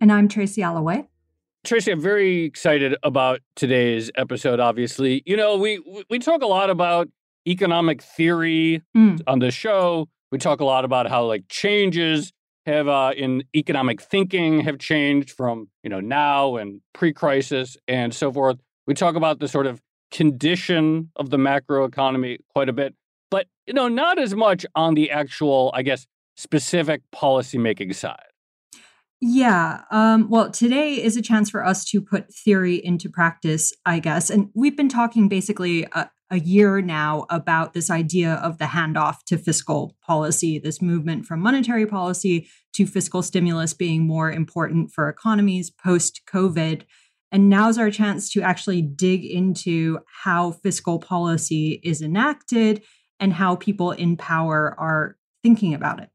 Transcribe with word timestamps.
And 0.00 0.12
I'm 0.12 0.28
Tracy 0.28 0.62
Alloway. 0.62 1.08
Tracy, 1.64 1.90
I'm 1.90 2.00
very 2.00 2.44
excited 2.44 2.96
about 3.02 3.40
today's 3.56 4.10
episode. 4.16 4.60
Obviously, 4.60 5.22
you 5.26 5.36
know 5.36 5.56
we 5.56 6.04
we 6.10 6.18
talk 6.18 6.42
a 6.42 6.46
lot 6.46 6.70
about 6.70 7.08
economic 7.48 8.02
theory 8.02 8.82
mm. 8.96 9.20
on 9.26 9.38
the 9.38 9.50
show. 9.50 10.08
We 10.30 10.38
talk 10.38 10.60
a 10.60 10.64
lot 10.64 10.84
about 10.84 11.08
how 11.08 11.24
like 11.24 11.48
changes 11.48 12.32
have 12.66 12.88
uh, 12.88 13.12
in 13.16 13.44
economic 13.54 14.02
thinking 14.02 14.60
have 14.60 14.78
changed 14.78 15.30
from 15.30 15.68
you 15.82 15.90
know 15.90 16.00
now 16.00 16.56
and 16.56 16.80
pre-crisis 16.92 17.76
and 17.88 18.14
so 18.14 18.30
forth. 18.32 18.58
We 18.86 18.94
talk 18.94 19.16
about 19.16 19.40
the 19.40 19.48
sort 19.48 19.66
of 19.66 19.80
condition 20.10 21.10
of 21.16 21.30
the 21.30 21.36
macroeconomy 21.36 22.38
quite 22.52 22.68
a 22.68 22.72
bit, 22.72 22.94
but 23.30 23.46
you 23.66 23.72
know 23.72 23.88
not 23.88 24.18
as 24.18 24.34
much 24.34 24.66
on 24.74 24.94
the 24.94 25.10
actual, 25.10 25.70
I 25.74 25.82
guess, 25.82 26.06
specific 26.36 27.02
policymaking 27.14 27.94
side. 27.94 28.35
Yeah. 29.20 29.82
Um, 29.90 30.28
well, 30.28 30.50
today 30.50 31.02
is 31.02 31.16
a 31.16 31.22
chance 31.22 31.48
for 31.48 31.64
us 31.64 31.86
to 31.86 32.02
put 32.02 32.32
theory 32.34 32.84
into 32.84 33.08
practice, 33.08 33.72
I 33.86 33.98
guess. 33.98 34.28
And 34.28 34.50
we've 34.54 34.76
been 34.76 34.90
talking 34.90 35.28
basically 35.28 35.86
a, 35.92 36.10
a, 36.30 36.38
year 36.38 36.82
now 36.82 37.24
about 37.30 37.72
this 37.72 37.88
idea 37.88 38.34
of 38.34 38.58
the 38.58 38.66
handoff 38.66 39.16
to 39.28 39.38
fiscal 39.38 39.96
policy, 40.06 40.58
this 40.58 40.82
movement 40.82 41.24
from 41.24 41.40
monetary 41.40 41.86
policy 41.86 42.46
to 42.74 42.86
fiscal 42.86 43.22
stimulus 43.22 43.72
being 43.72 44.06
more 44.06 44.30
important 44.30 44.92
for 44.92 45.08
economies 45.08 45.70
post 45.70 46.20
COVID. 46.30 46.82
And 47.32 47.48
now's 47.48 47.78
our 47.78 47.90
chance 47.90 48.30
to 48.32 48.42
actually 48.42 48.82
dig 48.82 49.24
into 49.24 50.00
how 50.24 50.52
fiscal 50.52 50.98
policy 50.98 51.80
is 51.82 52.02
enacted 52.02 52.82
and 53.18 53.32
how 53.32 53.56
people 53.56 53.92
in 53.92 54.18
power 54.18 54.74
are 54.78 55.16
thinking 55.42 55.72
about 55.72 56.00
it. 56.02 56.10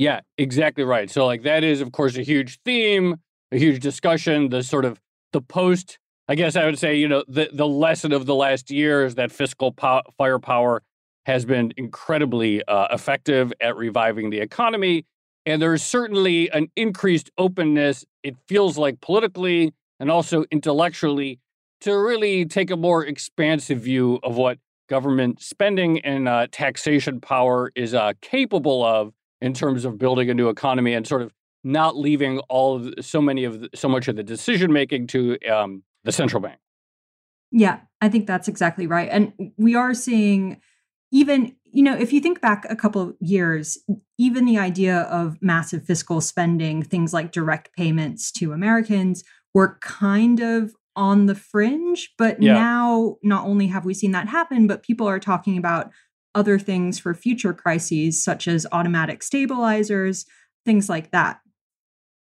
Yeah, 0.00 0.20
exactly 0.38 0.82
right. 0.82 1.10
So 1.10 1.26
like 1.26 1.42
that 1.42 1.62
is 1.62 1.82
of 1.82 1.92
course 1.92 2.16
a 2.16 2.22
huge 2.22 2.58
theme, 2.64 3.16
a 3.52 3.58
huge 3.58 3.82
discussion, 3.82 4.48
the 4.48 4.62
sort 4.62 4.86
of 4.86 4.98
the 5.34 5.42
post 5.42 5.98
I 6.26 6.36
guess 6.36 6.56
I 6.56 6.64
would 6.64 6.78
say, 6.78 6.96
you 6.96 7.06
know, 7.06 7.22
the 7.28 7.50
the 7.52 7.68
lesson 7.68 8.10
of 8.12 8.24
the 8.24 8.34
last 8.34 8.70
year 8.70 9.04
is 9.04 9.16
that 9.16 9.30
fiscal 9.30 9.72
po- 9.72 10.00
firepower 10.16 10.82
has 11.26 11.44
been 11.44 11.74
incredibly 11.76 12.64
uh, 12.64 12.86
effective 12.90 13.52
at 13.60 13.76
reviving 13.76 14.30
the 14.30 14.38
economy 14.38 15.04
and 15.44 15.60
there's 15.60 15.82
certainly 15.82 16.50
an 16.50 16.68
increased 16.76 17.30
openness 17.36 18.06
it 18.22 18.36
feels 18.48 18.78
like 18.78 19.02
politically 19.02 19.74
and 19.98 20.10
also 20.10 20.44
intellectually 20.50 21.38
to 21.82 21.92
really 21.92 22.46
take 22.46 22.70
a 22.70 22.76
more 22.76 23.04
expansive 23.04 23.80
view 23.80 24.18
of 24.22 24.36
what 24.38 24.56
government 24.88 25.42
spending 25.42 26.00
and 26.00 26.26
uh, 26.26 26.46
taxation 26.50 27.20
power 27.20 27.70
is 27.74 27.92
uh, 27.92 28.14
capable 28.22 28.82
of 28.82 29.12
in 29.40 29.54
terms 29.54 29.84
of 29.84 29.98
building 29.98 30.30
a 30.30 30.34
new 30.34 30.48
economy 30.48 30.94
and 30.94 31.06
sort 31.06 31.22
of 31.22 31.32
not 31.62 31.96
leaving 31.96 32.38
all 32.48 32.76
of 32.76 32.84
the, 32.84 33.02
so 33.02 33.20
many 33.20 33.44
of 33.44 33.60
the, 33.60 33.70
so 33.74 33.88
much 33.88 34.08
of 34.08 34.16
the 34.16 34.22
decision 34.22 34.72
making 34.72 35.06
to 35.08 35.38
um, 35.50 35.82
the 36.04 36.12
central 36.12 36.40
bank. 36.40 36.58
Yeah, 37.52 37.80
I 38.00 38.08
think 38.08 38.26
that's 38.26 38.48
exactly 38.48 38.86
right. 38.86 39.08
And 39.10 39.52
we 39.56 39.74
are 39.74 39.94
seeing 39.94 40.60
even 41.12 41.54
you 41.72 41.82
know 41.82 41.96
if 41.96 42.12
you 42.12 42.20
think 42.20 42.40
back 42.40 42.66
a 42.68 42.76
couple 42.76 43.02
of 43.02 43.14
years 43.20 43.78
even 44.18 44.44
the 44.44 44.58
idea 44.58 45.00
of 45.02 45.40
massive 45.40 45.84
fiscal 45.84 46.20
spending 46.20 46.82
things 46.82 47.12
like 47.12 47.32
direct 47.32 47.74
payments 47.76 48.30
to 48.32 48.52
americans 48.52 49.24
were 49.54 49.78
kind 49.80 50.40
of 50.40 50.72
on 50.96 51.26
the 51.26 51.34
fringe 51.34 52.12
but 52.18 52.40
yeah. 52.42 52.52
now 52.52 53.16
not 53.22 53.44
only 53.44 53.66
have 53.68 53.84
we 53.84 53.94
seen 53.94 54.12
that 54.12 54.28
happen 54.28 54.66
but 54.66 54.82
people 54.82 55.08
are 55.08 55.20
talking 55.20 55.56
about 55.56 55.90
other 56.34 56.58
things 56.58 56.98
for 56.98 57.14
future 57.14 57.52
crises, 57.52 58.22
such 58.22 58.46
as 58.46 58.66
automatic 58.72 59.22
stabilizers, 59.22 60.26
things 60.64 60.88
like 60.88 61.10
that. 61.10 61.40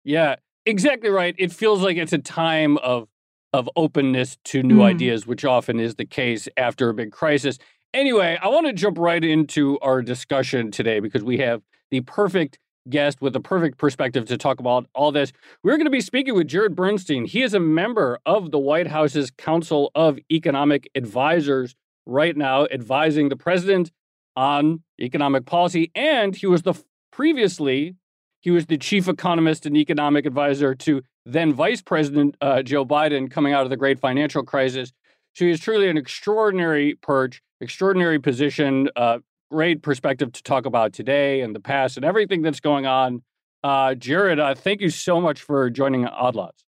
Yeah, 0.04 0.36
exactly 0.66 1.10
right. 1.10 1.34
It 1.38 1.52
feels 1.52 1.82
like 1.82 1.96
it's 1.96 2.12
a 2.12 2.18
time 2.18 2.78
of 2.78 3.08
of 3.52 3.70
openness 3.76 4.36
to 4.44 4.64
new 4.64 4.78
mm. 4.78 4.84
ideas, 4.84 5.28
which 5.28 5.44
often 5.44 5.78
is 5.78 5.94
the 5.94 6.04
case 6.04 6.48
after 6.56 6.88
a 6.88 6.94
big 6.94 7.12
crisis. 7.12 7.56
Anyway, 7.94 8.36
I 8.42 8.48
want 8.48 8.66
to 8.66 8.72
jump 8.72 8.98
right 8.98 9.22
into 9.22 9.78
our 9.78 10.02
discussion 10.02 10.72
today 10.72 10.98
because 10.98 11.22
we 11.22 11.38
have 11.38 11.62
the 11.92 12.00
perfect 12.00 12.58
guest 12.90 13.22
with 13.22 13.32
the 13.32 13.40
perfect 13.40 13.78
perspective 13.78 14.26
to 14.26 14.36
talk 14.36 14.58
about 14.58 14.86
all 14.92 15.12
this. 15.12 15.32
We're 15.62 15.76
going 15.76 15.86
to 15.86 15.90
be 15.90 16.00
speaking 16.00 16.34
with 16.34 16.48
Jared 16.48 16.74
Bernstein. 16.74 17.26
He 17.26 17.42
is 17.42 17.54
a 17.54 17.60
member 17.60 18.18
of 18.26 18.50
the 18.50 18.58
White 18.58 18.88
House's 18.88 19.30
Council 19.30 19.92
of 19.94 20.18
Economic 20.32 20.90
Advisors 20.96 21.76
right 22.06 22.36
now 22.36 22.66
advising 22.66 23.28
the 23.28 23.36
president 23.36 23.90
on 24.36 24.82
economic 25.00 25.46
policy. 25.46 25.90
And 25.94 26.34
he 26.34 26.46
was 26.46 26.62
the 26.62 26.74
previously, 27.12 27.96
he 28.40 28.50
was 28.50 28.66
the 28.66 28.78
chief 28.78 29.08
economist 29.08 29.66
and 29.66 29.76
economic 29.76 30.26
advisor 30.26 30.74
to 30.74 31.02
then 31.24 31.54
Vice 31.54 31.80
President 31.80 32.36
uh, 32.40 32.62
Joe 32.62 32.84
Biden 32.84 33.30
coming 33.30 33.52
out 33.52 33.64
of 33.64 33.70
the 33.70 33.76
great 33.76 33.98
financial 33.98 34.42
crisis. 34.42 34.92
So 35.34 35.46
he's 35.46 35.60
truly 35.60 35.88
an 35.88 35.96
extraordinary 35.96 36.96
perch, 37.00 37.40
extraordinary 37.60 38.18
position, 38.18 38.88
uh, 38.94 39.18
great 39.50 39.82
perspective 39.82 40.32
to 40.32 40.42
talk 40.42 40.66
about 40.66 40.92
today 40.92 41.40
and 41.40 41.54
the 41.54 41.60
past 41.60 41.96
and 41.96 42.04
everything 42.04 42.42
that's 42.42 42.60
going 42.60 42.86
on. 42.86 43.22
Uh, 43.62 43.94
Jared, 43.94 44.38
uh, 44.38 44.54
thank 44.54 44.80
you 44.80 44.90
so 44.90 45.20
much 45.20 45.40
for 45.40 45.70
joining 45.70 46.06
Odd 46.06 46.34
Lots. 46.34 46.64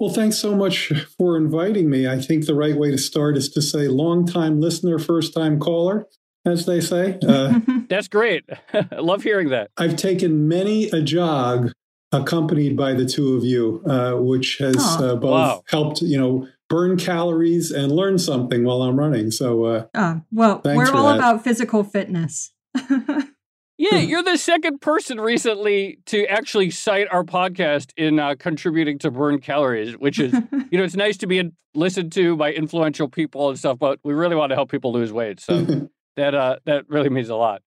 Well, 0.00 0.12
thanks 0.12 0.38
so 0.38 0.56
much 0.56 0.92
for 1.16 1.36
inviting 1.36 1.88
me. 1.88 2.08
I 2.08 2.20
think 2.20 2.46
the 2.46 2.54
right 2.54 2.76
way 2.76 2.90
to 2.90 2.98
start 2.98 3.36
is 3.36 3.48
to 3.50 3.62
say 3.62 3.88
long 3.88 4.26
time 4.26 4.60
listener, 4.60 4.98
first 4.98 5.34
time 5.34 5.60
caller, 5.60 6.06
as 6.44 6.66
they 6.66 6.80
say. 6.80 7.18
Uh, 7.28 7.60
That's 7.88 8.08
great. 8.08 8.44
I 8.72 8.96
love 8.98 9.22
hearing 9.22 9.50
that. 9.50 9.70
I've 9.76 9.96
taken 9.96 10.48
many 10.48 10.88
a 10.90 11.00
jog 11.02 11.72
accompanied 12.12 12.76
by 12.76 12.94
the 12.94 13.04
two 13.04 13.34
of 13.34 13.44
you, 13.44 13.82
uh, 13.86 14.14
which 14.14 14.58
has 14.58 14.76
uh, 14.76 15.16
both 15.16 15.30
wow. 15.30 15.62
helped, 15.68 16.00
you 16.00 16.18
know, 16.18 16.48
burn 16.68 16.96
calories 16.96 17.70
and 17.70 17.92
learn 17.92 18.18
something 18.18 18.64
while 18.64 18.82
I'm 18.82 18.98
running. 18.98 19.30
So, 19.30 19.64
uh, 19.64 19.86
uh 19.94 20.16
well, 20.32 20.60
we're 20.64 20.92
all 20.92 21.08
that. 21.08 21.16
about 21.16 21.44
physical 21.44 21.84
fitness. 21.84 22.52
Yeah, 23.76 23.96
you're 23.98 24.22
the 24.22 24.36
second 24.36 24.80
person 24.80 25.20
recently 25.20 25.98
to 26.06 26.26
actually 26.26 26.70
cite 26.70 27.08
our 27.10 27.24
podcast 27.24 27.92
in 27.96 28.18
uh, 28.18 28.34
contributing 28.38 28.98
to 29.00 29.10
burn 29.10 29.40
calories, 29.40 29.94
which 29.94 30.18
is, 30.18 30.32
you 30.70 30.78
know, 30.78 30.84
it's 30.84 30.96
nice 30.96 31.16
to 31.18 31.26
be 31.26 31.38
in, 31.38 31.52
listened 31.74 32.12
to 32.12 32.36
by 32.36 32.52
influential 32.52 33.08
people 33.08 33.48
and 33.48 33.58
stuff, 33.58 33.78
but 33.78 33.98
we 34.04 34.14
really 34.14 34.36
want 34.36 34.50
to 34.50 34.56
help 34.56 34.70
people 34.70 34.92
lose 34.92 35.12
weight. 35.12 35.40
So 35.40 35.88
that 36.16 36.34
uh, 36.34 36.56
that 36.66 36.88
really 36.88 37.10
means 37.10 37.28
a 37.28 37.36
lot. 37.36 37.62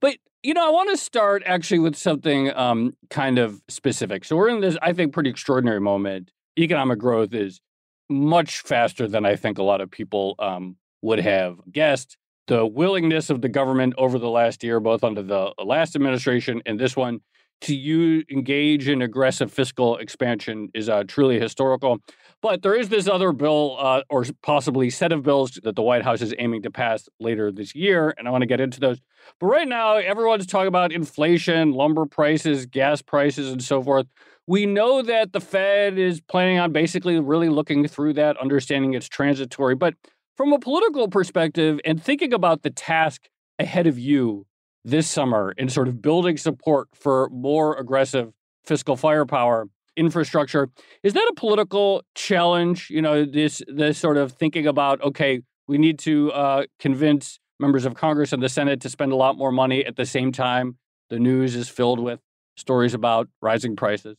But 0.00 0.16
you 0.42 0.54
know, 0.54 0.66
I 0.66 0.70
want 0.70 0.90
to 0.90 0.96
start 0.96 1.42
actually 1.44 1.80
with 1.80 1.96
something 1.96 2.54
um, 2.56 2.96
kind 3.10 3.38
of 3.38 3.60
specific. 3.68 4.24
So 4.24 4.36
we're 4.36 4.48
in 4.48 4.60
this, 4.60 4.76
I 4.80 4.92
think, 4.92 5.12
pretty 5.12 5.30
extraordinary 5.30 5.80
moment. 5.80 6.30
Economic 6.56 6.98
growth 6.98 7.34
is 7.34 7.60
much 8.08 8.60
faster 8.60 9.08
than 9.08 9.26
I 9.26 9.36
think 9.36 9.58
a 9.58 9.62
lot 9.62 9.80
of 9.80 9.90
people 9.90 10.36
um, 10.38 10.76
would 11.02 11.18
have 11.18 11.58
guessed. 11.70 12.16
The 12.48 12.66
willingness 12.66 13.30
of 13.30 13.42
the 13.42 13.48
government 13.48 13.94
over 13.96 14.18
the 14.18 14.28
last 14.28 14.64
year, 14.64 14.80
both 14.80 15.04
under 15.04 15.22
the 15.22 15.52
last 15.64 15.94
administration 15.94 16.60
and 16.66 16.80
this 16.80 16.96
one, 16.96 17.20
to 17.60 17.74
you 17.74 18.24
engage 18.30 18.88
in 18.88 19.02
aggressive 19.02 19.52
fiscal 19.52 19.96
expansion 19.98 20.68
is 20.74 20.88
uh, 20.88 21.04
truly 21.06 21.38
historical. 21.40 21.98
But 22.40 22.62
there 22.62 22.74
is 22.74 22.88
this 22.88 23.08
other 23.08 23.32
bill, 23.32 23.76
uh, 23.80 24.02
or 24.08 24.24
possibly 24.42 24.90
set 24.90 25.12
of 25.12 25.24
bills 25.24 25.58
that 25.64 25.74
the 25.74 25.82
White 25.82 26.04
House 26.04 26.22
is 26.22 26.32
aiming 26.38 26.62
to 26.62 26.70
pass 26.70 27.08
later 27.18 27.50
this 27.50 27.74
year, 27.74 28.14
and 28.16 28.28
I 28.28 28.30
want 28.30 28.42
to 28.42 28.46
get 28.46 28.60
into 28.60 28.78
those. 28.78 29.00
But 29.40 29.46
right 29.46 29.66
now, 29.66 29.96
everyone's 29.96 30.46
talking 30.46 30.68
about 30.68 30.92
inflation, 30.92 31.72
lumber 31.72 32.06
prices, 32.06 32.64
gas 32.66 33.02
prices, 33.02 33.50
and 33.50 33.62
so 33.62 33.82
forth. 33.82 34.06
We 34.46 34.64
know 34.64 35.02
that 35.02 35.32
the 35.32 35.40
Fed 35.40 35.98
is 35.98 36.20
planning 36.20 36.58
on 36.58 36.72
basically 36.72 37.18
really 37.18 37.48
looking 37.48 37.86
through 37.88 38.14
that, 38.14 38.36
understanding 38.38 38.94
it's 38.94 39.08
transitory. 39.08 39.74
But 39.74 39.94
from 40.38 40.52
a 40.52 40.58
political 40.60 41.08
perspective, 41.08 41.80
and 41.84 42.00
thinking 42.00 42.32
about 42.32 42.62
the 42.62 42.70
task 42.70 43.28
ahead 43.58 43.88
of 43.88 43.98
you 43.98 44.46
this 44.84 45.10
summer 45.10 45.52
in 45.58 45.68
sort 45.68 45.88
of 45.88 46.00
building 46.00 46.36
support 46.36 46.88
for 46.94 47.28
more 47.30 47.76
aggressive 47.76 48.32
fiscal 48.64 48.96
firepower 48.96 49.66
infrastructure 49.96 50.68
is 51.02 51.12
that 51.14 51.28
a 51.28 51.34
political 51.34 52.04
challenge? 52.14 52.88
You 52.88 53.02
know 53.02 53.24
this 53.24 53.60
this 53.66 53.98
sort 53.98 54.16
of 54.16 54.30
thinking 54.30 54.64
about 54.68 55.02
okay 55.02 55.40
we 55.66 55.76
need 55.76 55.98
to 56.00 56.30
uh, 56.30 56.66
convince 56.78 57.40
members 57.58 57.84
of 57.84 57.94
congress 57.94 58.32
and 58.32 58.40
the 58.40 58.48
senate 58.48 58.80
to 58.82 58.88
spend 58.88 59.10
a 59.10 59.16
lot 59.16 59.36
more 59.36 59.50
money 59.50 59.84
at 59.84 59.96
the 59.96 60.06
same 60.06 60.30
time 60.30 60.76
the 61.10 61.18
news 61.18 61.56
is 61.56 61.68
filled 61.68 61.98
with 61.98 62.20
stories 62.56 62.94
about 62.94 63.26
rising 63.42 63.74
prices 63.74 64.16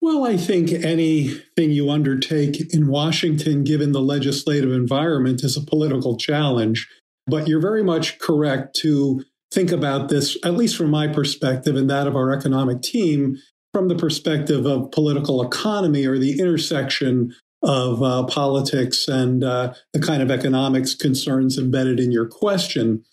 well, 0.00 0.24
I 0.24 0.36
think 0.36 0.72
anything 0.72 1.70
you 1.70 1.90
undertake 1.90 2.72
in 2.72 2.86
Washington, 2.86 3.64
given 3.64 3.92
the 3.92 4.00
legislative 4.00 4.72
environment, 4.72 5.44
is 5.44 5.56
a 5.56 5.64
political 5.64 6.16
challenge. 6.16 6.88
But 7.26 7.46
you're 7.46 7.60
very 7.60 7.84
much 7.84 8.18
correct 8.18 8.74
to 8.80 9.22
think 9.52 9.70
about 9.70 10.08
this, 10.08 10.38
at 10.44 10.54
least 10.54 10.76
from 10.76 10.90
my 10.90 11.06
perspective 11.06 11.76
and 11.76 11.90
that 11.90 12.06
of 12.06 12.16
our 12.16 12.32
economic 12.32 12.82
team, 12.82 13.36
from 13.74 13.88
the 13.88 13.94
perspective 13.94 14.64
of 14.64 14.90
political 14.90 15.42
economy 15.42 16.06
or 16.06 16.18
the 16.18 16.40
intersection 16.40 17.34
of 17.62 18.02
uh, 18.02 18.24
politics 18.24 19.06
and 19.06 19.44
uh, 19.44 19.74
the 19.92 20.00
kind 20.00 20.22
of 20.22 20.30
economics 20.30 20.94
concerns 20.94 21.58
embedded 21.58 22.00
in 22.00 22.10
your 22.10 22.26
question. 22.26 23.04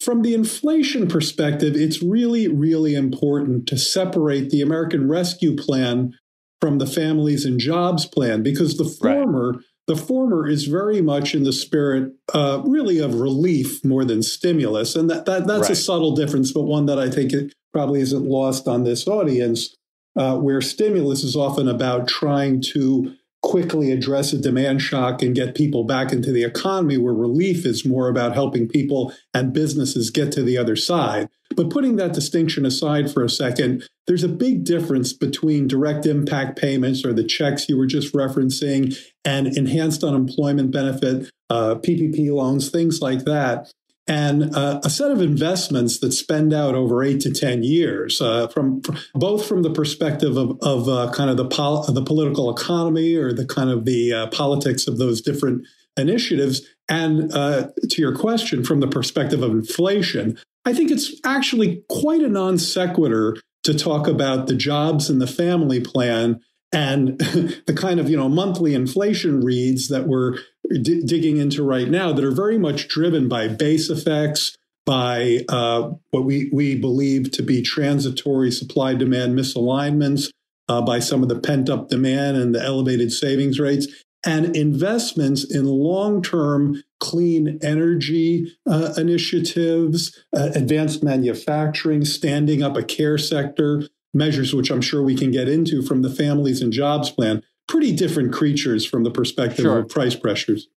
From 0.00 0.22
the 0.22 0.34
inflation 0.34 1.08
perspective, 1.08 1.74
it's 1.74 2.02
really, 2.02 2.48
really 2.48 2.94
important 2.94 3.66
to 3.68 3.78
separate 3.78 4.50
the 4.50 4.60
American 4.60 5.08
Rescue 5.08 5.56
Plan 5.56 6.14
from 6.60 6.78
the 6.78 6.86
Families 6.86 7.44
and 7.44 7.58
Jobs 7.58 8.06
Plan 8.06 8.42
because 8.42 8.76
the 8.76 8.84
former 8.84 9.52
right. 9.52 9.60
the 9.86 9.96
former 9.96 10.46
is 10.46 10.64
very 10.64 11.00
much 11.00 11.34
in 11.34 11.44
the 11.44 11.52
spirit, 11.52 12.12
uh, 12.34 12.62
really, 12.64 12.98
of 12.98 13.14
relief 13.14 13.84
more 13.84 14.04
than 14.04 14.22
stimulus, 14.22 14.94
and 14.96 15.08
that, 15.08 15.24
that 15.24 15.46
that's 15.46 15.62
right. 15.62 15.70
a 15.70 15.76
subtle 15.76 16.14
difference, 16.14 16.52
but 16.52 16.62
one 16.62 16.86
that 16.86 16.98
I 16.98 17.10
think 17.10 17.32
it 17.32 17.54
probably 17.72 18.00
isn't 18.00 18.24
lost 18.24 18.68
on 18.68 18.84
this 18.84 19.06
audience. 19.06 19.74
Uh, 20.18 20.34
where 20.34 20.62
stimulus 20.62 21.22
is 21.22 21.36
often 21.36 21.68
about 21.68 22.08
trying 22.08 22.62
to 22.62 23.14
quickly 23.46 23.92
address 23.92 24.32
a 24.32 24.38
demand 24.38 24.82
shock 24.82 25.22
and 25.22 25.32
get 25.32 25.54
people 25.54 25.84
back 25.84 26.10
into 26.10 26.32
the 26.32 26.42
economy, 26.42 26.98
where 26.98 27.14
relief 27.14 27.64
is 27.64 27.86
more 27.86 28.08
about 28.08 28.34
helping 28.34 28.66
people 28.66 29.12
and 29.32 29.52
businesses 29.52 30.10
get 30.10 30.32
to 30.32 30.42
the 30.42 30.58
other 30.58 30.74
side. 30.74 31.28
But 31.54 31.70
putting 31.70 31.94
that 31.94 32.12
distinction 32.12 32.66
aside 32.66 33.08
for 33.08 33.22
a 33.22 33.30
second, 33.30 33.88
there's 34.08 34.24
a 34.24 34.28
big 34.28 34.64
difference 34.64 35.12
between 35.12 35.68
direct 35.68 36.06
impact 36.06 36.58
payments 36.58 37.04
or 37.04 37.12
the 37.12 37.22
checks 37.22 37.68
you 37.68 37.78
were 37.78 37.86
just 37.86 38.12
referencing 38.12 38.98
and 39.24 39.46
enhanced 39.56 40.02
unemployment 40.02 40.72
benefit, 40.72 41.30
uh, 41.48 41.76
PPP 41.76 42.34
loans, 42.34 42.68
things 42.68 43.00
like 43.00 43.20
that 43.26 43.70
and 44.08 44.54
uh, 44.54 44.80
a 44.84 44.90
set 44.90 45.10
of 45.10 45.20
investments 45.20 45.98
that 45.98 46.12
spend 46.12 46.52
out 46.52 46.74
over 46.74 47.02
eight 47.02 47.20
to 47.20 47.32
ten 47.32 47.62
years, 47.62 48.20
uh, 48.20 48.48
from 48.48 48.82
both 49.14 49.46
from 49.46 49.62
the 49.62 49.70
perspective 49.70 50.36
of, 50.36 50.58
of 50.62 50.88
uh, 50.88 51.10
kind 51.12 51.30
of 51.30 51.36
the 51.36 51.46
pol- 51.46 51.82
the 51.82 52.02
political 52.02 52.54
economy 52.54 53.16
or 53.16 53.32
the 53.32 53.46
kind 53.46 53.70
of 53.70 53.84
the 53.84 54.12
uh, 54.12 54.26
politics 54.28 54.86
of 54.86 54.98
those 54.98 55.20
different 55.20 55.66
initiatives, 55.96 56.62
and 56.88 57.32
uh, 57.32 57.68
to 57.88 58.00
your 58.00 58.14
question, 58.14 58.62
from 58.62 58.80
the 58.80 58.86
perspective 58.86 59.42
of 59.42 59.50
inflation, 59.50 60.38
I 60.64 60.72
think 60.72 60.90
it's 60.90 61.12
actually 61.24 61.82
quite 61.88 62.22
a 62.22 62.28
non 62.28 62.58
sequitur 62.58 63.36
to 63.64 63.74
talk 63.74 64.06
about 64.06 64.46
the 64.46 64.54
jobs 64.54 65.10
and 65.10 65.20
the 65.20 65.26
family 65.26 65.80
plan 65.80 66.40
and 66.72 67.18
the 67.66 67.76
kind 67.76 68.00
of 68.00 68.10
you 68.10 68.16
know 68.16 68.28
monthly 68.28 68.74
inflation 68.74 69.40
reads 69.40 69.88
that 69.88 70.06
we're 70.06 70.38
d- 70.82 71.02
digging 71.04 71.36
into 71.38 71.62
right 71.62 71.88
now 71.88 72.12
that 72.12 72.24
are 72.24 72.30
very 72.30 72.58
much 72.58 72.88
driven 72.88 73.28
by 73.28 73.48
base 73.48 73.90
effects 73.90 74.56
by 74.84 75.40
uh, 75.48 75.90
what 76.10 76.24
we, 76.24 76.48
we 76.52 76.76
believe 76.76 77.32
to 77.32 77.42
be 77.42 77.60
transitory 77.60 78.52
supply 78.52 78.94
demand 78.94 79.36
misalignments 79.36 80.30
uh, 80.68 80.80
by 80.80 81.00
some 81.00 81.24
of 81.24 81.28
the 81.28 81.38
pent 81.38 81.68
up 81.68 81.88
demand 81.88 82.36
and 82.36 82.54
the 82.54 82.62
elevated 82.62 83.12
savings 83.12 83.58
rates 83.58 83.88
and 84.24 84.56
investments 84.56 85.44
in 85.44 85.64
long 85.66 86.20
term 86.22 86.82
clean 86.98 87.58
energy 87.62 88.56
uh, 88.68 88.92
initiatives, 88.96 90.24
uh, 90.36 90.50
advanced 90.54 91.02
manufacturing, 91.02 92.04
standing 92.04 92.62
up 92.62 92.76
a 92.76 92.82
care 92.82 93.18
sector 93.18 93.88
measures, 94.16 94.54
which 94.54 94.70
I'm 94.70 94.80
sure 94.80 95.02
we 95.02 95.16
can 95.16 95.30
get 95.30 95.48
into 95.48 95.82
from 95.82 96.02
the 96.02 96.10
families 96.10 96.62
and 96.62 96.72
jobs 96.72 97.10
plan, 97.10 97.42
pretty 97.68 97.94
different 97.94 98.32
creatures 98.32 98.86
from 98.86 99.04
the 99.04 99.10
perspective 99.10 99.64
sure. 99.64 99.78
of 99.78 99.88
price 99.88 100.14
pressures. 100.14 100.68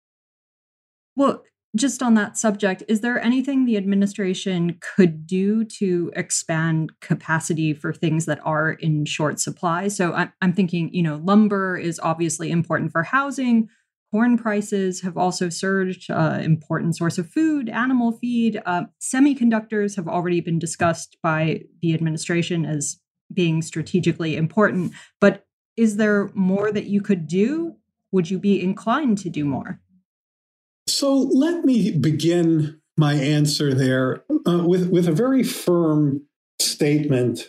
Well, 1.16 1.42
just 1.76 2.02
on 2.02 2.14
that 2.14 2.38
subject, 2.38 2.82
is 2.88 3.02
there 3.02 3.20
anything 3.20 3.64
the 3.64 3.76
administration 3.76 4.78
could 4.80 5.26
do 5.26 5.64
to 5.64 6.10
expand 6.16 6.92
capacity 7.00 7.74
for 7.74 7.92
things 7.92 8.24
that 8.24 8.40
are 8.44 8.72
in 8.72 9.04
short 9.04 9.38
supply? 9.38 9.88
So 9.88 10.14
I'm, 10.40 10.52
thinking, 10.52 10.90
you 10.94 11.02
know, 11.02 11.20
lumber 11.22 11.76
is 11.76 12.00
obviously 12.02 12.50
important 12.50 12.90
for 12.90 13.02
housing. 13.02 13.68
Corn 14.10 14.38
prices 14.38 15.02
have 15.02 15.18
also 15.18 15.50
surged, 15.50 16.10
uh, 16.10 16.38
important 16.42 16.96
source 16.96 17.18
of 17.18 17.28
food, 17.28 17.68
animal 17.68 18.12
feed. 18.12 18.62
Uh, 18.64 18.84
semiconductors 19.02 19.96
have 19.96 20.08
already 20.08 20.40
been 20.40 20.58
discussed 20.58 21.18
by 21.22 21.64
the 21.82 21.92
administration 21.92 22.64
as 22.64 22.98
being 23.32 23.62
strategically 23.62 24.36
important. 24.36 24.92
But 25.20 25.46
is 25.76 25.96
there 25.96 26.30
more 26.34 26.72
that 26.72 26.86
you 26.86 27.00
could 27.00 27.26
do? 27.26 27.76
Would 28.10 28.30
you 28.30 28.38
be 28.38 28.62
inclined 28.62 29.18
to 29.18 29.30
do 29.30 29.44
more? 29.44 29.80
So 30.86 31.14
let 31.14 31.64
me 31.64 31.92
begin 31.92 32.80
my 32.96 33.14
answer 33.14 33.74
there 33.74 34.24
uh, 34.46 34.64
with, 34.66 34.90
with 34.90 35.06
a 35.06 35.12
very 35.12 35.42
firm 35.42 36.22
statement, 36.60 37.48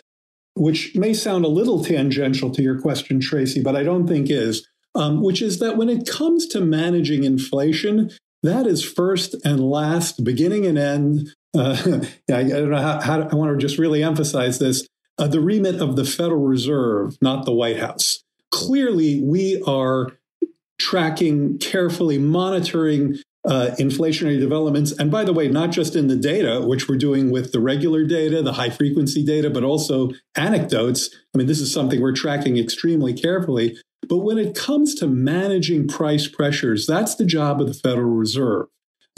which 0.54 0.94
may 0.94 1.12
sound 1.12 1.44
a 1.44 1.48
little 1.48 1.82
tangential 1.82 2.50
to 2.50 2.62
your 2.62 2.80
question, 2.80 3.20
Tracy, 3.20 3.62
but 3.62 3.74
I 3.74 3.82
don't 3.82 4.06
think 4.06 4.30
is, 4.30 4.68
um, 4.94 5.22
which 5.22 5.42
is 5.42 5.58
that 5.58 5.76
when 5.76 5.88
it 5.88 6.08
comes 6.08 6.46
to 6.48 6.60
managing 6.60 7.24
inflation, 7.24 8.10
that 8.42 8.66
is 8.66 8.84
first 8.84 9.34
and 9.44 9.60
last, 9.60 10.24
beginning 10.24 10.66
and 10.66 10.78
end. 10.78 11.28
Uh, 11.56 12.02
I 12.32 12.44
don't 12.44 12.70
know 12.70 12.80
how, 12.80 13.00
how 13.00 13.22
I 13.22 13.34
want 13.34 13.52
to 13.52 13.58
just 13.58 13.78
really 13.78 14.02
emphasize 14.02 14.58
this 14.58 14.86
uh, 15.20 15.28
the 15.28 15.40
remit 15.40 15.80
of 15.80 15.96
the 15.96 16.04
Federal 16.04 16.46
Reserve, 16.46 17.16
not 17.20 17.44
the 17.44 17.52
White 17.52 17.78
House. 17.78 18.24
Clearly, 18.50 19.20
we 19.22 19.62
are 19.66 20.08
tracking 20.78 21.58
carefully, 21.58 22.18
monitoring 22.18 23.18
uh, 23.44 23.70
inflationary 23.78 24.40
developments. 24.40 24.92
And 24.92 25.10
by 25.10 25.24
the 25.24 25.32
way, 25.32 25.48
not 25.48 25.70
just 25.70 25.94
in 25.94 26.08
the 26.08 26.16
data, 26.16 26.60
which 26.62 26.88
we're 26.88 26.96
doing 26.96 27.30
with 27.30 27.52
the 27.52 27.60
regular 27.60 28.04
data, 28.04 28.42
the 28.42 28.54
high 28.54 28.70
frequency 28.70 29.24
data, 29.24 29.50
but 29.50 29.62
also 29.62 30.10
anecdotes. 30.36 31.10
I 31.34 31.38
mean, 31.38 31.46
this 31.46 31.60
is 31.60 31.72
something 31.72 32.00
we're 32.00 32.12
tracking 32.12 32.58
extremely 32.58 33.12
carefully. 33.12 33.76
But 34.08 34.18
when 34.18 34.38
it 34.38 34.54
comes 34.54 34.94
to 34.96 35.06
managing 35.06 35.86
price 35.86 36.26
pressures, 36.26 36.86
that's 36.86 37.14
the 37.14 37.24
job 37.24 37.60
of 37.60 37.68
the 37.68 37.74
Federal 37.74 38.10
Reserve. 38.10 38.66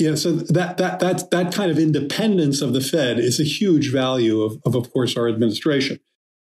Yeah, 0.02 0.16
so 0.16 0.32
that 0.32 0.78
that 0.78 0.98
that 0.98 1.30
that 1.30 1.54
kind 1.54 1.70
of 1.70 1.78
independence 1.78 2.60
of 2.60 2.72
the 2.72 2.80
Fed 2.80 3.20
is 3.20 3.38
a 3.38 3.44
huge 3.44 3.92
value 3.92 4.42
of, 4.42 4.60
of, 4.66 4.74
of 4.74 4.92
course, 4.92 5.16
our 5.16 5.28
administration. 5.28 6.00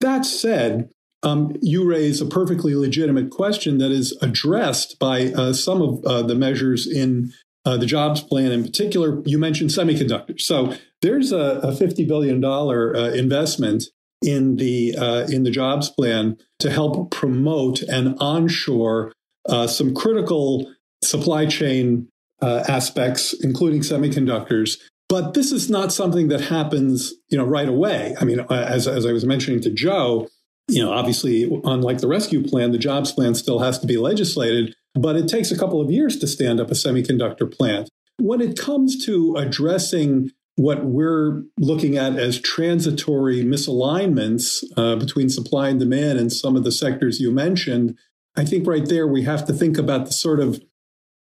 That 0.01 0.23
said, 0.23 0.91
um, 1.23 1.55
you 1.59 1.83
raise 1.83 2.21
a 2.21 2.27
perfectly 2.27 2.75
legitimate 2.75 3.31
question 3.31 3.79
that 3.79 3.89
is 3.89 4.15
addressed 4.21 4.99
by 4.99 5.33
uh, 5.33 5.53
some 5.53 5.81
of 5.81 6.05
uh, 6.05 6.21
the 6.21 6.35
measures 6.35 6.85
in 6.85 7.31
uh, 7.65 7.77
the 7.77 7.87
jobs 7.87 8.21
plan. 8.21 8.51
In 8.51 8.63
particular, 8.63 9.23
you 9.25 9.39
mentioned 9.39 9.71
semiconductors. 9.71 10.41
So 10.41 10.75
there's 11.01 11.31
a, 11.31 11.59
a 11.63 11.75
fifty 11.75 12.05
billion 12.05 12.39
dollar 12.39 12.95
uh, 12.95 13.09
investment 13.09 13.85
in 14.21 14.57
the 14.57 14.95
uh, 14.95 15.25
in 15.27 15.43
the 15.43 15.51
jobs 15.51 15.89
plan 15.89 16.37
to 16.59 16.69
help 16.69 17.09
promote 17.09 17.81
and 17.81 18.15
onshore 18.19 19.11
uh, 19.49 19.65
some 19.65 19.95
critical 19.95 20.71
supply 21.03 21.47
chain 21.47 22.09
uh, 22.41 22.63
aspects, 22.67 23.33
including 23.41 23.81
semiconductors. 23.81 24.77
But 25.07 25.33
this 25.33 25.51
is 25.51 25.69
not 25.69 25.91
something 25.91 26.27
that 26.27 26.41
happens, 26.41 27.13
you 27.29 27.37
know, 27.37 27.45
right 27.45 27.67
away. 27.67 28.15
I 28.19 28.25
mean, 28.25 28.41
as, 28.51 28.87
as 28.87 29.05
I 29.05 29.11
was 29.11 29.25
mentioning 29.25 29.59
to 29.61 29.71
Joe, 29.71 30.27
you 30.67 30.83
know, 30.83 30.91
obviously, 30.91 31.49
unlike 31.63 31.97
the 31.97 32.07
rescue 32.07 32.43
plan, 32.47 32.71
the 32.71 32.77
jobs 32.77 33.11
plan 33.11 33.33
still 33.33 33.59
has 33.59 33.79
to 33.79 33.87
be 33.87 33.97
legislated, 33.97 34.75
but 34.93 35.15
it 35.15 35.27
takes 35.27 35.49
a 35.49 35.57
couple 35.57 35.81
of 35.81 35.89
years 35.89 36.17
to 36.17 36.27
stand 36.27 36.59
up 36.59 36.69
a 36.69 36.75
semiconductor 36.75 37.51
plant. 37.51 37.89
when 38.19 38.41
it 38.41 38.59
comes 38.59 39.03
to 39.05 39.35
addressing 39.37 40.29
what 40.55 40.83
we're 40.83 41.41
looking 41.57 41.97
at 41.97 42.17
as 42.17 42.39
transitory 42.39 43.43
misalignments 43.45 44.61
uh, 44.75 44.97
between 44.97 45.29
supply 45.29 45.69
and 45.69 45.79
demand 45.79 46.19
in 46.19 46.29
some 46.29 46.57
of 46.57 46.65
the 46.65 46.71
sectors 46.71 47.21
you 47.21 47.31
mentioned, 47.31 47.97
I 48.35 48.43
think 48.43 48.67
right 48.67 48.85
there 48.85 49.07
we 49.07 49.23
have 49.23 49.45
to 49.47 49.53
think 49.53 49.77
about 49.77 50.05
the 50.05 50.11
sort 50.11 50.41
of 50.41 50.61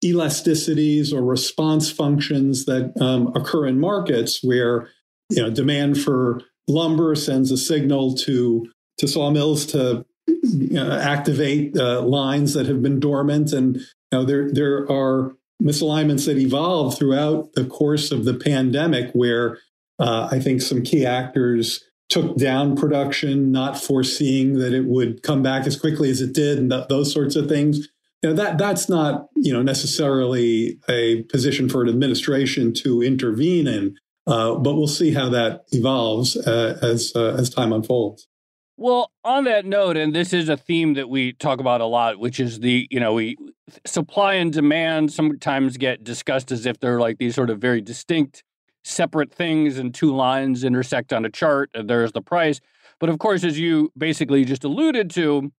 elasticities 0.05 1.13
or 1.13 1.23
response 1.23 1.91
functions 1.91 2.65
that 2.65 2.93
um, 3.01 3.29
occur 3.37 3.67
in 3.67 3.79
markets 3.79 4.43
where 4.43 4.89
you 5.31 5.43
know 5.43 5.51
demand 5.51 6.01
for 6.01 6.41
lumber 6.69 7.15
sends 7.15 7.51
a 7.51 7.57
signal 7.57 8.15
to 8.15 8.67
to 8.99 9.09
sawmills 9.09 9.67
to 9.67 10.05
you 10.27 10.75
know, 10.75 10.93
activate 10.93 11.77
uh, 11.77 12.03
lines 12.03 12.55
that 12.55 12.67
have 12.67 12.83
been 12.83 13.01
dormant, 13.01 13.53
and 13.53 13.77
you 13.77 13.85
know 14.13 14.25
there 14.25 14.51
there 14.53 14.91
are 14.91 15.37
misalignments 15.63 16.27
that 16.27 16.39
evolve 16.39 16.99
throughout 16.99 17.53
the 17.55 17.65
course 17.65 18.11
of 18.11 18.25
the 18.25 18.35
pandemic 18.35 19.13
where 19.13 19.59
uh, 19.99 20.29
I 20.31 20.41
think 20.41 20.61
some 20.61 20.83
key 20.83 21.07
actors 21.07 21.85
took 22.09 22.37
down 22.37 22.77
production, 22.77 23.53
not 23.53 23.79
foreseeing 23.81 24.59
that 24.59 24.75
it 24.75 24.85
would 24.85 25.23
come 25.23 25.43
back 25.43 25.67
as 25.67 25.79
quickly 25.79 26.11
as 26.11 26.21
it 26.21 26.33
did, 26.33 26.59
and 26.59 26.71
th- 26.71 26.89
those 26.89 27.13
sorts 27.13 27.37
of 27.37 27.49
things. 27.49 27.89
Know, 28.23 28.35
that 28.35 28.57
that's 28.57 28.89
not 28.89 29.29
you 29.35 29.53
know 29.53 29.63
necessarily 29.63 30.79
a 30.89 31.23
position 31.25 31.69
for 31.69 31.83
an 31.83 31.89
administration 31.89 32.73
to 32.75 33.03
intervene 33.03 33.67
in, 33.67 33.97
uh, 34.29 34.55
but 34.55 34.75
we'll 34.75 34.87
see 34.87 35.13
how 35.13 35.29
that 35.31 35.65
evolves 35.73 36.37
uh, 36.37 36.79
as 36.83 37.13
uh, 37.17 37.35
as 37.37 37.51
time 37.51 37.73
unfolds. 37.73 38.29
Well, 38.77 39.11
on 39.25 39.45
that 39.45 39.67
note, 39.67 39.97
and 39.97 40.15
this 40.15 40.33
is 40.33 40.49
a 40.49 40.57
theme 40.57 40.95
that 40.95 41.09
we 41.09 41.33
talk 41.33 41.59
about 41.59 41.81
a 41.81 41.87
lot, 41.87 42.21
which 42.21 42.39
is 42.39 42.61
the 42.61 42.87
you 42.93 43.01
know 43.01 43.13
we 43.15 43.37
supply 43.85 44.35
and 44.35 44.53
demand 44.53 45.13
sometimes 45.13 45.77
get 45.77 46.05
discussed 46.05 46.53
as 46.53 46.65
if 46.65 46.79
they're 46.79 47.01
like 47.01 47.19
these 47.19 47.35
sort 47.35 47.51
of 47.51 47.59
very 47.59 47.81
distinct, 47.81 48.45
separate 48.85 49.35
things, 49.35 49.79
and 49.79 49.93
two 49.93 50.15
lines 50.15 50.63
intersect 50.63 51.13
on 51.13 51.25
a 51.25 51.31
chart. 51.31 51.71
And 51.75 51.91
there's 51.91 52.13
the 52.13 52.23
price, 52.23 52.61
but 53.01 53.09
of 53.09 53.19
course, 53.19 53.43
as 53.43 53.59
you 53.59 53.91
basically 53.99 54.45
just 54.45 54.63
alluded 54.63 55.11
to, 55.11 55.53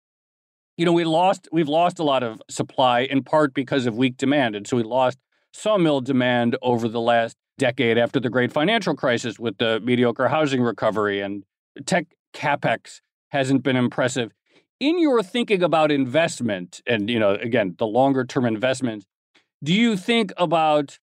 you 0.78 0.86
know, 0.86 0.94
we 0.94 1.04
lost 1.04 1.48
we've 1.52 1.70
lost 1.70 2.00
a 2.00 2.04
lot 2.04 2.24
of 2.24 2.42
supply 2.50 3.02
in 3.02 3.24
part 3.24 3.54
because 3.54 3.86
of 3.86 3.96
weak 3.96 4.18
demand, 4.18 4.56
and 4.56 4.68
so 4.68 4.78
we 4.78 4.84
lost 4.84 5.18
sawmill 5.54 6.02
demand 6.02 6.58
over 6.62 6.88
the 6.88 7.02
last 7.02 7.38
decade 7.58 7.98
after 7.98 8.20
the 8.20 8.30
great 8.30 8.52
financial 8.52 8.96
crisis 8.96 9.38
with 9.38 9.58
the 9.60 9.80
mediocre 9.82 10.28
housing 10.28 10.62
recovery 10.62 11.22
and 11.22 11.44
tech 11.86 12.08
capex 12.34 13.02
hasn't 13.30 13.64
been 13.64 13.76
impressive. 13.76 14.32
In 14.80 15.00
your 15.00 15.22
thinking 15.22 15.62
about 15.62 15.92
investment, 15.92 16.82
and 16.88 17.10
you 17.10 17.20
know, 17.20 17.36
again, 17.36 17.76
the 17.78 17.88
longer 17.88 18.26
term 18.26 18.46
investment, 18.46 19.06
do 19.64 19.74
you 19.74 19.96
think 19.96 20.34
about 20.38 20.98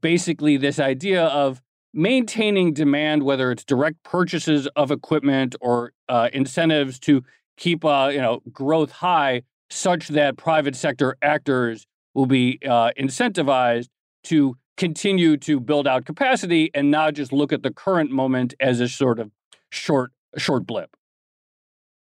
basically 0.00 0.56
this 0.56 0.78
idea 0.78 1.24
of 1.24 1.62
maintaining 1.94 2.72
demand, 2.72 3.22
whether 3.22 3.50
it's 3.50 3.64
direct 3.64 4.02
purchases 4.02 4.66
of 4.76 4.90
equipment 4.90 5.54
or 5.60 5.92
uh, 6.08 6.28
incentives 6.32 6.98
to 6.98 7.22
keep 7.62 7.84
uh, 7.84 8.10
you 8.12 8.20
know 8.20 8.42
growth 8.50 8.90
high, 8.90 9.42
such 9.70 10.08
that 10.08 10.36
private 10.36 10.74
sector 10.74 11.16
actors 11.22 11.86
will 12.12 12.26
be 12.26 12.58
uh, 12.68 12.90
incentivized 12.98 13.88
to 14.24 14.56
continue 14.76 15.36
to 15.36 15.60
build 15.60 15.86
out 15.86 16.04
capacity 16.04 16.70
and 16.74 16.90
not 16.90 17.14
just 17.14 17.32
look 17.32 17.52
at 17.52 17.62
the 17.62 17.70
current 17.70 18.10
moment 18.10 18.52
as 18.60 18.80
a 18.80 18.88
sort 18.88 19.18
of 19.18 19.30
short 19.70 20.10
short 20.36 20.66
blip. 20.66 20.96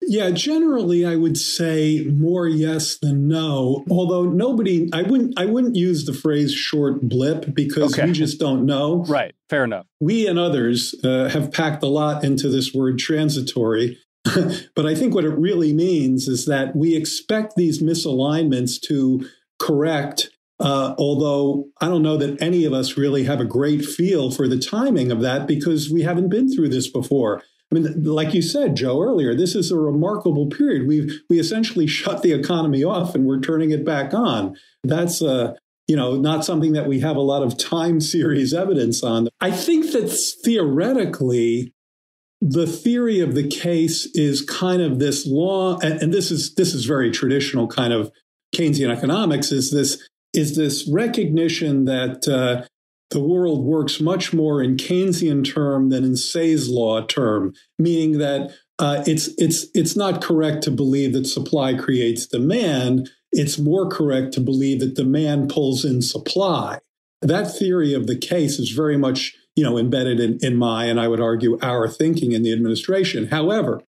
Yeah, 0.07 0.29
generally 0.31 1.05
I 1.05 1.15
would 1.15 1.37
say 1.37 2.03
more 2.03 2.47
yes 2.47 2.97
than 2.97 3.27
no. 3.27 3.83
Although 3.89 4.25
nobody 4.25 4.89
I 4.93 5.03
wouldn't 5.03 5.37
I 5.37 5.45
wouldn't 5.45 5.75
use 5.75 6.05
the 6.05 6.13
phrase 6.13 6.53
short 6.53 7.01
blip 7.01 7.53
because 7.53 7.93
okay. 7.93 8.07
we 8.07 8.13
just 8.13 8.39
don't 8.39 8.65
know. 8.65 9.03
Right, 9.07 9.35
fair 9.49 9.63
enough. 9.63 9.85
We 9.99 10.27
and 10.27 10.39
others 10.39 10.95
uh, 11.03 11.29
have 11.29 11.51
packed 11.51 11.83
a 11.83 11.87
lot 11.87 12.23
into 12.23 12.49
this 12.49 12.73
word 12.73 12.97
transitory. 12.97 13.99
but 14.75 14.85
I 14.85 14.95
think 14.95 15.13
what 15.13 15.25
it 15.25 15.37
really 15.37 15.73
means 15.73 16.27
is 16.27 16.45
that 16.45 16.75
we 16.75 16.95
expect 16.95 17.55
these 17.55 17.81
misalignments 17.81 18.81
to 18.87 19.27
correct. 19.59 20.29
Uh, 20.59 20.95
although 20.97 21.65
I 21.81 21.89
don't 21.89 22.01
know 22.01 22.17
that 22.17 22.41
any 22.41 22.63
of 22.65 22.73
us 22.73 22.97
really 22.97 23.25
have 23.25 23.41
a 23.41 23.45
great 23.45 23.83
feel 23.83 24.31
for 24.31 24.47
the 24.47 24.59
timing 24.59 25.11
of 25.11 25.21
that 25.21 25.47
because 25.47 25.91
we 25.91 26.03
haven't 26.03 26.29
been 26.29 26.53
through 26.53 26.69
this 26.69 26.89
before. 26.89 27.43
I 27.71 27.75
mean, 27.75 28.03
like 28.03 28.33
you 28.33 28.41
said, 28.41 28.75
Joe, 28.75 29.01
earlier, 29.01 29.35
this 29.35 29.53
is 29.53 29.71
a 29.71 29.77
remarkable 29.77 30.47
period. 30.47 30.87
We've 30.87 31.11
we 31.29 31.39
essentially 31.39 31.87
shut 31.87 32.21
the 32.21 32.31
economy 32.31 32.83
off 32.83 33.15
and 33.15 33.25
we're 33.25 33.41
turning 33.41 33.71
it 33.71 33.83
back 33.83 34.13
on. 34.13 34.55
That's 34.83 35.21
uh, 35.21 35.55
you 35.87 35.95
know, 35.95 36.15
not 36.15 36.45
something 36.45 36.73
that 36.73 36.87
we 36.87 36.99
have 37.01 37.15
a 37.15 37.21
lot 37.21 37.43
of 37.43 37.57
time 37.57 38.01
series 38.01 38.53
evidence 38.53 39.03
on. 39.03 39.27
I 39.39 39.51
think 39.51 39.91
that 39.91 40.09
theoretically, 40.43 41.73
the 42.41 42.67
theory 42.67 43.19
of 43.19 43.33
the 43.33 43.47
case 43.47 44.05
is 44.13 44.41
kind 44.41 44.81
of 44.81 44.99
this 44.99 45.25
law, 45.25 45.79
and, 45.79 46.01
and 46.01 46.13
this 46.13 46.31
is 46.31 46.53
this 46.55 46.73
is 46.73 46.85
very 46.85 47.11
traditional 47.11 47.67
kind 47.67 47.93
of 47.93 48.11
Keynesian 48.55 48.95
economics. 48.95 49.51
Is 49.51 49.71
this 49.71 50.07
is 50.33 50.55
this 50.55 50.87
recognition 50.91 51.85
that 51.85 52.27
uh, 52.27 52.67
the 53.11 53.21
world 53.21 53.63
works 53.63 54.01
much 54.01 54.33
more 54.33 54.61
in 54.61 54.75
Keynesian 54.75 55.45
term 55.45 55.89
than 55.89 56.03
in 56.03 56.15
Say's 56.15 56.69
law 56.69 57.01
term, 57.05 57.53
meaning 57.79 58.17
that 58.17 58.51
uh, 58.79 59.03
it's 59.07 59.29
it's 59.37 59.67
it's 59.73 59.95
not 59.95 60.21
correct 60.21 60.63
to 60.63 60.71
believe 60.71 61.13
that 61.13 61.25
supply 61.25 61.73
creates 61.73 62.27
demand. 62.27 63.09
It's 63.31 63.57
more 63.57 63.89
correct 63.89 64.33
to 64.33 64.41
believe 64.41 64.79
that 64.81 64.95
demand 64.95 65.49
pulls 65.49 65.85
in 65.85 66.01
supply. 66.01 66.79
That 67.21 67.51
theory 67.51 67.93
of 67.93 68.07
the 68.07 68.17
case 68.17 68.59
is 68.59 68.71
very 68.71 68.97
much 68.97 69.35
you 69.55 69.63
know, 69.63 69.77
embedded 69.77 70.19
in, 70.19 70.39
in 70.41 70.55
my, 70.55 70.85
and 70.85 70.99
I 70.99 71.07
would 71.07 71.21
argue 71.21 71.57
our 71.61 71.87
thinking 71.87 72.31
in 72.31 72.43
the 72.43 72.51
administration. 72.51 73.27
However, 73.27 73.81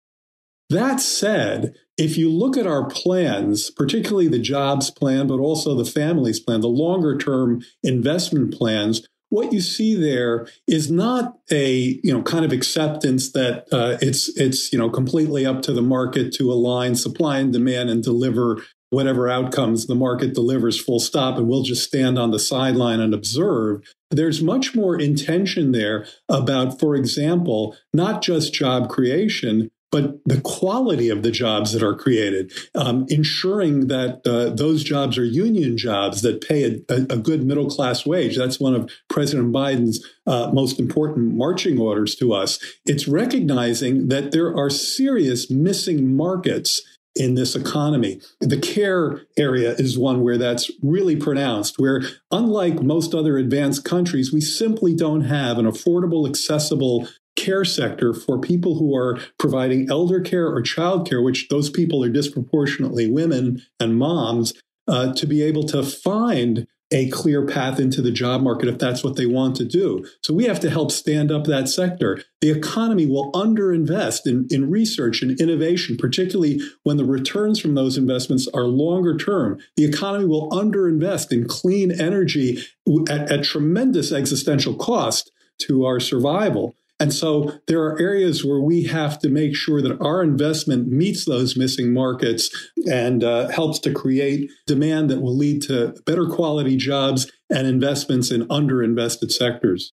that 0.71 1.01
said, 1.01 1.75
if 1.97 2.19
you 2.19 2.31
look 2.31 2.57
at 2.57 2.67
our 2.67 2.89
plans, 2.89 3.71
particularly 3.71 4.29
the 4.29 4.39
jobs 4.39 4.91
plan, 4.91 5.27
but 5.27 5.39
also 5.39 5.75
the 5.75 5.85
families 5.85 6.41
plan, 6.41 6.61
the 6.61 6.69
longer 6.69 7.17
term 7.17 7.63
investment 7.83 8.53
plans, 8.53 9.07
what 9.29 9.53
you 9.53 9.61
see 9.61 9.95
there 9.95 10.47
is 10.67 10.91
not 10.91 11.39
a 11.51 11.99
you 12.03 12.13
know 12.13 12.23
kind 12.23 12.45
of 12.45 12.53
acceptance 12.53 13.33
that 13.33 13.67
uh, 13.73 13.97
it's 14.01 14.29
it's 14.37 14.73
you 14.73 14.79
know 14.79 14.89
completely 14.89 15.45
up 15.45 15.63
to 15.63 15.73
the 15.73 15.83
market 15.83 16.33
to 16.35 16.53
align 16.53 16.95
supply 16.95 17.39
and 17.39 17.53
demand 17.53 17.91
and 17.91 18.03
deliver 18.03 18.63
whatever 18.91 19.29
outcomes 19.29 19.87
the 19.87 19.95
market 19.95 20.35
delivers 20.35 20.81
full 20.81 21.01
stop 21.01 21.37
and 21.37 21.49
we'll 21.49 21.63
just 21.63 21.87
stand 21.87 22.19
on 22.19 22.31
the 22.31 22.39
sideline 22.39 23.01
and 23.01 23.15
observe 23.15 23.83
there's 24.11 24.43
much 24.43 24.75
more 24.75 24.99
intention 24.99 25.73
there 25.73 26.07
about 26.29 26.79
for 26.79 26.95
example 26.95 27.77
not 27.93 28.23
just 28.23 28.55
job 28.55 28.89
creation 28.89 29.71
but 29.93 30.19
the 30.25 30.41
quality 30.41 31.09
of 31.09 31.23
the 31.23 31.31
jobs 31.31 31.73
that 31.73 31.83
are 31.83 31.95
created, 31.95 32.53
um, 32.75 33.07
ensuring 33.09 33.87
that 33.87 34.21
uh, 34.27 34.51
those 34.51 34.83
jobs 34.83 35.17
are 35.17 35.25
union 35.25 35.79
jobs 35.79 36.23
that 36.23 36.47
pay 36.47 36.65
a, 36.65 36.95
a, 36.95 37.17
good 37.17 37.45
middle 37.45 37.71
class 37.71 38.05
wage. 38.05 38.37
That's 38.37 38.59
one 38.59 38.75
of 38.75 38.91
President 39.09 39.53
Biden's 39.53 40.05
uh, 40.27 40.51
most 40.53 40.81
important 40.81 41.35
marching 41.35 41.79
orders 41.79 42.17
to 42.17 42.35
us. 42.35 42.59
It's 42.85 43.07
recognizing 43.07 44.09
that 44.09 44.33
there 44.33 44.55
are 44.55 44.71
serious 44.71 45.51
missing 45.51 46.17
markets 46.17 46.83
in 47.17 47.35
this 47.35 47.57
economy. 47.57 48.21
The 48.41 48.59
care 48.59 49.23
area 49.37 49.73
is 49.73 49.99
one 49.99 50.23
where 50.23 50.39
that's 50.39 50.71
really 50.83 51.17
pronounced, 51.17 51.79
where 51.79 52.03
unlike 52.31 52.83
most 52.83 53.15
other 53.15 53.39
advanced 53.39 53.85
countries, 53.85 54.33
we 54.33 54.41
simply 54.41 54.95
don't 54.95 55.23
have 55.23 55.59
an 55.59 55.67
affordable, 55.67 56.29
accessible 56.29 57.09
care 57.37 57.65
sector 57.65 58.15
for 58.15 58.41
people 58.41 58.79
who 58.79 58.97
are 58.97 59.19
providing 59.39 59.91
elder 59.91 60.21
care 60.21 60.47
or 60.47 60.63
child 60.63 61.09
care, 61.09 61.23
which 61.23 61.49
those 61.49 61.71
people 61.71 62.03
are 62.03 62.09
disproportionately 62.09 63.11
women 63.11 63.63
and 63.79 63.99
moms, 63.99 64.55
uh, 64.89 65.13
to 65.15 65.27
be 65.27 65.43
able 65.43 65.65
to 65.65 65.83
find 65.83 66.67
a 66.93 67.11
clear 67.11 67.45
path 67.45 67.81
into 67.81 68.01
the 68.01 68.13
job 68.13 68.43
market 68.43 68.69
if 68.69 68.79
that's 68.79 69.03
what 69.03 69.17
they 69.17 69.27
want 69.27 69.57
to 69.57 69.65
do. 69.65 70.07
So 70.23 70.33
we 70.33 70.45
have 70.45 70.61
to 70.61 70.71
help 70.71 70.93
stand 70.93 71.33
up 71.33 71.45
that 71.45 71.69
sector. 71.69 72.23
The 72.41 72.51
economy 72.51 73.07
will 73.07 73.33
underinvest 73.33 74.21
in, 74.27 74.47
in 74.51 74.71
research 74.71 75.21
and 75.21 75.39
innovation, 75.41 75.97
particularly 75.97 76.61
when 76.85 76.97
the 76.97 77.05
returns 77.05 77.59
from 77.59 77.75
those 77.75 77.97
investments 77.97 78.47
are 78.55 78.65
longer 78.65 79.17
term. 79.17 79.59
The 79.77 79.85
economy 79.85 80.27
will 80.27 80.49
underinvest 80.51 81.33
in 81.33 81.49
clean 81.49 81.91
energy 81.91 82.65
at, 83.09 83.33
at 83.33 83.45
tremendous 83.45 84.13
existential 84.13 84.77
cost 84.77 85.33
to 85.63 85.85
our 85.85 85.99
survival. 85.99 86.76
And 86.99 87.13
so 87.13 87.53
there 87.67 87.83
are 87.83 88.01
areas 88.01 88.45
where 88.45 88.61
we 88.61 88.85
have 88.85 89.19
to 89.19 89.29
make 89.29 89.55
sure 89.55 89.83
that 89.83 90.01
our 90.01 90.23
investment 90.23 90.89
meets 90.89 91.27
those 91.27 91.57
missing 91.57 91.93
markets 91.93 92.49
and 92.91 93.23
uh, 93.23 93.49
helps 93.49 93.79
to 93.81 93.93
create 93.93 94.51
demand 94.67 95.11
that 95.11 95.21
will 95.21 95.37
lead 95.37 95.63
to 95.63 95.95
better 96.07 96.27
quality 96.27 96.77
jobs 96.77 97.31
and 97.51 97.67
investments 97.67 98.31
in 98.31 98.49
underinvested 98.49 99.31
sectors. 99.31 99.93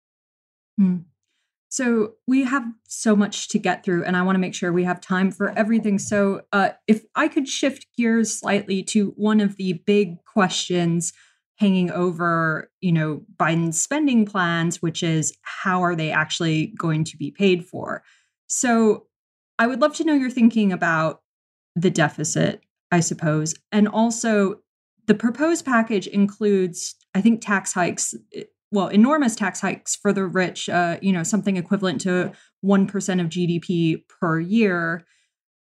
Hmm. 0.76 0.98
So 1.70 2.14
we 2.26 2.44
have 2.44 2.64
so 2.88 3.14
much 3.14 3.48
to 3.50 3.58
get 3.58 3.84
through, 3.84 4.04
and 4.04 4.16
I 4.16 4.22
want 4.22 4.36
to 4.36 4.40
make 4.40 4.54
sure 4.54 4.72
we 4.72 4.84
have 4.84 5.00
time 5.00 5.30
for 5.30 5.50
everything. 5.56 5.98
So, 5.98 6.42
uh, 6.50 6.70
if 6.86 7.04
I 7.14 7.28
could 7.28 7.46
shift 7.46 7.86
gears 7.96 8.34
slightly 8.34 8.82
to 8.84 9.12
one 9.16 9.40
of 9.40 9.56
the 9.56 9.74
big 9.84 10.24
questions 10.24 11.12
hanging 11.58 11.90
over, 11.90 12.70
you 12.80 12.92
know, 12.92 13.22
Biden's 13.36 13.82
spending 13.82 14.24
plans, 14.24 14.80
which 14.80 15.02
is 15.02 15.36
how 15.42 15.82
are 15.82 15.96
they 15.96 16.10
actually 16.10 16.68
going 16.78 17.02
to 17.04 17.16
be 17.16 17.32
paid 17.32 17.66
for? 17.66 18.02
So 18.46 19.06
I 19.58 19.66
would 19.66 19.80
love 19.80 19.94
to 19.96 20.04
know 20.04 20.14
your 20.14 20.30
thinking 20.30 20.72
about 20.72 21.20
the 21.74 21.90
deficit, 21.90 22.62
I 22.92 23.00
suppose, 23.00 23.54
and 23.72 23.88
also 23.88 24.60
the 25.08 25.14
proposed 25.14 25.64
package 25.64 26.06
includes, 26.06 26.94
I 27.14 27.20
think, 27.20 27.40
tax 27.40 27.72
hikes, 27.72 28.14
eh, 28.34 28.44
well, 28.70 28.88
enormous 28.88 29.34
tax 29.34 29.60
hikes 29.60 29.96
for 29.96 30.12
the 30.12 30.26
rich, 30.26 30.68
uh, 30.68 30.98
you 31.02 31.12
know, 31.12 31.22
something 31.22 31.56
equivalent 31.56 32.00
to 32.02 32.32
1% 32.64 33.20
of 33.20 33.28
GDP 33.28 34.04
per 34.08 34.38
year. 34.38 35.04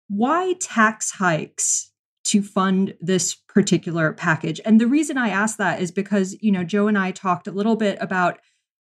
Why 0.08 0.54
tax 0.60 1.12
hikes 1.12 1.92
to 2.26 2.44
fund 2.44 2.94
this 3.02 3.36
particular 3.54 4.14
package? 4.14 4.60
And 4.66 4.80
the 4.80 4.88
reason 4.88 5.18
I 5.18 5.30
ask 5.30 5.58
that 5.58 5.82
is 5.82 5.92
because, 5.92 6.36
you 6.42 6.52
know, 6.52 6.64
Joe 6.64 6.88
and 6.88 6.98
I 6.98 7.12
talked 7.12 7.48
a 7.48 7.52
little 7.52 7.76
bit 7.76 7.98
about 8.02 8.40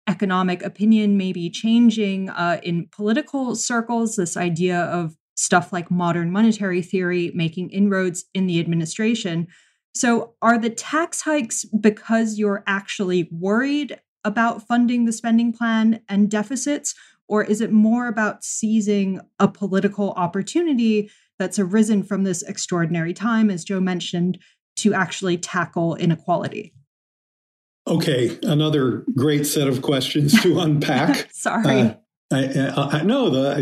economic 0.08 0.62
opinion 0.62 1.16
maybe 1.16 1.48
changing 1.50 2.30
uh, 2.30 2.60
in 2.62 2.88
political 2.90 3.54
circles, 3.54 4.16
this 4.16 4.36
idea 4.36 4.78
of 4.78 5.16
stuff 5.36 5.72
like 5.72 5.90
modern 5.90 6.30
monetary 6.30 6.82
theory 6.82 7.30
making 7.34 7.70
inroads 7.70 8.24
in 8.34 8.46
the 8.46 8.60
administration. 8.60 9.46
So, 9.94 10.34
are 10.42 10.58
the 10.58 10.70
tax 10.70 11.22
hikes 11.22 11.64
because 11.64 12.38
you're 12.38 12.62
actually 12.66 13.28
worried 13.32 13.98
about 14.24 14.66
funding 14.66 15.04
the 15.04 15.12
spending 15.12 15.52
plan 15.52 16.00
and 16.08 16.30
deficits? 16.30 16.94
Or 17.26 17.44
is 17.44 17.60
it 17.60 17.72
more 17.72 18.08
about 18.08 18.44
seizing 18.44 19.20
a 19.38 19.48
political 19.48 20.10
opportunity 20.12 21.10
that's 21.40 21.58
arisen 21.58 22.02
from 22.02 22.22
this 22.22 22.42
extraordinary 22.42 23.14
time, 23.14 23.50
as 23.50 23.64
Joe 23.64 23.80
mentioned, 23.80 24.38
to 24.76 24.92
actually 24.92 25.38
tackle 25.38 25.96
inequality? 25.96 26.74
Okay, 27.88 28.38
another 28.42 29.04
great 29.16 29.46
set 29.46 29.66
of 29.66 29.80
questions 29.80 30.40
to 30.42 30.60
unpack. 30.60 31.30
Sorry. 31.32 31.80
Uh, 31.80 31.94
I, 32.30 32.98
I, 32.98 33.02
know 33.02 33.30
the 33.30 33.54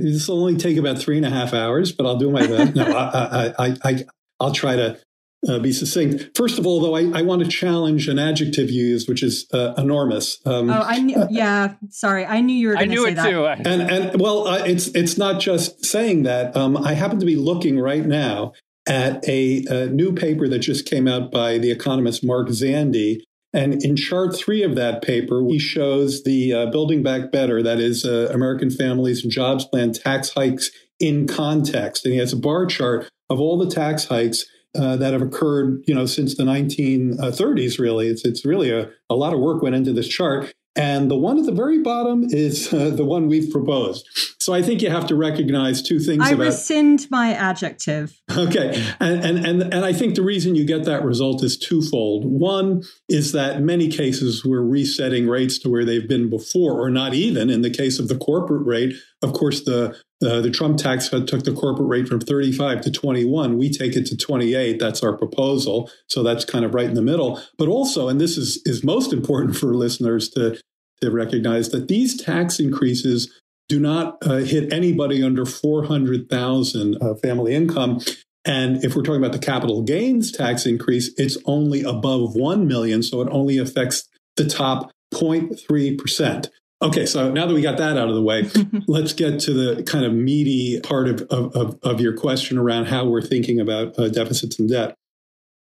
this 0.00 0.28
will 0.28 0.40
only 0.40 0.56
take 0.56 0.76
about 0.76 0.98
three 0.98 1.16
and 1.16 1.26
a 1.26 1.30
half 1.30 1.54
hours, 1.54 1.90
but 1.90 2.06
I'll 2.06 2.18
do 2.18 2.30
my 2.30 2.46
best. 2.46 2.76
No, 2.76 2.84
I, 2.84 3.54
I, 3.58 3.76
I, 3.82 4.04
I'll 4.38 4.52
try 4.52 4.76
to 4.76 5.00
uh, 5.48 5.58
be 5.58 5.72
succinct. 5.72 6.36
First 6.36 6.58
of 6.58 6.66
all, 6.66 6.80
though, 6.80 6.94
I, 6.94 7.18
I, 7.18 7.22
want 7.22 7.42
to 7.42 7.48
challenge 7.48 8.08
an 8.08 8.18
adjective 8.18 8.70
you 8.70 8.84
used, 8.84 9.08
which 9.08 9.22
is 9.22 9.46
uh, 9.52 9.74
enormous. 9.76 10.38
Um, 10.46 10.70
oh, 10.70 10.82
I 10.84 11.00
knew. 11.00 11.26
Yeah, 11.30 11.74
sorry, 11.90 12.24
I 12.24 12.40
knew 12.40 12.54
you 12.54 12.68
were. 12.68 12.76
I 12.76 12.84
knew 12.84 13.06
it 13.06 13.14
that. 13.14 13.28
too. 13.28 13.46
And 13.46 13.82
and 13.82 14.20
well, 14.20 14.46
uh, 14.46 14.58
it's 14.58 14.88
it's 14.88 15.18
not 15.18 15.40
just 15.40 15.84
saying 15.84 16.24
that. 16.24 16.56
Um, 16.56 16.76
I 16.76 16.94
happen 16.94 17.18
to 17.18 17.26
be 17.26 17.36
looking 17.36 17.78
right 17.78 18.06
now 18.06 18.52
at 18.86 19.26
a, 19.28 19.64
a, 19.70 19.86
new 19.86 20.12
paper 20.12 20.48
that 20.48 20.58
just 20.58 20.86
came 20.86 21.06
out 21.06 21.30
by 21.30 21.58
the 21.58 21.70
economist 21.70 22.24
Mark 22.24 22.48
Zandi. 22.48 23.20
And 23.54 23.82
in 23.84 23.96
chart 23.96 24.34
three 24.34 24.62
of 24.62 24.74
that 24.76 25.02
paper, 25.02 25.42
he 25.46 25.58
shows 25.58 26.24
the 26.24 26.52
uh, 26.52 26.66
Building 26.66 27.02
Back 27.02 27.30
Better, 27.30 27.62
that 27.62 27.78
is 27.78 28.04
uh, 28.04 28.30
American 28.32 28.70
Families 28.70 29.22
and 29.22 29.30
Jobs 29.30 29.64
Plan 29.66 29.92
tax 29.92 30.30
hikes 30.30 30.70
in 30.98 31.28
context. 31.28 32.04
And 32.04 32.14
he 32.14 32.18
has 32.18 32.32
a 32.32 32.36
bar 32.36 32.66
chart 32.66 33.08
of 33.28 33.40
all 33.40 33.58
the 33.58 33.70
tax 33.70 34.06
hikes 34.06 34.46
uh, 34.78 34.96
that 34.96 35.12
have 35.12 35.22
occurred, 35.22 35.82
you 35.86 35.94
know, 35.94 36.06
since 36.06 36.36
the 36.36 36.44
1930s. 36.44 37.78
Really, 37.78 38.08
it's 38.08 38.24
it's 38.24 38.44
really 38.44 38.70
a, 38.70 38.90
a 39.10 39.14
lot 39.14 39.32
of 39.32 39.40
work 39.40 39.62
went 39.62 39.74
into 39.74 39.92
this 39.92 40.08
chart, 40.08 40.52
and 40.74 41.10
the 41.10 41.16
one 41.16 41.38
at 41.38 41.44
the 41.44 41.52
very 41.52 41.80
bottom 41.80 42.24
is 42.30 42.72
uh, 42.74 42.90
the 42.90 43.04
one 43.04 43.28
we've 43.28 43.50
proposed. 43.50 44.08
So 44.40 44.52
I 44.52 44.62
think 44.62 44.82
you 44.82 44.90
have 44.90 45.06
to 45.06 45.14
recognize 45.14 45.82
two 45.82 46.00
things. 46.00 46.24
I 46.24 46.30
about, 46.30 46.46
rescind 46.46 47.06
my 47.10 47.34
adjective. 47.34 48.20
Okay, 48.34 48.82
and, 48.98 49.24
and 49.24 49.46
and 49.46 49.62
and 49.74 49.84
I 49.84 49.92
think 49.92 50.14
the 50.14 50.22
reason 50.22 50.54
you 50.54 50.64
get 50.64 50.84
that 50.84 51.04
result 51.04 51.44
is 51.44 51.58
twofold. 51.58 52.24
One 52.24 52.82
is 53.08 53.32
that 53.32 53.60
many 53.60 53.88
cases 53.88 54.44
we're 54.44 54.62
resetting 54.62 55.28
rates 55.28 55.58
to 55.60 55.70
where 55.70 55.84
they've 55.84 56.08
been 56.08 56.30
before, 56.30 56.80
or 56.80 56.90
not 56.90 57.14
even. 57.14 57.50
In 57.50 57.62
the 57.62 57.70
case 57.70 57.98
of 57.98 58.08
the 58.08 58.16
corporate 58.16 58.66
rate, 58.66 58.94
of 59.20 59.32
course, 59.32 59.62
the 59.64 59.96
uh, 60.22 60.40
the 60.40 60.50
Trump 60.50 60.78
tax 60.78 61.08
cut 61.08 61.26
took 61.26 61.44
the 61.44 61.52
corporate 61.52 61.88
rate 61.88 62.08
from 62.08 62.20
35 62.20 62.80
to 62.82 62.90
21. 62.90 63.58
We 63.58 63.70
take 63.70 63.96
it 63.96 64.06
to 64.06 64.16
28. 64.16 64.78
That's 64.78 65.02
our 65.02 65.16
proposal. 65.16 65.90
So 66.08 66.22
that's 66.22 66.44
kind 66.44 66.64
of 66.64 66.74
right 66.74 66.86
in 66.86 66.94
the 66.94 67.02
middle. 67.02 67.40
But 67.58 67.68
also, 67.68 68.08
and 68.08 68.20
this 68.20 68.36
is, 68.36 68.62
is 68.64 68.84
most 68.84 69.12
important 69.12 69.56
for 69.58 69.74
listeners 69.74 70.28
to, 70.30 70.60
to 71.00 71.10
recognize 71.10 71.70
that 71.70 71.88
these 71.88 72.20
tax 72.20 72.60
increases 72.60 73.38
do 73.68 73.80
not 73.80 74.18
uh, 74.22 74.36
hit 74.36 74.72
anybody 74.72 75.22
under 75.22 75.46
400,000 75.46 76.98
uh, 77.00 77.14
family 77.14 77.54
income. 77.54 78.00
And 78.44 78.84
if 78.84 78.96
we're 78.96 79.02
talking 79.02 79.22
about 79.22 79.32
the 79.32 79.38
capital 79.38 79.82
gains 79.82 80.32
tax 80.32 80.66
increase, 80.66 81.12
it's 81.16 81.38
only 81.44 81.82
above 81.82 82.34
1 82.34 82.66
million. 82.66 83.02
So 83.02 83.20
it 83.22 83.28
only 83.30 83.58
affects 83.58 84.08
the 84.36 84.46
top 84.46 84.90
0.3%. 85.14 86.48
Okay, 86.82 87.06
so 87.06 87.30
now 87.30 87.46
that 87.46 87.54
we 87.54 87.62
got 87.62 87.78
that 87.78 87.96
out 87.96 88.08
of 88.08 88.14
the 88.14 88.22
way, 88.22 88.50
let's 88.88 89.12
get 89.12 89.38
to 89.40 89.52
the 89.52 89.84
kind 89.84 90.04
of 90.04 90.12
meaty 90.12 90.80
part 90.80 91.08
of, 91.08 91.22
of, 91.30 91.78
of 91.82 92.00
your 92.00 92.16
question 92.16 92.58
around 92.58 92.86
how 92.86 93.06
we're 93.06 93.22
thinking 93.22 93.60
about 93.60 93.96
uh, 93.98 94.08
deficits 94.08 94.58
and 94.58 94.68
debt. 94.68 94.96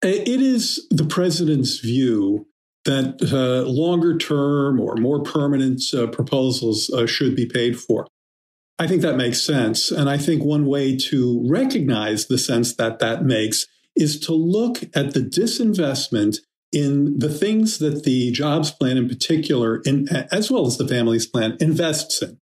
It 0.02 0.40
is 0.40 0.86
the 0.90 1.04
president's 1.04 1.78
view 1.78 2.46
that 2.84 3.22
uh, 3.32 3.68
longer 3.68 4.16
term 4.16 4.80
or 4.80 4.96
more 4.96 5.22
permanent 5.22 5.82
uh, 5.94 6.06
proposals 6.06 6.90
uh, 6.90 7.06
should 7.06 7.36
be 7.36 7.46
paid 7.46 7.78
for. 7.78 8.06
I 8.78 8.86
think 8.86 9.02
that 9.02 9.16
makes 9.16 9.42
sense. 9.42 9.90
And 9.90 10.10
I 10.10 10.18
think 10.18 10.42
one 10.42 10.66
way 10.66 10.96
to 10.96 11.46
recognize 11.48 12.26
the 12.26 12.38
sense 12.38 12.74
that 12.76 12.98
that 12.98 13.24
makes 13.24 13.66
is 13.94 14.18
to 14.20 14.34
look 14.34 14.82
at 14.94 15.14
the 15.14 15.20
disinvestment 15.20 16.38
in 16.74 17.18
the 17.18 17.30
things 17.30 17.78
that 17.78 18.02
the 18.02 18.32
jobs 18.32 18.70
plan 18.70 18.98
in 18.98 19.08
particular, 19.08 19.80
in, 19.86 20.08
as 20.32 20.50
well 20.50 20.66
as 20.66 20.76
the 20.76 20.88
families 20.88 21.26
plan, 21.26 21.56
invests 21.60 22.20
in 22.20 22.38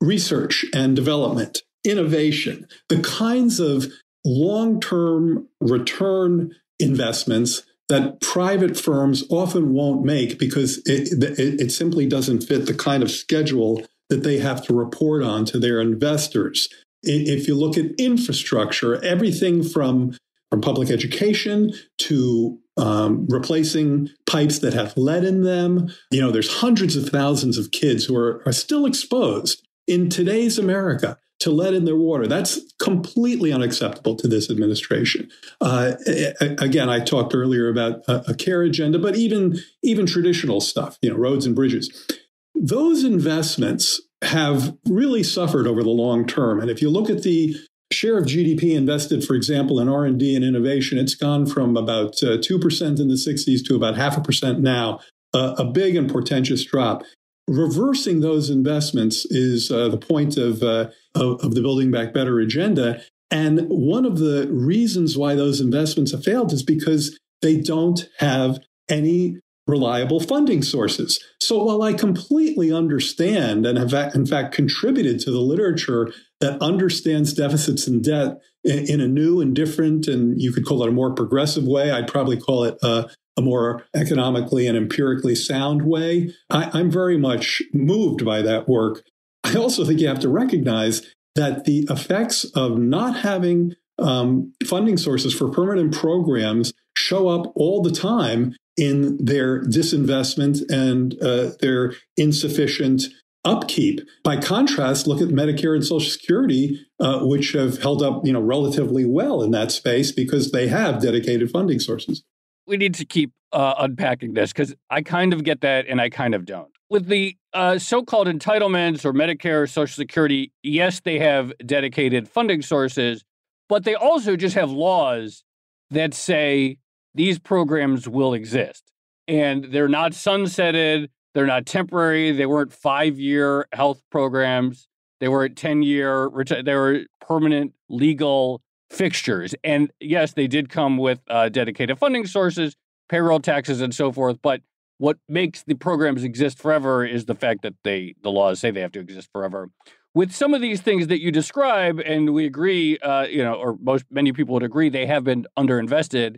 research 0.00 0.66
and 0.74 0.96
development, 0.96 1.62
innovation, 1.84 2.66
the 2.88 3.00
kinds 3.00 3.60
of 3.60 3.86
long 4.24 4.80
term 4.80 5.48
return 5.60 6.54
investments 6.80 7.62
that 7.88 8.20
private 8.20 8.76
firms 8.76 9.24
often 9.30 9.72
won't 9.72 10.04
make 10.04 10.38
because 10.38 10.78
it, 10.86 11.22
it, 11.22 11.60
it, 11.60 11.70
simply 11.70 12.06
doesn't 12.06 12.42
fit 12.42 12.66
the 12.66 12.74
kind 12.74 13.02
of 13.02 13.10
schedule 13.10 13.82
that 14.08 14.22
they 14.22 14.38
have 14.38 14.64
to 14.66 14.74
report 14.74 15.22
on 15.22 15.44
to 15.44 15.58
their 15.58 15.80
investors. 15.80 16.68
If 17.02 17.46
you 17.46 17.54
look 17.54 17.76
at 17.76 17.92
infrastructure, 17.98 19.02
everything 19.04 19.62
from 19.62 20.16
from 20.50 20.60
public 20.60 20.90
education 20.90 21.72
to 21.98 22.58
um, 22.76 23.26
replacing 23.28 24.10
pipes 24.26 24.58
that 24.60 24.74
have 24.74 24.96
lead 24.96 25.24
in 25.24 25.42
them. 25.42 25.88
You 26.10 26.20
know, 26.20 26.30
there's 26.30 26.60
hundreds 26.60 26.96
of 26.96 27.08
thousands 27.08 27.58
of 27.58 27.70
kids 27.70 28.04
who 28.04 28.16
are, 28.16 28.42
are 28.46 28.52
still 28.52 28.86
exposed 28.86 29.66
in 29.86 30.08
today's 30.08 30.58
America 30.58 31.18
to 31.40 31.50
lead 31.50 31.74
in 31.74 31.84
their 31.84 31.96
water. 31.96 32.26
That's 32.26 32.60
completely 32.78 33.52
unacceptable 33.52 34.16
to 34.16 34.28
this 34.28 34.50
administration. 34.50 35.30
Uh, 35.60 35.94
again, 36.40 36.88
I 36.88 37.00
talked 37.00 37.34
earlier 37.34 37.68
about 37.68 38.02
a, 38.08 38.30
a 38.30 38.34
care 38.34 38.62
agenda, 38.62 38.98
but 38.98 39.16
even 39.16 39.58
even 39.82 40.06
traditional 40.06 40.60
stuff, 40.60 40.98
you 41.02 41.10
know, 41.10 41.16
roads 41.16 41.44
and 41.44 41.54
bridges. 41.54 42.06
Those 42.54 43.04
investments 43.04 44.00
have 44.22 44.74
really 44.86 45.22
suffered 45.22 45.66
over 45.66 45.82
the 45.82 45.90
long 45.90 46.26
term. 46.26 46.60
And 46.60 46.70
if 46.70 46.80
you 46.80 46.88
look 46.88 47.10
at 47.10 47.22
the 47.22 47.54
share 47.94 48.18
of 48.18 48.26
GDP 48.26 48.74
invested, 48.74 49.24
for 49.24 49.34
example, 49.34 49.80
in 49.80 49.88
R&D 49.88 50.34
and 50.34 50.44
innovation, 50.44 50.98
it's 50.98 51.14
gone 51.14 51.46
from 51.46 51.76
about 51.76 52.22
uh, 52.22 52.38
2% 52.38 53.00
in 53.00 53.08
the 53.08 53.14
60s 53.14 53.64
to 53.66 53.76
about 53.76 53.96
half 53.96 54.16
a 54.16 54.20
percent 54.20 54.60
now, 54.60 55.00
uh, 55.32 55.54
a 55.58 55.64
big 55.64 55.96
and 55.96 56.10
portentous 56.10 56.64
drop. 56.64 57.02
Reversing 57.48 58.20
those 58.20 58.50
investments 58.50 59.24
is 59.26 59.70
uh, 59.70 59.88
the 59.88 59.98
point 59.98 60.36
of, 60.36 60.62
uh, 60.62 60.88
of, 61.14 61.44
of 61.44 61.54
the 61.54 61.60
Building 61.60 61.90
Back 61.90 62.12
Better 62.12 62.40
agenda. 62.40 63.02
And 63.30 63.66
one 63.68 64.04
of 64.04 64.18
the 64.18 64.48
reasons 64.50 65.16
why 65.16 65.34
those 65.34 65.60
investments 65.60 66.12
have 66.12 66.24
failed 66.24 66.52
is 66.52 66.62
because 66.62 67.18
they 67.42 67.60
don't 67.60 68.08
have 68.18 68.58
any 68.88 69.38
reliable 69.66 70.20
funding 70.20 70.62
sources. 70.62 71.22
So 71.40 71.64
while 71.64 71.82
I 71.82 71.94
completely 71.94 72.72
understand 72.72 73.64
and 73.64 73.78
have 73.78 74.14
in 74.14 74.26
fact 74.26 74.54
contributed 74.54 75.20
to 75.20 75.30
the 75.30 75.40
literature 75.40 76.12
that 76.44 76.60
understands 76.60 77.32
deficits 77.32 77.86
and 77.86 78.04
debt 78.04 78.38
in, 78.64 78.86
in, 78.86 79.00
a 79.00 79.08
new 79.08 79.40
and 79.40 79.56
different, 79.56 80.06
and 80.06 80.38
you 80.40 80.52
could 80.52 80.66
call 80.66 80.82
it 80.82 80.90
a 80.90 80.92
more 80.92 81.14
progressive 81.14 81.64
way. 81.64 81.90
I'd 81.90 82.06
probably 82.06 82.36
call 82.36 82.64
it 82.64 82.76
a, 82.82 83.08
a 83.38 83.40
more 83.40 83.86
economically 83.96 84.66
and 84.66 84.76
empirically 84.76 85.34
sound 85.34 85.86
way. 85.86 86.34
I, 86.50 86.68
I'm 86.74 86.90
very 86.90 87.16
much 87.16 87.62
moved 87.72 88.26
by 88.26 88.42
that 88.42 88.68
work. 88.68 89.04
I 89.42 89.56
also 89.56 89.86
think 89.86 90.00
you 90.00 90.08
have 90.08 90.20
to 90.20 90.28
recognize 90.28 91.14
that 91.34 91.64
the 91.64 91.86
effects 91.88 92.44
of 92.54 92.76
not 92.76 93.16
having 93.20 93.74
um, 93.98 94.52
funding 94.66 94.98
sources 94.98 95.32
for 95.32 95.48
permanent 95.48 95.94
programs 95.94 96.74
show 96.94 97.28
up 97.28 97.50
all 97.54 97.80
the 97.80 97.90
time 97.90 98.54
in 98.76 99.16
their 99.24 99.62
disinvestment 99.62 100.60
and 100.68 101.14
uh, 101.22 101.52
their 101.60 101.94
insufficient 102.18 103.04
upkeep. 103.44 104.00
By 104.22 104.36
contrast, 104.36 105.06
look 105.06 105.20
at 105.20 105.28
Medicare 105.28 105.74
and 105.74 105.84
Social 105.84 106.10
Security, 106.10 106.86
uh, 107.00 107.20
which 107.20 107.52
have 107.52 107.82
held 107.82 108.02
up, 108.02 108.24
you 108.24 108.32
know, 108.32 108.40
relatively 108.40 109.04
well 109.04 109.42
in 109.42 109.50
that 109.52 109.72
space 109.72 110.12
because 110.12 110.52
they 110.52 110.68
have 110.68 111.02
dedicated 111.02 111.50
funding 111.50 111.78
sources. 111.78 112.24
We 112.66 112.76
need 112.76 112.94
to 112.94 113.04
keep 113.04 113.32
uh, 113.52 113.74
unpacking 113.78 114.34
this 114.34 114.52
because 114.52 114.74
I 114.90 115.02
kind 115.02 115.32
of 115.32 115.44
get 115.44 115.60
that 115.60 115.86
and 115.86 116.00
I 116.00 116.10
kind 116.10 116.34
of 116.34 116.44
don't. 116.44 116.70
With 116.90 117.06
the 117.06 117.36
uh, 117.52 117.78
so 117.78 118.02
called 118.02 118.26
entitlements 118.26 119.04
or 119.04 119.12
Medicare 119.12 119.62
or 119.62 119.66
Social 119.66 119.94
Security, 119.94 120.52
yes, 120.62 121.00
they 121.00 121.18
have 121.18 121.52
dedicated 121.64 122.28
funding 122.28 122.62
sources, 122.62 123.24
but 123.68 123.84
they 123.84 123.94
also 123.94 124.36
just 124.36 124.54
have 124.54 124.70
laws 124.70 125.44
that 125.90 126.14
say 126.14 126.78
these 127.14 127.38
programs 127.38 128.08
will 128.08 128.34
exist. 128.34 128.90
And 129.26 129.64
they're 129.64 129.88
not 129.88 130.12
sunsetted, 130.12 131.08
they're 131.34 131.46
not 131.46 131.66
temporary, 131.66 132.32
they 132.32 132.46
weren't 132.46 132.72
five 132.72 133.18
year 133.18 133.66
health 133.72 134.02
programs, 134.10 134.88
they 135.20 135.28
were 135.28 135.48
10 135.48 135.82
year, 135.82 136.30
they 136.64 136.74
were 136.74 137.02
permanent 137.20 137.74
legal 137.88 138.62
fixtures. 138.90 139.54
And 139.64 139.90
yes, 140.00 140.32
they 140.32 140.46
did 140.46 140.68
come 140.68 140.96
with 140.96 141.20
uh, 141.28 141.48
dedicated 141.48 141.98
funding 141.98 142.26
sources, 142.26 142.76
payroll 143.08 143.40
taxes, 143.40 143.80
and 143.80 143.94
so 143.94 144.12
forth. 144.12 144.38
But 144.42 144.62
what 144.98 145.18
makes 145.28 145.62
the 145.64 145.74
programs 145.74 146.24
exist 146.24 146.58
forever 146.58 147.04
is 147.04 147.26
the 147.26 147.34
fact 147.34 147.62
that 147.62 147.74
they 147.82 148.14
the 148.22 148.30
laws 148.30 148.60
say 148.60 148.70
they 148.70 148.80
have 148.80 148.92
to 148.92 149.00
exist 149.00 149.28
forever. 149.32 149.70
With 150.14 150.32
some 150.32 150.54
of 150.54 150.60
these 150.60 150.80
things 150.80 151.08
that 151.08 151.20
you 151.20 151.32
describe, 151.32 151.98
and 151.98 152.32
we 152.32 152.46
agree, 152.46 152.98
uh, 152.98 153.24
you 153.24 153.42
know, 153.42 153.54
or 153.54 153.76
most 153.80 154.04
many 154.10 154.32
people 154.32 154.54
would 154.54 154.62
agree, 154.62 154.88
they 154.88 155.06
have 155.06 155.24
been 155.24 155.44
underinvested. 155.58 156.36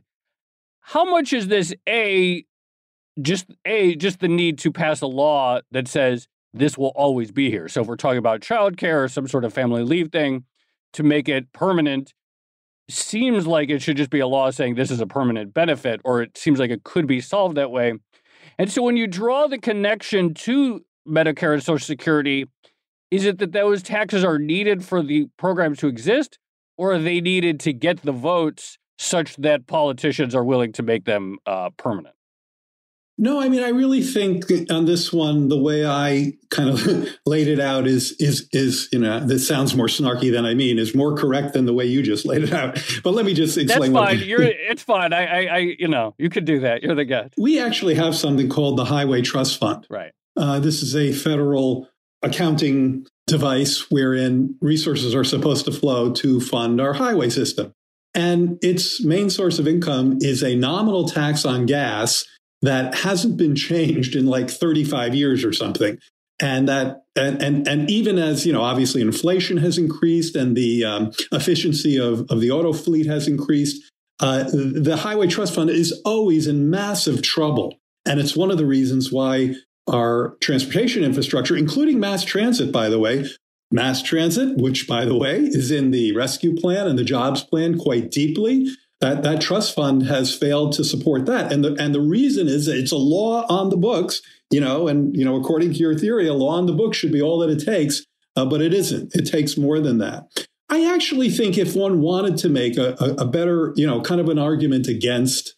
How 0.81 1.05
much 1.05 1.35
is 1.35 1.49
this 1.49 1.75
a 1.87 2.45
just 3.21 3.47
a 3.65 3.95
just 3.97 4.21
the 4.21 4.29
need 4.29 4.59
to 4.59 4.73
pass 4.73 5.01
a 5.01 5.07
law 5.07 5.61
that 5.71 5.89
says 5.89 6.29
this 6.53 6.77
will 6.79 6.93
always 6.95 7.31
be 7.33 7.51
here? 7.51 7.69
So 7.69 7.83
if 7.83 7.87
we're 7.87 7.97
talking 7.97 8.19
about 8.19 8.41
childcare 8.41 9.05
or 9.05 9.09
some 9.09 9.29
sort 9.29 9.45
of 9.45 9.53
family 9.53 9.83
leave 9.83 10.11
thing, 10.11 10.45
to 10.97 11.03
make 11.03 11.29
it 11.29 11.53
permanent, 11.53 12.15
seems 12.89 13.47
like 13.47 13.69
it 13.69 13.83
should 13.83 13.99
just 13.99 14.09
be 14.09 14.21
a 14.21 14.27
law 14.27 14.51
saying 14.51 14.75
this 14.75 14.91
is 14.91 15.01
a 15.01 15.07
permanent 15.07 15.53
benefit, 15.53 16.01
or 16.05 16.23
it 16.23 16.39
seems 16.39 16.59
like 16.59 16.71
it 16.71 16.85
could 16.85 17.07
be 17.07 17.21
solved 17.21 17.57
that 17.57 17.71
way. 17.71 17.93
And 18.59 18.73
so 18.73 18.83
when 18.83 18.97
you 18.97 19.07
draw 19.07 19.47
the 19.47 19.59
connection 19.59 20.33
to 20.35 20.81
Medicare 21.07 21.53
and 21.53 21.63
Social 21.63 21.85
Security, 21.85 22.47
is 23.11 23.27
it 23.27 23.39
that 23.39 23.53
those 23.53 23.83
taxes 23.83 24.25
are 24.25 24.39
needed 24.39 24.85
for 24.85 25.03
the 25.03 25.27
programs 25.37 25.79
to 25.79 25.87
exist, 25.87 26.39
or 26.79 26.95
are 26.95 26.99
they 26.99 27.21
needed 27.21 27.61
to 27.61 27.73
get 27.73 28.03
the 28.03 28.13
votes 28.13 28.79
such 28.99 29.37
that 29.37 29.67
politicians 29.67 30.35
are 30.35 30.45
willing 30.45 30.73
to 30.73 30.83
make 30.83 31.05
them 31.05 31.37
uh, 31.47 31.69
permanent? 31.77 32.16
No, 33.19 33.41
I 33.41 33.49
mean, 33.49 33.63
I 33.63 33.71
really 33.71 34.03
think 34.03 34.45
on 34.71 34.85
this 34.85 35.11
one, 35.11 35.49
the 35.49 35.57
way 35.57 35.87
I 35.87 36.35
kind 36.51 36.69
of 36.69 37.09
laid 37.27 37.49
it 37.49 37.59
out 37.59 37.87
is 37.87 38.13
is 38.19 38.47
is 38.53 38.89
you 38.93 38.99
know 38.99 39.21
this 39.21 39.49
sounds 39.49 39.75
more 39.75 39.87
snarky 39.87 40.31
than 40.31 40.45
I 40.45 40.53
mean 40.53 40.79
is 40.79 40.95
more 40.95 41.17
correct 41.17 41.55
than 41.55 41.65
the 41.65 41.73
way 41.73 41.87
you 41.87 42.03
just 42.03 42.27
laid 42.27 42.45
it 42.45 42.53
out. 42.53 42.79
But 43.03 43.15
let 43.15 43.25
me 43.25 43.33
just 43.33 43.57
explain. 43.57 43.93
That's 43.95 44.07
fine. 44.07 44.29
You're 44.29 44.43
it's 44.43 44.83
fine. 44.83 45.15
I, 45.15 45.25
I 45.25 45.45
I 45.47 45.59
you 45.79 45.89
know 45.89 46.15
you 46.19 46.29
could 46.29 46.45
do 46.45 46.61
that. 46.61 46.83
You're 46.83 46.95
the 46.95 47.07
guy. 47.07 47.31
We 47.39 47.59
actually 47.59 47.95
have 47.95 48.15
something 48.15 48.51
called 48.51 48.77
the 48.77 48.85
Highway 48.85 49.23
Trust 49.23 49.59
Fund. 49.59 49.87
Right. 49.89 50.13
Uh, 50.37 50.61
this 50.61 50.83
is 50.83 50.95
a 50.95 51.13
federal 51.13 51.89
accounting 52.23 53.07
device 53.27 53.91
wherein 53.91 54.57
resources 54.61 55.15
are 55.15 55.25
supposed 55.25 55.65
to 55.65 55.73
flow 55.73 56.13
to 56.13 56.39
fund 56.41 56.83
our 56.83 56.93
highway 56.93 57.31
system, 57.31 57.73
and 58.15 58.59
its 58.63 59.03
main 59.03 59.31
source 59.31 59.59
of 59.59 59.67
income 59.67 60.19
is 60.21 60.43
a 60.43 60.55
nominal 60.55 61.09
tax 61.09 61.47
on 61.47 61.65
gas 61.65 62.27
that 62.63 62.95
hasn't 62.95 63.37
been 63.37 63.55
changed 63.55 64.17
in 64.17 64.27
like 64.27 64.51
35 64.51 65.15
years 65.15 65.45
or 65.45 65.53
something. 65.53 65.99
And 66.41 66.69
that 66.69 67.05
and 67.15 67.43
and, 67.43 67.67
and 67.67 67.91
even 67.91 68.19
as 68.19 68.45
you 68.45 68.53
know 68.53 68.63
obviously 68.63 69.01
inflation 69.01 69.57
has 69.59 69.79
increased 69.79 70.37
and 70.37 70.57
the 70.57 70.85
um, 70.85 71.13
efficiency 71.33 71.99
of, 71.99 72.27
of 72.31 72.41
the 72.41 72.51
auto 72.51 72.73
fleet 72.73 73.07
has 73.07 73.27
increased 73.27 73.91
uh, 74.21 74.45
the 74.45 74.97
highway 74.97 75.27
trust 75.27 75.55
fund 75.55 75.71
is 75.71 76.01
always 76.05 76.47
in 76.47 76.71
massive 76.71 77.23
trouble. 77.23 77.79
And 78.07 78.19
it's 78.21 78.37
one 78.37 78.51
of 78.51 78.57
the 78.57 78.67
reasons 78.67 79.13
why 79.13 79.55
our 79.89 80.37
transportation 80.41 81.05
infrastructure 81.05 81.57
including 81.57 82.01
mass 82.01 82.25
transit 82.25 82.73
by 82.73 82.89
the 82.89 82.99
way 82.99 83.25
mass 83.71 84.03
transit 84.03 84.57
which 84.57 84.89
by 84.89 85.05
the 85.05 85.17
way 85.17 85.39
is 85.39 85.71
in 85.71 85.91
the 85.91 86.13
rescue 86.13 86.57
plan 86.57 86.87
and 86.87 86.99
the 86.99 87.05
jobs 87.05 87.45
plan 87.45 87.79
quite 87.79 88.11
deeply 88.11 88.69
that 89.01 89.23
that 89.23 89.41
trust 89.41 89.75
fund 89.75 90.05
has 90.07 90.35
failed 90.35 90.73
to 90.73 90.85
support 90.85 91.27
that. 91.27 91.53
And 91.53 91.65
the 91.65 91.77
and 91.79 91.95
the 91.95 92.01
reason 92.01 92.49
is 92.49 92.69
it's 92.69 92.93
a 92.93 92.97
law 92.97 93.45
on 93.49 93.71
the 93.71 93.77
books 93.77 94.21
you 94.51 94.61
know 94.61 94.89
and 94.89 95.17
you 95.17 95.25
know 95.25 95.37
according 95.37 95.73
to 95.73 95.79
your 95.79 95.99
theory 95.99 96.29
a 96.29 96.35
law 96.35 96.57
on 96.57 96.67
the 96.67 96.73
books 96.73 96.97
should 96.97 97.13
be 97.13 97.21
all 97.21 97.39
that 97.41 97.51
it 97.51 97.65
takes 97.65 98.07
uh, 98.37 98.45
but 98.45 98.61
it 98.61 98.75
isn't. 98.75 99.15
It 99.17 99.23
takes 99.23 99.57
more 99.57 99.81
than 99.81 99.99
that. 99.99 100.47
I 100.69 100.93
actually 100.93 101.31
think 101.31 101.57
if 101.57 101.75
one 101.75 102.01
wanted 102.01 102.37
to 102.39 102.49
make 102.49 102.77
a, 102.77 102.95
a, 103.01 103.23
a 103.23 103.25
better 103.25 103.73
you 103.77 103.87
know 103.87 104.01
kind 104.03 104.21
of 104.21 104.29
an 104.29 104.39
argument 104.39 104.87
against 104.87 105.55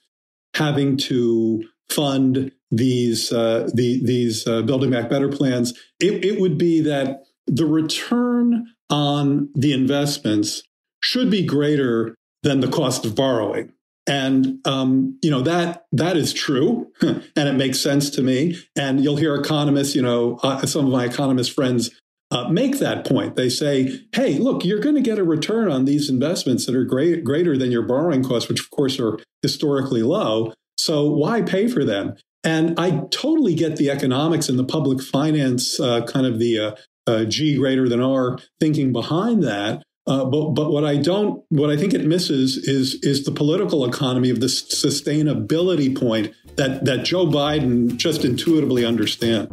having 0.55 0.97
to 0.97 1.65
fund 1.91 2.53
these 2.71 3.33
uh, 3.33 3.69
the, 3.75 4.05
these 4.05 4.47
uh, 4.47 4.63
building 4.63 4.91
back 4.91 5.09
better 5.09 5.29
plans 5.29 5.73
it, 6.01 6.25
it 6.25 6.41
would 6.41 6.59
be 6.59 6.81
that 6.83 7.23
the 7.47 7.65
return 7.65 8.67
on 8.91 9.49
the 9.55 9.73
investments 9.73 10.63
should 11.01 11.31
be 11.31 11.45
greater 11.45 12.15
than 12.43 12.61
the 12.61 12.69
cost 12.69 13.05
of 13.05 13.15
borrowing. 13.15 13.73
And 14.07 14.67
um, 14.67 15.19
you 15.23 15.31
know 15.31 15.43
that 15.43 15.85
that 15.93 16.17
is 16.17 16.33
true, 16.33 16.91
and 17.03 17.23
it 17.37 17.57
makes 17.57 17.79
sense 17.79 18.09
to 18.11 18.23
me. 18.23 18.57
And 18.75 19.05
you'll 19.05 19.17
hear 19.17 19.35
economists, 19.35 19.95
you 19.95 20.01
know, 20.01 20.39
uh, 20.43 20.65
some 20.65 20.87
of 20.87 20.93
my 20.93 21.05
economist 21.05 21.53
friends 21.53 21.91
uh, 22.31 22.49
make 22.49 22.79
that 22.79 23.05
point. 23.05 23.37
They 23.37 23.51
say, 23.51 24.01
"Hey, 24.13 24.39
look, 24.39 24.65
you're 24.65 24.81
going 24.81 24.95
to 24.95 25.03
get 25.03 25.19
a 25.19 25.25
return 25.25 25.71
on 25.71 25.85
these 25.85 26.09
investments 26.09 26.65
that 26.65 26.75
are 26.75 26.85
great, 26.85 27.23
greater 27.23 27.59
than 27.59 27.71
your 27.71 27.83
borrowing 27.83 28.25
costs, 28.25 28.49
which 28.49 28.61
of 28.61 28.71
course 28.71 28.99
are 28.99 29.19
historically 29.43 30.03
low. 30.03 30.55
So 30.79 31.11
why 31.11 31.43
pay 31.43 31.69
for 31.69 31.85
them?" 31.85 32.17
And 32.45 32.79
I 32.79 33.03
totally 33.11 33.55
get 33.55 33.77
the 33.77 33.91
economics 33.91 34.49
and 34.49 34.59
the 34.59 34.65
public 34.65 35.03
finance 35.03 35.79
uh, 35.79 36.05
kind 36.07 36.25
of 36.25 36.39
the 36.39 36.59
uh, 36.59 36.75
uh, 37.07 37.25
G 37.25 37.57
greater 37.57 37.89
than 37.89 38.01
R 38.01 38.39
thinking 38.61 38.93
behind 38.93 39.43
that. 39.43 39.83
Uh, 40.09 40.25
but 40.25 40.51
but 40.55 40.71
what 40.71 40.85
I 40.85 40.97
don't 40.97 41.45
what 41.51 41.69
I 41.69 41.77
think 41.77 41.93
it 41.93 42.07
misses 42.07 42.57
is 42.57 42.95
is 43.03 43.25
the 43.25 43.31
political 43.31 43.85
economy 43.85 44.31
of 44.31 44.41
the 44.41 44.47
sustainability 44.47 45.95
point 45.97 46.35
that 46.57 46.87
that 46.87 47.05
Joe 47.05 47.27
Biden 47.27 47.97
just 47.99 48.25
intuitively 48.25 48.87
understands. 48.87 49.53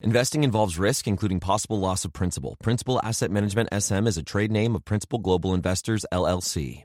Investing 0.00 0.44
involves 0.44 0.78
risk, 0.78 1.08
including 1.08 1.40
possible 1.40 1.80
loss 1.80 2.04
of 2.04 2.12
principal. 2.12 2.56
Principal 2.62 3.00
Asset 3.02 3.32
Management 3.32 3.68
SM 3.76 4.06
is 4.06 4.16
a 4.16 4.22
trade 4.22 4.52
name 4.52 4.76
of 4.76 4.84
Principal 4.84 5.18
Global 5.18 5.54
Investors, 5.54 6.06
LLC. 6.12 6.84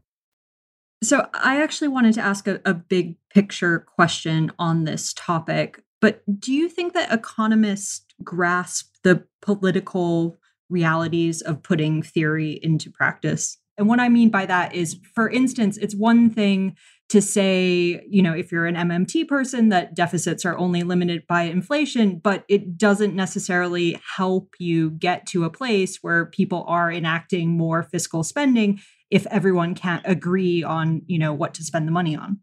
So, 1.04 1.28
I 1.34 1.62
actually 1.62 1.90
wanted 1.90 2.16
to 2.16 2.22
ask 2.22 2.48
a, 2.48 2.60
a 2.66 2.74
big 2.74 3.18
picture 3.30 3.80
question 3.80 4.52
on 4.58 4.86
this 4.86 5.14
topic. 5.14 5.84
But 6.02 6.24
do 6.40 6.52
you 6.52 6.68
think 6.68 6.94
that 6.94 7.14
economists 7.14 8.04
grasp 8.24 8.96
the 9.04 9.26
political 9.42 10.38
realities 10.70 11.42
of 11.42 11.62
putting 11.62 12.02
theory 12.02 12.60
into 12.64 12.90
practice? 12.90 13.58
And 13.78 13.88
what 13.88 14.00
I 14.00 14.10
mean 14.10 14.30
by 14.30 14.46
that 14.48 14.74
is, 14.74 15.00
for 15.14 15.30
instance, 15.30 15.78
it's 15.78 15.96
one 15.96 16.30
thing 16.30 16.76
to 17.10 17.22
say, 17.22 18.02
you 18.10 18.22
know, 18.22 18.34
if 18.34 18.52
you're 18.52 18.66
an 18.66 18.76
MMT 18.76 19.28
person, 19.28 19.70
that 19.70 19.96
deficits 19.96 20.46
are 20.46 20.58
only 20.58 20.84
limited 20.84 21.28
by 21.28 21.44
inflation, 21.44 22.20
but 22.24 22.44
it 22.50 22.78
doesn't 22.78 23.16
necessarily 23.16 24.00
help 24.16 24.56
you 24.58 24.92
get 24.92 25.28
to 25.28 25.44
a 25.44 25.50
place 25.50 26.00
where 26.02 26.26
people 26.26 26.66
are 26.68 26.92
enacting 26.92 27.50
more 27.50 27.84
fiscal 27.84 28.24
spending 28.24 28.80
if 29.12 29.28
everyone 29.28 29.76
can't 29.76 30.02
agree 30.06 30.64
on, 30.64 31.04
you 31.06 31.20
know, 31.20 31.34
what 31.34 31.54
to 31.54 31.64
spend 31.64 31.88
the 31.88 31.92
money 31.92 32.16
on. 32.16 32.40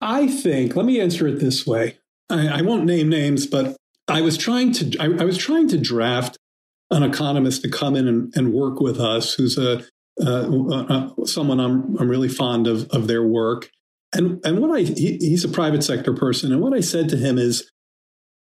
I 0.00 0.26
think, 0.26 0.74
let 0.74 0.86
me 0.86 1.00
answer 1.00 1.28
it 1.28 1.38
this 1.38 1.66
way. 1.66 1.98
I, 2.30 2.58
I 2.58 2.62
won't 2.62 2.84
name 2.84 3.08
names, 3.08 3.46
but 3.46 3.76
I 4.08 4.20
was 4.20 4.36
trying 4.36 4.72
to 4.72 4.98
I, 4.98 5.04
I, 5.22 5.24
was 5.24 5.36
trying 5.36 5.68
to 5.68 5.78
draft 5.78 6.36
an 6.90 7.02
economist 7.02 7.62
to 7.62 7.70
come 7.70 7.94
in 7.94 8.08
and, 8.08 8.32
and 8.34 8.52
work 8.52 8.80
with 8.80 8.98
us, 8.98 9.34
who's 9.34 9.58
a 9.58 9.84
uh, 10.24 10.48
uh, 10.72 11.24
someone 11.24 11.60
I'm 11.60 11.96
I'm 11.98 12.08
really 12.08 12.28
fond 12.28 12.66
of 12.66 12.88
of 12.90 13.06
their 13.06 13.22
work, 13.22 13.70
and 14.14 14.40
and 14.44 14.58
what 14.60 14.76
I 14.76 14.82
he, 14.82 15.18
he's 15.18 15.44
a 15.44 15.48
private 15.48 15.84
sector 15.84 16.14
person, 16.14 16.52
and 16.52 16.60
what 16.60 16.74
I 16.74 16.80
said 16.80 17.08
to 17.10 17.16
him 17.16 17.38
is, 17.38 17.70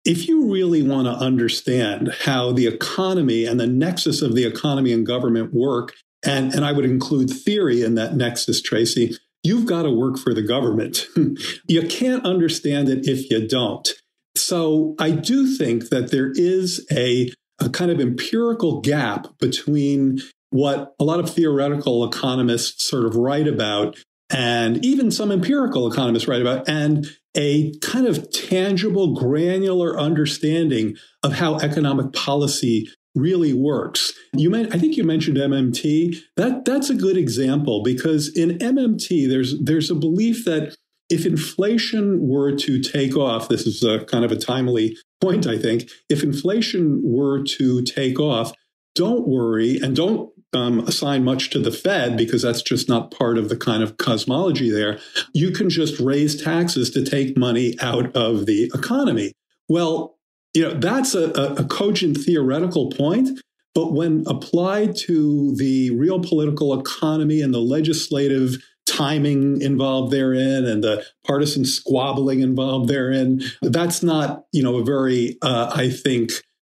if 0.04 0.28
you 0.28 0.52
really 0.52 0.82
want 0.82 1.06
to 1.06 1.12
understand 1.12 2.14
how 2.22 2.52
the 2.52 2.66
economy 2.66 3.44
and 3.44 3.60
the 3.60 3.66
nexus 3.66 4.22
of 4.22 4.34
the 4.34 4.44
economy 4.44 4.92
and 4.92 5.06
government 5.06 5.52
work, 5.52 5.94
and, 6.24 6.54
and 6.54 6.64
I 6.64 6.72
would 6.72 6.84
include 6.84 7.30
theory 7.30 7.82
in 7.82 7.94
that 7.96 8.14
nexus, 8.14 8.62
Tracy, 8.62 9.16
you've 9.42 9.66
got 9.66 9.82
to 9.82 9.90
work 9.90 10.18
for 10.18 10.34
the 10.34 10.42
government. 10.42 11.06
you 11.68 11.86
can't 11.86 12.24
understand 12.24 12.88
it 12.88 13.06
if 13.06 13.30
you 13.30 13.46
don't. 13.46 13.88
So 14.36 14.94
I 14.98 15.10
do 15.10 15.54
think 15.54 15.90
that 15.90 16.10
there 16.10 16.32
is 16.34 16.86
a, 16.90 17.30
a 17.60 17.68
kind 17.68 17.90
of 17.90 18.00
empirical 18.00 18.80
gap 18.80 19.26
between 19.38 20.20
what 20.50 20.94
a 20.98 21.04
lot 21.04 21.20
of 21.20 21.30
theoretical 21.30 22.04
economists 22.04 22.88
sort 22.88 23.04
of 23.04 23.16
write 23.16 23.48
about 23.48 23.96
and 24.32 24.84
even 24.84 25.10
some 25.10 25.30
empirical 25.30 25.90
economists 25.90 26.26
write 26.26 26.40
about 26.40 26.68
and 26.68 27.06
a 27.36 27.72
kind 27.80 28.06
of 28.06 28.30
tangible 28.30 29.14
granular 29.14 29.98
understanding 29.98 30.96
of 31.22 31.34
how 31.34 31.58
economic 31.58 32.12
policy 32.12 32.88
really 33.14 33.52
works. 33.52 34.12
You 34.34 34.54
I 34.54 34.78
think 34.78 34.96
you 34.96 35.04
mentioned 35.04 35.36
MMT. 35.36 36.16
That 36.36 36.64
that's 36.64 36.90
a 36.90 36.94
good 36.94 37.16
example 37.16 37.82
because 37.82 38.34
in 38.34 38.58
MMT 38.58 39.28
there's 39.28 39.58
there's 39.60 39.90
a 39.90 39.94
belief 39.94 40.44
that 40.44 40.74
if 41.10 41.26
inflation 41.26 42.26
were 42.26 42.56
to 42.56 42.80
take 42.80 43.16
off, 43.16 43.48
this 43.48 43.66
is 43.66 43.82
a 43.82 44.04
kind 44.06 44.24
of 44.24 44.32
a 44.32 44.36
timely 44.36 44.96
point, 45.20 45.46
I 45.46 45.58
think. 45.58 45.90
If 46.08 46.22
inflation 46.22 47.02
were 47.04 47.42
to 47.58 47.82
take 47.82 48.18
off, 48.18 48.52
don't 48.94 49.28
worry 49.28 49.78
and 49.78 49.94
don't 49.94 50.30
um, 50.52 50.80
assign 50.80 51.24
much 51.24 51.50
to 51.50 51.58
the 51.58 51.70
Fed 51.70 52.16
because 52.16 52.42
that's 52.42 52.62
just 52.62 52.88
not 52.88 53.10
part 53.10 53.38
of 53.38 53.48
the 53.48 53.56
kind 53.56 53.82
of 53.82 53.96
cosmology 53.96 54.70
there. 54.70 54.98
You 55.32 55.50
can 55.50 55.70
just 55.70 55.98
raise 56.00 56.42
taxes 56.42 56.90
to 56.90 57.04
take 57.04 57.36
money 57.36 57.76
out 57.80 58.14
of 58.16 58.46
the 58.46 58.70
economy. 58.74 59.32
Well, 59.68 60.18
you 60.54 60.62
know, 60.62 60.74
that's 60.74 61.14
a, 61.14 61.30
a 61.30 61.64
cogent 61.64 62.18
theoretical 62.18 62.90
point. 62.90 63.40
But 63.74 63.92
when 63.92 64.24
applied 64.26 64.96
to 64.96 65.54
the 65.56 65.90
real 65.92 66.20
political 66.20 66.78
economy 66.78 67.40
and 67.40 67.54
the 67.54 67.60
legislative 67.60 68.56
timing 68.86 69.62
involved 69.62 70.12
therein 70.12 70.66
and 70.66 70.84
the 70.84 71.06
partisan 71.26 71.64
squabbling 71.64 72.40
involved 72.40 72.90
therein, 72.90 73.42
that's 73.62 74.02
not, 74.02 74.44
you 74.52 74.62
know, 74.62 74.76
a 74.76 74.84
very, 74.84 75.38
uh, 75.40 75.72
I 75.74 75.88
think, 75.88 76.32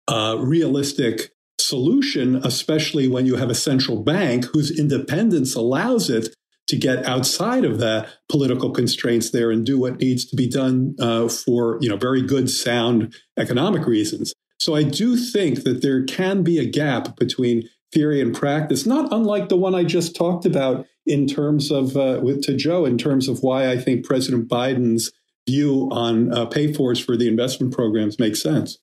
uh, 0.09 0.37
realistic 0.39 1.33
solution, 1.67 2.37
especially 2.45 3.09
when 3.09 3.27
you 3.27 3.37
have 3.37 3.51
a 3.51 3.55
central 3.55 4.03
bank 4.03 4.45
whose 4.53 4.77
independence 4.77 5.55
allows 5.55 6.11
it 6.11 6.35
to 6.69 6.77
get 6.77 7.05
outside 7.07 7.65
of 7.65 7.79
the 7.79 8.09
political 8.29 8.71
constraints 8.71 9.31
there 9.31 9.51
and 9.51 9.65
do 9.65 9.79
what 9.79 10.01
needs 10.01 10.25
to 10.27 10.37
be 10.37 10.49
done 10.49 10.97
uh, 10.99 11.29
for 11.29 11.79
you 11.81 11.89
know 11.89 11.97
very 11.97 12.23
good 12.23 12.51
sound 12.51 13.15
economic 13.39 13.87
reasons. 13.87 14.33
So 14.59 14.75
i 14.75 14.83
do 14.83 15.17
think 15.17 15.63
that 15.65 15.83
there 15.83 16.03
can 16.05 16.43
be 16.43 16.59
a 16.59 16.65
gap 16.65 17.17
between 17.17 17.69
theory 17.93 18.21
and 18.21 18.35
practice 18.35 18.85
not 18.85 19.13
unlike 19.13 19.49
the 19.49 19.57
one 19.57 19.75
i 19.75 19.85
just 19.85 20.17
talked 20.17 20.45
about 20.45 20.87
in 21.05 21.29
terms 21.29 21.71
of 21.71 21.97
uh, 21.97 22.19
with 22.23 22.43
to 22.43 22.57
joe 22.57 22.85
in 22.85 22.99
terms 22.99 23.29
of 23.29 23.43
why 23.43 23.71
i 23.71 23.79
think 23.79 24.05
president 24.05 24.49
biden's 24.49 25.13
view 25.49 25.89
on 25.93 26.33
uh, 26.33 26.47
pay 26.47 26.73
fors 26.73 26.99
for 26.99 27.17
the 27.17 27.29
investment 27.29 27.73
programs 27.73 28.19
makes 28.19 28.43
sense. 28.43 28.79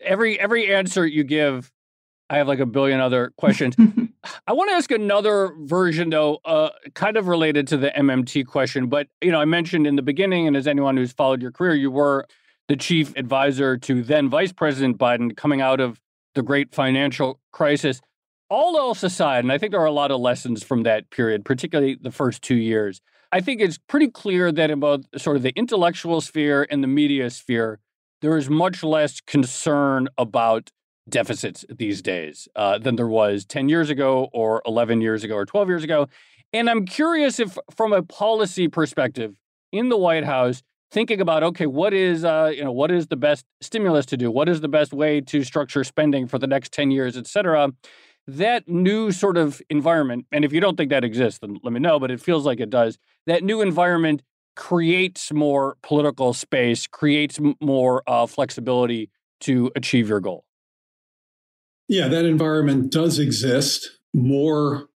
Every 0.00 0.38
every 0.38 0.72
answer 0.72 1.06
you 1.06 1.24
give 1.24 1.70
I 2.32 2.38
have 2.38 2.48
like 2.48 2.60
a 2.60 2.66
billion 2.66 2.98
other 2.98 3.34
questions. 3.36 3.76
I 4.46 4.54
want 4.54 4.70
to 4.70 4.74
ask 4.74 4.90
another 4.90 5.54
version, 5.58 6.08
though, 6.08 6.38
uh, 6.46 6.70
kind 6.94 7.18
of 7.18 7.28
related 7.28 7.68
to 7.68 7.76
the 7.76 7.90
MMT 7.90 8.46
question. 8.46 8.86
But 8.86 9.08
you 9.20 9.30
know, 9.30 9.38
I 9.38 9.44
mentioned 9.44 9.86
in 9.86 9.96
the 9.96 10.02
beginning, 10.02 10.46
and 10.46 10.56
as 10.56 10.66
anyone 10.66 10.96
who's 10.96 11.12
followed 11.12 11.42
your 11.42 11.50
career, 11.52 11.74
you 11.74 11.90
were 11.90 12.26
the 12.68 12.76
chief 12.76 13.14
advisor 13.16 13.76
to 13.76 14.02
then 14.02 14.30
Vice 14.30 14.50
President 14.50 14.96
Biden 14.96 15.36
coming 15.36 15.60
out 15.60 15.78
of 15.78 16.00
the 16.34 16.40
great 16.40 16.74
financial 16.74 17.38
crisis. 17.52 18.00
All 18.48 18.78
else 18.78 19.02
aside, 19.02 19.44
and 19.44 19.52
I 19.52 19.58
think 19.58 19.72
there 19.72 19.82
are 19.82 19.84
a 19.84 19.92
lot 19.92 20.10
of 20.10 20.18
lessons 20.18 20.64
from 20.64 20.84
that 20.84 21.10
period, 21.10 21.44
particularly 21.44 21.98
the 22.00 22.10
first 22.10 22.40
two 22.40 22.54
years. 22.54 23.02
I 23.30 23.42
think 23.42 23.60
it's 23.60 23.76
pretty 23.76 24.08
clear 24.08 24.50
that 24.50 24.70
in 24.70 24.80
both 24.80 25.04
sort 25.18 25.36
of 25.36 25.42
the 25.42 25.52
intellectual 25.54 26.22
sphere 26.22 26.66
and 26.70 26.82
the 26.82 26.88
media 26.88 27.28
sphere, 27.28 27.78
there 28.22 28.38
is 28.38 28.48
much 28.48 28.82
less 28.82 29.20
concern 29.20 30.08
about 30.16 30.70
deficits 31.08 31.64
these 31.68 32.02
days 32.02 32.48
uh, 32.56 32.78
than 32.78 32.96
there 32.96 33.08
was 33.08 33.44
10 33.44 33.68
years 33.68 33.90
ago 33.90 34.28
or 34.32 34.62
11 34.66 35.00
years 35.00 35.24
ago 35.24 35.34
or 35.34 35.44
12 35.44 35.68
years 35.68 35.84
ago. 35.84 36.08
And 36.52 36.68
I'm 36.68 36.86
curious 36.86 37.40
if, 37.40 37.58
from 37.74 37.92
a 37.92 38.02
policy 38.02 38.68
perspective 38.68 39.34
in 39.72 39.88
the 39.88 39.96
White 39.96 40.24
House, 40.24 40.62
thinking 40.92 41.20
about 41.20 41.42
okay, 41.42 41.66
what 41.66 41.94
is 41.94 42.24
uh, 42.24 42.52
you 42.54 42.62
know 42.62 42.72
what 42.72 42.90
is 42.90 43.08
the 43.08 43.16
best 43.16 43.46
stimulus 43.60 44.06
to 44.06 44.16
do? 44.16 44.30
What 44.30 44.48
is 44.48 44.60
the 44.60 44.68
best 44.68 44.92
way 44.92 45.20
to 45.22 45.42
structure 45.42 45.82
spending 45.82 46.28
for 46.28 46.38
the 46.38 46.46
next 46.46 46.72
10 46.72 46.90
years, 46.90 47.16
et 47.16 47.26
cetera? 47.26 47.70
That 48.28 48.68
new 48.68 49.10
sort 49.10 49.36
of 49.36 49.60
environment, 49.68 50.26
and 50.30 50.44
if 50.44 50.52
you 50.52 50.60
don't 50.60 50.76
think 50.76 50.90
that 50.90 51.02
exists, 51.02 51.40
then 51.40 51.58
let 51.64 51.72
me 51.72 51.80
know, 51.80 51.98
but 51.98 52.10
it 52.10 52.20
feels 52.20 52.46
like 52.46 52.60
it 52.60 52.70
does. 52.70 52.98
That 53.26 53.42
new 53.42 53.60
environment 53.62 54.22
creates 54.54 55.32
more 55.32 55.76
political 55.82 56.32
space, 56.32 56.86
creates 56.86 57.40
more 57.60 58.02
uh, 58.06 58.26
flexibility 58.26 59.10
to 59.40 59.72
achieve 59.74 60.08
your 60.08 60.20
goal. 60.20 60.44
Yeah, 61.92 62.08
that 62.08 62.24
environment 62.24 62.90
does 62.90 63.18
exist. 63.18 63.90
More 64.14 64.88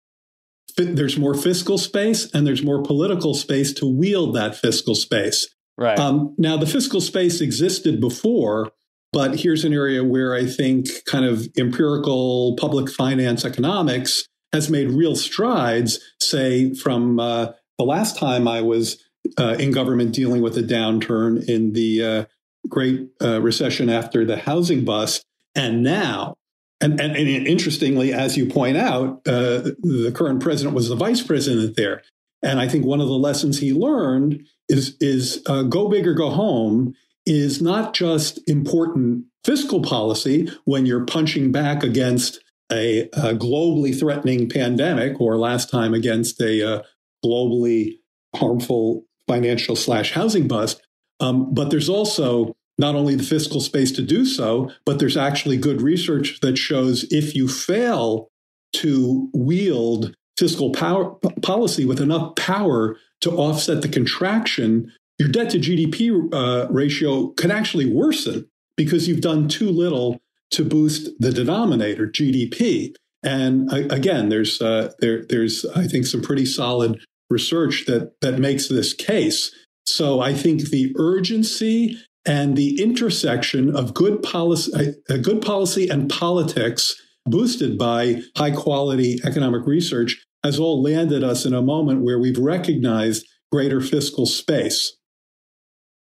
there's 0.76 1.18
more 1.18 1.34
fiscal 1.34 1.76
space 1.76 2.32
and 2.32 2.46
there's 2.46 2.62
more 2.62 2.84
political 2.84 3.34
space 3.34 3.72
to 3.74 3.86
wield 3.86 4.36
that 4.36 4.56
fiscal 4.56 4.94
space. 4.94 5.52
Right. 5.76 5.98
Um, 5.98 6.36
now, 6.38 6.56
the 6.56 6.66
fiscal 6.66 7.00
space 7.00 7.40
existed 7.40 8.00
before, 8.00 8.70
but 9.12 9.40
here's 9.40 9.64
an 9.64 9.72
area 9.72 10.04
where 10.04 10.34
I 10.34 10.46
think 10.46 10.86
kind 11.04 11.24
of 11.24 11.48
empirical 11.58 12.54
public 12.60 12.88
finance 12.88 13.44
economics 13.44 14.28
has 14.52 14.70
made 14.70 14.90
real 14.90 15.16
strides, 15.16 15.98
say, 16.20 16.74
from 16.74 17.18
uh, 17.18 17.52
the 17.76 17.84
last 17.84 18.16
time 18.16 18.46
I 18.46 18.60
was 18.60 19.02
uh, 19.36 19.56
in 19.58 19.72
government 19.72 20.12
dealing 20.14 20.42
with 20.42 20.56
a 20.56 20.62
downturn 20.62 21.44
in 21.48 21.72
the 21.72 22.04
uh, 22.04 22.24
Great 22.68 23.08
uh, 23.20 23.40
Recession 23.40 23.90
after 23.90 24.24
the 24.24 24.36
housing 24.36 24.84
bust, 24.84 25.24
and 25.56 25.82
now. 25.82 26.36
And, 26.80 27.00
and, 27.00 27.16
and, 27.16 27.46
interestingly, 27.46 28.12
as 28.12 28.36
you 28.36 28.46
point 28.46 28.76
out, 28.76 29.22
uh, 29.26 29.72
the 29.82 30.12
current 30.14 30.42
president 30.42 30.74
was 30.74 30.88
the 30.88 30.96
vice 30.96 31.22
president 31.22 31.76
there. 31.76 32.02
And 32.42 32.60
I 32.60 32.68
think 32.68 32.84
one 32.84 33.00
of 33.00 33.08
the 33.08 33.14
lessons 33.14 33.58
he 33.58 33.72
learned 33.72 34.44
is, 34.68 34.96
is 35.00 35.42
uh, 35.46 35.62
go 35.62 35.88
big 35.88 36.06
or 36.06 36.14
go 36.14 36.30
home 36.30 36.94
is 37.26 37.62
not 37.62 37.94
just 37.94 38.38
important 38.48 39.24
fiscal 39.44 39.82
policy 39.82 40.50
when 40.64 40.84
you're 40.84 41.06
punching 41.06 41.52
back 41.52 41.82
against 41.82 42.40
a, 42.70 43.02
a 43.12 43.34
globally 43.34 43.98
threatening 43.98 44.48
pandemic 44.48 45.20
or 45.20 45.38
last 45.38 45.70
time 45.70 45.94
against 45.94 46.40
a 46.40 46.76
uh, 46.76 46.82
globally 47.24 47.98
harmful 48.34 49.04
financial 49.26 49.76
slash 49.76 50.12
housing 50.12 50.48
bust. 50.48 50.82
Um, 51.20 51.54
but 51.54 51.70
there's 51.70 51.88
also 51.88 52.56
not 52.78 52.94
only 52.94 53.14
the 53.14 53.22
fiscal 53.22 53.60
space 53.60 53.92
to 53.92 54.02
do 54.02 54.24
so, 54.24 54.70
but 54.84 54.98
there's 54.98 55.16
actually 55.16 55.56
good 55.56 55.80
research 55.80 56.40
that 56.40 56.58
shows 56.58 57.04
if 57.10 57.34
you 57.34 57.48
fail 57.48 58.28
to 58.74 59.30
wield 59.32 60.14
fiscal 60.36 60.72
power 60.72 61.14
policy 61.42 61.84
with 61.84 62.00
enough 62.00 62.34
power 62.34 62.96
to 63.20 63.30
offset 63.30 63.82
the 63.82 63.88
contraction, 63.88 64.90
your 65.18 65.28
debt 65.28 65.50
to 65.50 65.58
GDP 65.58 66.28
uh, 66.32 66.66
ratio 66.70 67.28
can 67.28 67.50
actually 67.50 67.90
worsen 67.90 68.48
because 68.76 69.06
you've 69.06 69.20
done 69.20 69.48
too 69.48 69.70
little 69.70 70.20
to 70.50 70.64
boost 70.64 71.10
the 71.20 71.32
denominator 71.32 72.06
GDP. 72.06 72.94
And 73.22 73.72
uh, 73.72 73.88
again, 73.94 74.28
there's 74.28 74.60
uh, 74.60 74.92
there, 75.00 75.24
there's 75.28 75.64
I 75.76 75.86
think 75.86 76.06
some 76.06 76.20
pretty 76.20 76.46
solid 76.46 77.00
research 77.30 77.84
that 77.86 78.20
that 78.20 78.38
makes 78.38 78.68
this 78.68 78.92
case. 78.92 79.54
So 79.86 80.20
I 80.20 80.34
think 80.34 80.70
the 80.70 80.92
urgency 80.98 81.98
and 82.26 82.56
the 82.56 82.80
intersection 82.82 83.74
of 83.74 83.94
good 83.94 84.22
policy, 84.22 84.94
uh, 85.10 85.16
good 85.18 85.42
policy 85.42 85.88
and 85.88 86.08
politics, 86.08 86.94
boosted 87.26 87.78
by 87.78 88.22
high 88.36 88.50
quality 88.50 89.20
economic 89.24 89.66
research, 89.66 90.24
has 90.42 90.58
all 90.58 90.82
landed 90.82 91.24
us 91.24 91.44
in 91.44 91.54
a 91.54 91.62
moment 91.62 92.02
where 92.02 92.18
we've 92.18 92.38
recognized 92.38 93.26
greater 93.50 93.80
fiscal 93.80 94.26
space. 94.26 94.96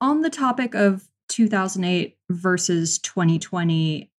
On 0.00 0.22
the 0.22 0.30
topic 0.30 0.74
of 0.74 1.08
2008 1.28 2.16
versus 2.30 2.98
2020, 2.98 4.10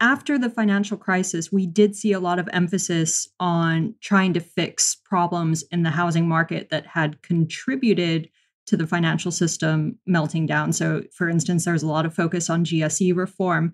after 0.00 0.38
the 0.38 0.50
financial 0.50 0.96
crisis, 0.96 1.52
we 1.52 1.66
did 1.66 1.94
see 1.94 2.12
a 2.12 2.20
lot 2.20 2.38
of 2.38 2.48
emphasis 2.52 3.28
on 3.38 3.94
trying 4.00 4.32
to 4.32 4.40
fix 4.40 4.94
problems 4.94 5.62
in 5.70 5.82
the 5.82 5.90
housing 5.90 6.26
market 6.26 6.70
that 6.70 6.86
had 6.86 7.20
contributed 7.22 8.30
to 8.70 8.76
the 8.76 8.86
financial 8.86 9.30
system 9.30 9.98
melting 10.06 10.46
down. 10.46 10.72
So, 10.72 11.02
for 11.12 11.28
instance, 11.28 11.64
there's 11.64 11.82
a 11.82 11.88
lot 11.88 12.06
of 12.06 12.14
focus 12.14 12.48
on 12.48 12.64
GSE 12.64 13.14
reform. 13.14 13.72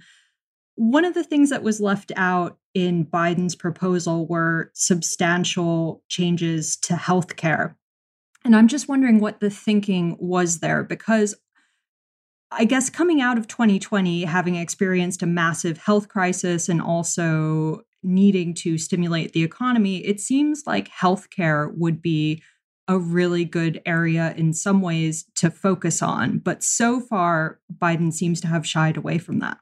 One 0.74 1.04
of 1.04 1.14
the 1.14 1.24
things 1.24 1.50
that 1.50 1.62
was 1.62 1.80
left 1.80 2.12
out 2.16 2.59
in 2.74 3.06
Biden's 3.06 3.54
proposal 3.54 4.26
were 4.26 4.70
substantial 4.74 6.02
changes 6.09 6.76
to 6.78 6.94
healthcare. 6.94 7.74
And 8.44 8.56
I'm 8.56 8.68
just 8.68 8.88
wondering 8.88 9.20
what 9.20 9.40
the 9.40 9.50
thinking 9.50 10.16
was 10.18 10.61
there 10.61 10.82
because 10.82 11.35
I 12.50 12.64
guess 12.64 12.88
coming 12.88 13.20
out 13.20 13.38
of 13.38 13.48
2020, 13.48 14.24
having 14.24 14.54
experienced 14.54 15.22
a 15.22 15.26
massive 15.26 15.78
health 15.78 16.09
crisis 16.09 16.68
and 16.68 16.80
also 16.80 17.82
needing 18.02 18.54
to 18.54 18.78
stimulate 18.78 19.32
the 19.32 19.42
economy, 19.42 19.98
it 20.06 20.20
seems 20.20 20.62
like 20.66 20.88
healthcare 20.88 21.70
would 21.76 22.00
be 22.00 22.42
a 22.88 22.99
really 22.99 23.44
good 23.44 23.83
area 23.85 24.35
in 24.37 24.53
some 24.53 24.81
ways 24.81 25.27
to 25.37 25.51
focus 25.51 26.03
on. 26.03 26.38
But 26.38 26.62
so 26.62 27.01
far, 27.01 27.59
Biden 27.72 28.12
seems 28.12 28.40
to 28.42 28.46
have 28.46 28.66
shied 28.66 28.96
away 28.96 29.18
from 29.18 29.40
that. 29.40 29.59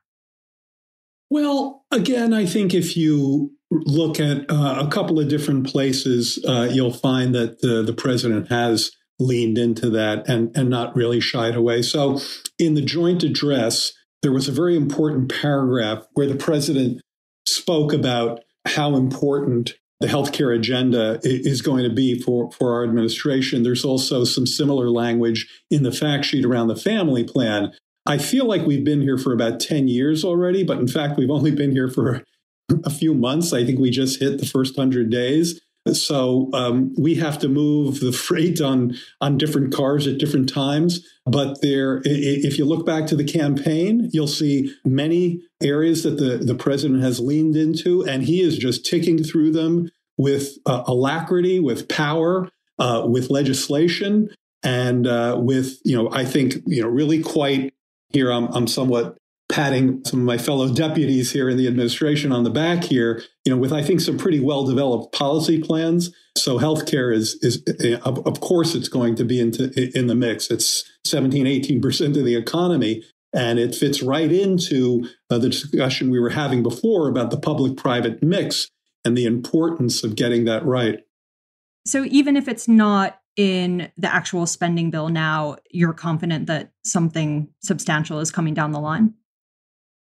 Well, 1.30 1.84
again, 1.90 2.32
I 2.32 2.46
think 2.46 2.74
if 2.74 2.96
you 2.96 3.52
look 3.70 4.20
at 4.20 4.50
uh, 4.50 4.84
a 4.86 4.88
couple 4.88 5.18
of 5.18 5.28
different 5.28 5.66
places, 5.66 6.38
uh, 6.46 6.68
you'll 6.70 6.92
find 6.92 7.34
that 7.34 7.60
the, 7.60 7.82
the 7.82 7.94
president 7.94 8.48
has 8.50 8.92
leaned 9.18 9.58
into 9.58 9.90
that 9.90 10.28
and, 10.28 10.54
and 10.56 10.68
not 10.68 10.94
really 10.94 11.20
shied 11.20 11.56
away. 11.56 11.82
So, 11.82 12.20
in 12.58 12.74
the 12.74 12.82
joint 12.82 13.22
address, 13.22 13.92
there 14.22 14.32
was 14.32 14.48
a 14.48 14.52
very 14.52 14.76
important 14.76 15.32
paragraph 15.32 16.06
where 16.12 16.26
the 16.26 16.36
president 16.36 17.00
spoke 17.46 17.92
about 17.92 18.40
how 18.66 18.96
important 18.96 19.74
the 20.04 20.10
healthcare 20.10 20.54
agenda 20.54 21.18
is 21.22 21.62
going 21.62 21.82
to 21.82 21.88
be 21.88 22.20
for, 22.20 22.52
for 22.52 22.74
our 22.74 22.84
administration. 22.84 23.62
There's 23.62 23.86
also 23.86 24.24
some 24.24 24.46
similar 24.46 24.90
language 24.90 25.48
in 25.70 25.82
the 25.82 25.92
fact 25.92 26.26
sheet 26.26 26.44
around 26.44 26.68
the 26.68 26.76
family 26.76 27.24
plan. 27.24 27.72
I 28.04 28.18
feel 28.18 28.44
like 28.44 28.66
we've 28.66 28.84
been 28.84 29.00
here 29.00 29.16
for 29.16 29.32
about 29.32 29.60
10 29.60 29.88
years 29.88 30.22
already, 30.22 30.62
but 30.62 30.78
in 30.78 30.88
fact, 30.88 31.16
we've 31.16 31.30
only 31.30 31.52
been 31.52 31.72
here 31.72 31.88
for 31.88 32.22
a 32.84 32.90
few 32.90 33.14
months. 33.14 33.54
I 33.54 33.64
think 33.64 33.78
we 33.78 33.88
just 33.88 34.20
hit 34.20 34.38
the 34.38 34.46
first 34.46 34.76
100 34.76 35.08
days. 35.08 35.58
So 35.92 36.48
um, 36.54 36.94
we 36.96 37.16
have 37.16 37.38
to 37.40 37.48
move 37.48 38.00
the 38.00 38.12
freight 38.12 38.60
on 38.60 38.94
on 39.20 39.36
different 39.36 39.74
cars 39.74 40.06
at 40.06 40.18
different 40.18 40.48
times. 40.48 41.06
But 41.26 41.60
there, 41.60 42.00
if 42.04 42.56
you 42.58 42.64
look 42.64 42.86
back 42.86 43.06
to 43.08 43.16
the 43.16 43.24
campaign, 43.24 44.08
you'll 44.12 44.26
see 44.26 44.74
many 44.84 45.42
areas 45.62 46.02
that 46.04 46.16
the 46.16 46.38
the 46.38 46.54
president 46.54 47.02
has 47.02 47.20
leaned 47.20 47.56
into, 47.56 48.02
and 48.06 48.22
he 48.22 48.40
is 48.40 48.56
just 48.56 48.86
ticking 48.86 49.22
through 49.22 49.52
them 49.52 49.90
with 50.16 50.56
uh, 50.64 50.84
alacrity, 50.86 51.60
with 51.60 51.88
power, 51.88 52.48
uh, 52.78 53.04
with 53.06 53.30
legislation, 53.30 54.30
and 54.62 55.06
uh, 55.06 55.36
with 55.38 55.80
you 55.84 55.96
know, 55.96 56.10
I 56.10 56.24
think 56.24 56.56
you 56.66 56.82
know, 56.82 56.88
really 56.88 57.22
quite 57.22 57.74
here. 58.10 58.30
I'm 58.30 58.46
I'm 58.46 58.66
somewhat 58.66 59.18
patting 59.54 60.04
some 60.04 60.18
of 60.18 60.26
my 60.26 60.36
fellow 60.36 60.68
deputies 60.68 61.30
here 61.30 61.48
in 61.48 61.56
the 61.56 61.68
administration 61.68 62.32
on 62.32 62.42
the 62.42 62.50
back 62.50 62.82
here, 62.82 63.22
you 63.44 63.52
know, 63.52 63.56
with 63.56 63.72
I 63.72 63.82
think 63.82 64.00
some 64.00 64.18
pretty 64.18 64.40
well 64.40 64.64
developed 64.64 65.14
policy 65.14 65.62
plans. 65.62 66.10
So 66.36 66.58
healthcare 66.58 67.14
is 67.14 67.38
is 67.40 67.62
of 68.04 68.40
course 68.40 68.74
it's 68.74 68.88
going 68.88 69.14
to 69.14 69.24
be 69.24 69.38
into 69.38 69.70
in 69.96 70.08
the 70.08 70.16
mix. 70.16 70.50
It's 70.50 70.82
17 71.04 71.46
18% 71.46 72.18
of 72.18 72.24
the 72.24 72.34
economy 72.34 73.04
and 73.32 73.60
it 73.60 73.76
fits 73.76 74.02
right 74.02 74.32
into 74.32 75.08
uh, 75.30 75.38
the 75.38 75.50
discussion 75.50 76.10
we 76.10 76.18
were 76.18 76.30
having 76.30 76.64
before 76.64 77.08
about 77.08 77.30
the 77.30 77.38
public 77.38 77.76
private 77.76 78.24
mix 78.24 78.72
and 79.04 79.16
the 79.16 79.24
importance 79.24 80.02
of 80.02 80.16
getting 80.16 80.46
that 80.46 80.66
right. 80.66 80.98
So 81.86 82.04
even 82.06 82.36
if 82.36 82.48
it's 82.48 82.66
not 82.66 83.20
in 83.36 83.92
the 83.96 84.12
actual 84.12 84.46
spending 84.46 84.90
bill 84.90 85.10
now, 85.10 85.58
you're 85.70 85.92
confident 85.92 86.46
that 86.46 86.72
something 86.84 87.50
substantial 87.62 88.18
is 88.18 88.32
coming 88.32 88.54
down 88.54 88.72
the 88.72 88.80
line? 88.80 89.14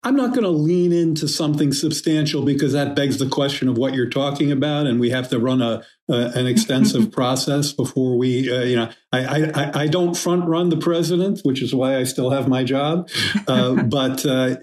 I'm 0.06 0.14
not 0.14 0.30
going 0.30 0.44
to 0.44 0.50
lean 0.50 0.92
into 0.92 1.26
something 1.26 1.72
substantial 1.72 2.44
because 2.44 2.74
that 2.74 2.94
begs 2.94 3.18
the 3.18 3.28
question 3.28 3.68
of 3.68 3.76
what 3.76 3.92
you're 3.92 4.08
talking 4.08 4.52
about, 4.52 4.86
and 4.86 5.00
we 5.00 5.10
have 5.10 5.28
to 5.30 5.40
run 5.40 5.60
a, 5.60 5.82
an 6.08 6.46
extensive 6.46 7.10
process 7.12 7.72
before 7.72 8.16
we, 8.16 8.48
uh, 8.48 8.62
you 8.62 8.76
know, 8.76 8.88
I, 9.10 9.50
I, 9.50 9.80
I 9.82 9.86
don't 9.88 10.16
front 10.16 10.48
run 10.48 10.68
the 10.68 10.76
president, 10.76 11.40
which 11.42 11.60
is 11.60 11.74
why 11.74 11.96
I 11.96 12.04
still 12.04 12.30
have 12.30 12.46
my 12.46 12.62
job. 12.62 13.10
Uh, 13.48 13.82
but 13.82 14.24
uh, 14.24 14.58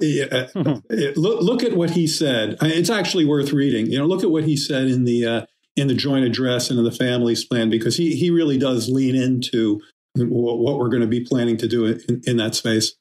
look, 1.18 1.42
look 1.42 1.62
at 1.62 1.74
what 1.76 1.90
he 1.90 2.08
said. 2.08 2.56
It's 2.62 2.90
actually 2.90 3.26
worth 3.26 3.52
reading. 3.52 3.88
You 3.88 4.00
know, 4.00 4.06
look 4.06 4.24
at 4.24 4.32
what 4.32 4.46
he 4.46 4.56
said 4.56 4.88
in 4.88 5.04
the 5.04 5.26
uh, 5.26 5.46
in 5.76 5.90
the 5.90 5.94
joint 5.94 6.24
address 6.24 6.70
and 6.70 6.80
in 6.80 6.86
the 6.86 6.92
families 6.92 7.44
plan 7.44 7.70
because 7.70 7.98
he 7.98 8.16
he 8.16 8.30
really 8.30 8.58
does 8.58 8.88
lean 8.88 9.14
into 9.14 9.82
what 10.16 10.80
we're 10.80 10.88
going 10.88 11.02
to 11.02 11.08
be 11.08 11.26
planning 11.26 11.58
to 11.58 11.68
do 11.68 11.86
in, 11.86 12.22
in 12.26 12.38
that 12.38 12.56
space. 12.56 12.96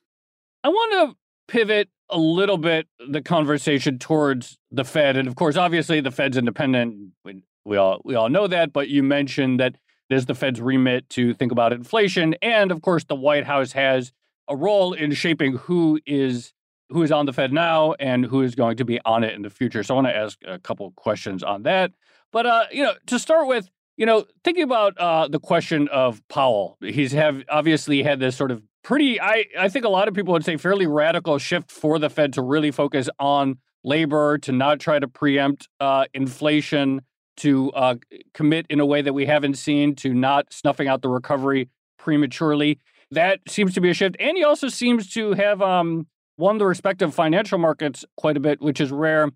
I 0.64 0.70
want 0.70 0.92
to 0.92 1.16
pivot 1.46 1.88
a 2.12 2.18
little 2.18 2.58
bit 2.58 2.86
the 3.08 3.22
conversation 3.22 3.98
towards 3.98 4.58
the 4.70 4.84
Fed, 4.84 5.16
and 5.16 5.26
of 5.26 5.34
course, 5.34 5.56
obviously, 5.56 6.00
the 6.00 6.10
Fed's 6.10 6.36
independent. 6.36 7.12
We, 7.24 7.42
we 7.64 7.76
all 7.76 8.00
we 8.04 8.14
all 8.14 8.28
know 8.28 8.46
that, 8.46 8.72
but 8.72 8.88
you 8.88 9.02
mentioned 9.02 9.58
that 9.60 9.76
it 10.08 10.14
is 10.14 10.26
the 10.26 10.34
Fed's 10.34 10.60
remit 10.60 11.08
to 11.10 11.34
think 11.34 11.52
about 11.52 11.72
inflation, 11.72 12.34
and 12.42 12.70
of 12.70 12.82
course, 12.82 13.04
the 13.04 13.16
White 13.16 13.44
House 13.44 13.72
has 13.72 14.12
a 14.48 14.56
role 14.56 14.92
in 14.92 15.12
shaping 15.12 15.56
who 15.56 15.98
is 16.06 16.52
who 16.90 17.02
is 17.02 17.10
on 17.10 17.26
the 17.26 17.32
Fed 17.32 17.52
now 17.52 17.94
and 17.94 18.26
who 18.26 18.42
is 18.42 18.54
going 18.54 18.76
to 18.76 18.84
be 18.84 19.00
on 19.04 19.24
it 19.24 19.34
in 19.34 19.42
the 19.42 19.50
future. 19.50 19.82
So 19.82 19.94
I 19.94 20.02
want 20.02 20.08
to 20.08 20.16
ask 20.16 20.38
a 20.46 20.58
couple 20.58 20.90
questions 20.92 21.42
on 21.42 21.62
that. 21.62 21.92
But 22.32 22.46
uh, 22.46 22.64
you 22.70 22.82
know, 22.82 22.94
to 23.06 23.18
start 23.18 23.46
with, 23.46 23.70
you 23.96 24.06
know, 24.06 24.26
thinking 24.44 24.64
about 24.64 24.98
uh, 24.98 25.28
the 25.28 25.40
question 25.40 25.88
of 25.88 26.22
Powell, 26.28 26.76
he's 26.80 27.12
have 27.12 27.42
obviously 27.48 28.02
had 28.02 28.20
this 28.20 28.36
sort 28.36 28.50
of 28.50 28.62
pretty, 28.82 29.20
I, 29.20 29.46
I 29.58 29.68
think 29.68 29.84
a 29.84 29.88
lot 29.88 30.08
of 30.08 30.14
people 30.14 30.32
would 30.32 30.44
say 30.44 30.56
fairly 30.56 30.86
radical 30.86 31.38
shift 31.38 31.70
for 31.70 31.98
the 31.98 32.10
Fed 32.10 32.32
to 32.34 32.42
really 32.42 32.70
focus 32.70 33.08
on 33.18 33.58
labor, 33.84 34.38
to 34.38 34.52
not 34.52 34.80
try 34.80 34.98
to 34.98 35.08
preempt 35.08 35.68
uh, 35.80 36.04
inflation, 36.14 37.02
to 37.38 37.70
uh, 37.72 37.96
commit 38.34 38.66
in 38.68 38.80
a 38.80 38.86
way 38.86 39.02
that 39.02 39.12
we 39.12 39.26
haven't 39.26 39.54
seen, 39.54 39.94
to 39.96 40.12
not 40.12 40.52
snuffing 40.52 40.88
out 40.88 41.02
the 41.02 41.08
recovery 41.08 41.68
prematurely. 41.98 42.78
That 43.10 43.40
seems 43.48 43.74
to 43.74 43.80
be 43.80 43.90
a 43.90 43.94
shift. 43.94 44.16
And 44.20 44.36
he 44.36 44.44
also 44.44 44.68
seems 44.68 45.12
to 45.14 45.32
have 45.32 45.62
um, 45.62 46.06
won 46.36 46.58
the 46.58 46.66
respect 46.66 47.02
of 47.02 47.14
financial 47.14 47.58
markets 47.58 48.04
quite 48.16 48.36
a 48.36 48.40
bit, 48.40 48.60
which 48.60 48.80
is 48.80 48.90
rare. 48.90 49.30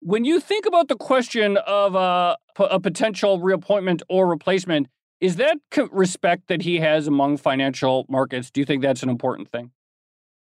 When 0.00 0.24
you 0.24 0.40
think 0.40 0.66
about 0.66 0.88
the 0.88 0.96
question 0.96 1.56
of 1.56 1.96
uh, 1.96 2.36
a 2.58 2.78
potential 2.78 3.40
reappointment 3.40 4.02
or 4.08 4.26
replacement, 4.26 4.88
is 5.20 5.36
that 5.36 5.58
respect 5.90 6.48
that 6.48 6.62
he 6.62 6.80
has 6.80 7.06
among 7.06 7.36
financial 7.38 8.06
markets? 8.08 8.50
Do 8.50 8.60
you 8.60 8.64
think 8.64 8.82
that's 8.82 9.02
an 9.02 9.08
important 9.08 9.50
thing? 9.50 9.70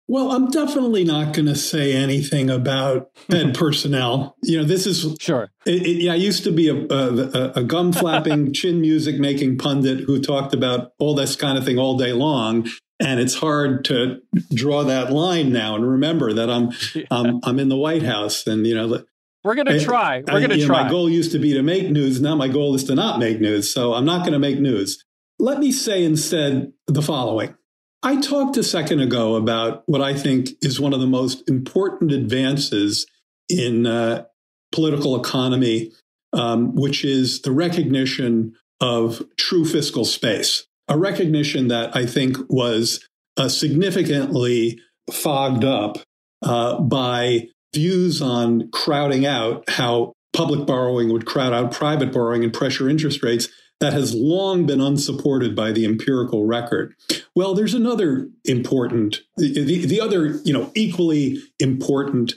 Well, 0.09 0.31
I'm 0.31 0.51
definitely 0.51 1.03
not 1.03 1.35
going 1.35 1.47
to 1.47 1.57
say 1.57 1.93
anything 1.93 2.49
about 2.49 3.11
Fed 3.29 3.55
personnel. 3.59 4.37
You 4.43 4.59
know, 4.59 4.65
this 4.65 4.87
is 4.87 5.17
sure. 5.19 5.51
It, 5.65 5.83
it, 5.83 6.03
yeah, 6.03 6.13
I 6.13 6.17
used 6.17 6.45
to 6.45 6.53
be 6.53 6.69
a, 6.69 6.77
a, 6.77 7.53
a 7.57 7.65
gum 7.65 7.93
flapping, 7.93 8.53
chin 8.55 8.81
music 8.81 9.19
making 9.19 9.59
pundit 9.59 10.01
who 10.01 10.21
talked 10.21 10.55
about 10.55 10.93
all 11.01 11.17
this 11.17 11.35
kind 11.35 11.59
of 11.59 11.65
thing 11.65 11.79
all 11.79 11.97
day 11.97 12.13
long, 12.13 12.69
and 13.01 13.19
it's 13.19 13.35
hard 13.35 13.85
to 13.87 14.21
draw 14.55 14.85
that 14.85 15.13
line 15.13 15.53
now 15.53 15.75
and 15.75 15.89
remember 15.89 16.33
that 16.33 16.49
I'm 16.49 16.71
yeah. 16.95 17.05
I'm, 17.11 17.41
I'm 17.43 17.59
in 17.59 17.69
the 17.69 17.77
White 17.77 18.05
House, 18.05 18.47
and 18.47 18.65
you 18.65 18.77
know 18.77 19.03
we're 19.47 19.55
going 19.55 19.67
to 19.67 19.81
try. 19.81 20.19
We're 20.19 20.41
going 20.41 20.51
to 20.51 20.67
try. 20.67 20.79
Know, 20.79 20.85
my 20.85 20.91
goal 20.91 21.09
used 21.09 21.33
to 21.33 21.39
be 21.39 21.55
to 21.55 21.63
make 21.63 21.89
news. 21.89 22.21
Now 22.21 22.35
my 22.35 22.49
goal 22.49 22.75
is 22.75 22.85
to 22.85 22.95
not 22.95 23.19
make 23.21 23.41
news. 23.41 23.73
So 23.73 23.95
I'm 23.95 24.05
not 24.05 24.21
going 24.21 24.33
to 24.33 24.39
make 24.39 24.59
news. 24.59 25.05
Let 25.39 25.61
me 25.61 25.71
say 25.71 26.05
instead 26.05 26.73
the 26.87 27.03
following. 27.03 27.55
I 28.03 28.21
talked 28.21 28.57
a 28.57 28.63
second 28.63 29.01
ago 29.01 29.37
about 29.37 29.85
what 29.87 30.01
I 30.01 30.15
think 30.15 30.51
is 30.63 30.81
one 30.81 30.93
of 30.93 31.01
the 31.01 31.07
most 31.07 31.49
important 31.49 32.13
advances 32.13 33.07
in 33.49 33.87
uh, 33.87 34.25
political 34.73 35.19
economy, 35.19 35.93
um, 36.33 36.75
which 36.75 37.05
is 37.05 37.43
the 37.43 37.53
recognition 37.53 38.55
of 38.81 39.23
true 39.37 39.65
fiscal 39.65 40.05
space, 40.05 40.67
a 40.89 40.99
recognition 40.99 41.69
that 41.69 41.97
I 41.97 42.05
think 42.07 42.37
was 42.49 43.07
uh, 43.37 43.49
significantly 43.49 44.81
fogged 45.11 45.65
up 45.65 45.99
uh, 46.43 46.81
by 46.81 47.49
views 47.77 48.21
on 48.21 48.71
crowding 48.73 49.25
out 49.25 49.69
how 49.69 50.13
public 50.33 50.67
borrowing 50.67 51.13
would 51.13 51.27
crowd 51.27 51.53
out 51.53 51.73
private 51.73 52.13
borrowing 52.13 52.43
and 52.43 52.53
pressure 52.53 52.89
interest 52.89 53.23
rates 53.23 53.49
that 53.81 53.93
has 53.93 54.15
long 54.15 54.67
been 54.67 54.81
unsupported 54.81 55.55
by 55.55 55.71
the 55.71 55.85
empirical 55.85 56.47
record. 56.47 56.95
Well, 57.35 57.55
there's 57.55 57.75
another 57.75 58.29
important, 58.45 59.21
the, 59.37 59.87
the 59.87 60.01
other, 60.01 60.41
you 60.45 60.53
know, 60.53 60.73
equally 60.75 61.43
important 61.61 62.35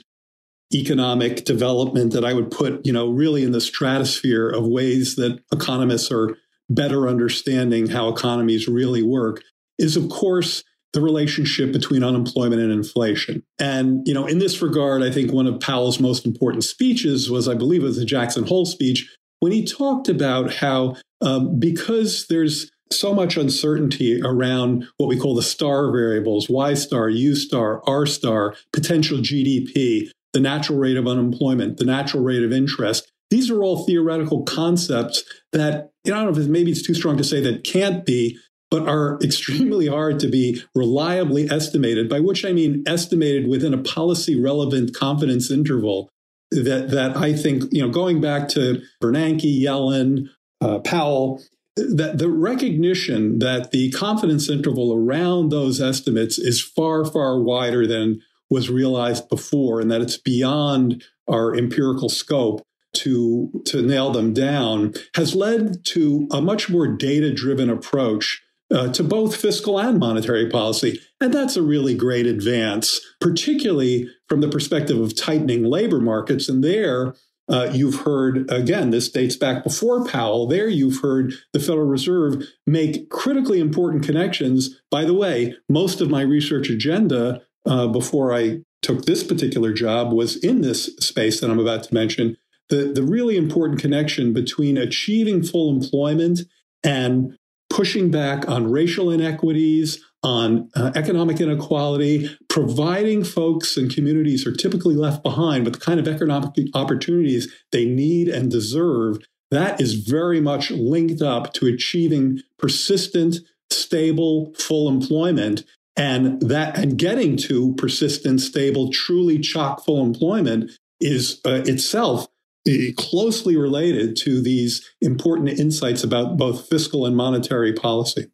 economic 0.72 1.44
development 1.44 2.12
that 2.12 2.24
I 2.24 2.32
would 2.32 2.50
put, 2.50 2.86
you 2.86 2.92
know, 2.92 3.08
really 3.08 3.42
in 3.42 3.52
the 3.52 3.60
stratosphere 3.60 4.48
of 4.48 4.66
ways 4.66 5.16
that 5.16 5.40
economists 5.52 6.12
are 6.12 6.36
better 6.68 7.08
understanding 7.08 7.88
how 7.88 8.08
economies 8.08 8.68
really 8.68 9.02
work 9.02 9.42
is, 9.78 9.96
of 9.96 10.08
course, 10.08 10.62
the 10.92 11.00
relationship 11.00 11.72
between 11.72 12.02
unemployment 12.02 12.60
and 12.60 12.72
inflation. 12.72 13.42
And, 13.58 14.02
you 14.06 14.14
know, 14.14 14.26
in 14.26 14.38
this 14.38 14.60
regard, 14.60 15.02
I 15.02 15.10
think 15.10 15.32
one 15.32 15.46
of 15.46 15.60
Powell's 15.60 16.00
most 16.00 16.26
important 16.26 16.64
speeches 16.64 17.30
was, 17.30 17.48
I 17.48 17.54
believe 17.54 17.82
it 17.82 17.86
was 17.86 17.96
the 17.96 18.04
Jackson 18.04 18.46
Hole 18.46 18.66
speech, 18.66 19.08
when 19.38 19.52
he 19.52 19.64
talked 19.64 20.08
about 20.08 20.54
how 20.54 20.96
um, 21.20 21.58
because 21.58 22.26
there's 22.28 22.70
so 22.92 23.14
much 23.14 23.36
uncertainty 23.36 24.20
around 24.22 24.86
what 24.96 25.08
we 25.08 25.18
call 25.18 25.34
the 25.34 25.42
star 25.42 25.92
variables, 25.92 26.48
Y 26.48 26.74
star, 26.74 27.08
U 27.08 27.34
star, 27.36 27.82
R 27.86 28.04
star, 28.06 28.54
potential 28.72 29.18
GDP, 29.18 30.08
the 30.32 30.40
natural 30.40 30.78
rate 30.78 30.96
of 30.96 31.06
unemployment, 31.06 31.76
the 31.76 31.84
natural 31.84 32.22
rate 32.22 32.42
of 32.42 32.52
interest. 32.52 33.10
These 33.30 33.48
are 33.48 33.62
all 33.62 33.84
theoretical 33.84 34.42
concepts 34.42 35.22
that, 35.52 35.90
you 36.04 36.12
know, 36.12 36.18
I 36.18 36.24
don't 36.24 36.34
know 36.34 36.40
if 36.40 36.48
maybe 36.48 36.72
it's 36.72 36.82
too 36.82 36.94
strong 36.94 37.16
to 37.16 37.24
say 37.24 37.40
that 37.42 37.62
can't 37.62 38.04
be 38.04 38.36
but 38.70 38.88
are 38.88 39.18
extremely 39.22 39.86
hard 39.86 40.20
to 40.20 40.28
be 40.28 40.62
reliably 40.74 41.50
estimated, 41.50 42.08
by 42.08 42.20
which 42.20 42.44
I 42.44 42.52
mean 42.52 42.84
estimated 42.86 43.48
within 43.48 43.74
a 43.74 43.82
policy 43.82 44.40
relevant 44.40 44.94
confidence 44.94 45.50
interval 45.50 46.08
that, 46.50 46.90
that 46.90 47.16
I 47.16 47.32
think, 47.34 47.64
you 47.72 47.82
know, 47.82 47.90
going 47.90 48.20
back 48.20 48.48
to 48.50 48.82
Bernanke, 49.02 49.62
Yellen, 49.62 50.28
uh, 50.60 50.78
Powell, 50.80 51.42
that 51.76 52.18
the 52.18 52.28
recognition 52.28 53.38
that 53.38 53.70
the 53.70 53.90
confidence 53.90 54.48
interval 54.48 54.92
around 54.92 55.50
those 55.50 55.80
estimates 55.80 56.38
is 56.38 56.62
far, 56.62 57.04
far 57.04 57.40
wider 57.40 57.86
than 57.86 58.20
was 58.50 58.68
realized 58.68 59.28
before, 59.28 59.80
and 59.80 59.90
that 59.90 60.00
it's 60.02 60.16
beyond 60.16 61.04
our 61.28 61.54
empirical 61.56 62.08
scope 62.08 62.62
to, 62.92 63.62
to 63.66 63.82
nail 63.82 64.10
them 64.10 64.32
down, 64.32 64.92
has 65.14 65.36
led 65.36 65.84
to 65.84 66.26
a 66.32 66.42
much 66.42 66.68
more 66.68 66.88
data 66.88 67.32
driven 67.32 67.70
approach 67.70 68.42
uh, 68.72 68.92
to 68.92 69.02
both 69.02 69.36
fiscal 69.36 69.78
and 69.78 69.98
monetary 69.98 70.48
policy. 70.48 71.00
And 71.20 71.34
that's 71.34 71.56
a 71.56 71.62
really 71.62 71.94
great 71.94 72.26
advance, 72.26 73.00
particularly 73.20 74.08
from 74.28 74.40
the 74.40 74.48
perspective 74.48 75.00
of 75.00 75.16
tightening 75.16 75.64
labor 75.64 76.00
markets. 76.00 76.48
And 76.48 76.62
there, 76.62 77.14
uh, 77.48 77.68
you've 77.72 78.02
heard, 78.02 78.50
again, 78.50 78.90
this 78.90 79.10
dates 79.10 79.36
back 79.36 79.64
before 79.64 80.06
Powell. 80.06 80.46
There, 80.46 80.68
you've 80.68 81.00
heard 81.00 81.32
the 81.52 81.58
Federal 81.60 81.86
Reserve 81.86 82.44
make 82.66 83.10
critically 83.10 83.58
important 83.58 84.04
connections. 84.04 84.80
By 84.90 85.04
the 85.04 85.14
way, 85.14 85.56
most 85.68 86.00
of 86.00 86.10
my 86.10 86.22
research 86.22 86.70
agenda 86.70 87.42
uh, 87.66 87.88
before 87.88 88.32
I 88.32 88.60
took 88.82 89.04
this 89.04 89.24
particular 89.24 89.72
job 89.72 90.12
was 90.12 90.36
in 90.36 90.62
this 90.62 90.86
space 91.00 91.40
that 91.40 91.50
I'm 91.50 91.58
about 91.58 91.82
to 91.84 91.94
mention. 91.94 92.36
The, 92.68 92.92
the 92.92 93.02
really 93.02 93.36
important 93.36 93.80
connection 93.80 94.32
between 94.32 94.78
achieving 94.78 95.42
full 95.42 95.74
employment 95.74 96.40
and 96.84 97.36
pushing 97.80 98.10
back 98.10 98.46
on 98.46 98.70
racial 98.70 99.10
inequities, 99.10 100.04
on 100.22 100.68
uh, 100.76 100.92
economic 100.94 101.40
inequality, 101.40 102.28
providing 102.50 103.24
folks 103.24 103.74
and 103.74 103.90
communities 103.90 104.46
are 104.46 104.52
typically 104.52 104.94
left 104.94 105.22
behind 105.22 105.64
with 105.64 105.72
the 105.72 105.80
kind 105.80 105.98
of 105.98 106.06
economic 106.06 106.50
opportunities 106.74 107.50
they 107.72 107.86
need 107.86 108.28
and 108.28 108.50
deserve. 108.50 109.16
That 109.50 109.80
is 109.80 109.94
very 109.94 110.42
much 110.42 110.70
linked 110.70 111.22
up 111.22 111.54
to 111.54 111.68
achieving 111.68 112.42
persistent, 112.58 113.36
stable, 113.70 114.52
full 114.58 114.86
employment. 114.86 115.64
And 115.96 116.38
that 116.42 116.76
and 116.76 116.98
getting 116.98 117.38
to 117.48 117.74
persistent, 117.76 118.42
stable, 118.42 118.90
truly 118.90 119.38
chock 119.38 119.86
full 119.86 120.04
employment 120.04 120.70
is 121.00 121.40
uh, 121.46 121.62
itself 121.64 122.28
Uh, 122.68 122.92
closely 122.98 123.56
related 123.56 124.16
to 124.16 124.42
these 124.42 124.86
important 125.00 125.48
insights 125.48 126.04
about 126.04 126.36
both 126.36 126.68
fiscal 126.68 127.06
and 127.06 127.16
monetary 127.16 127.72
policy. 127.72 128.30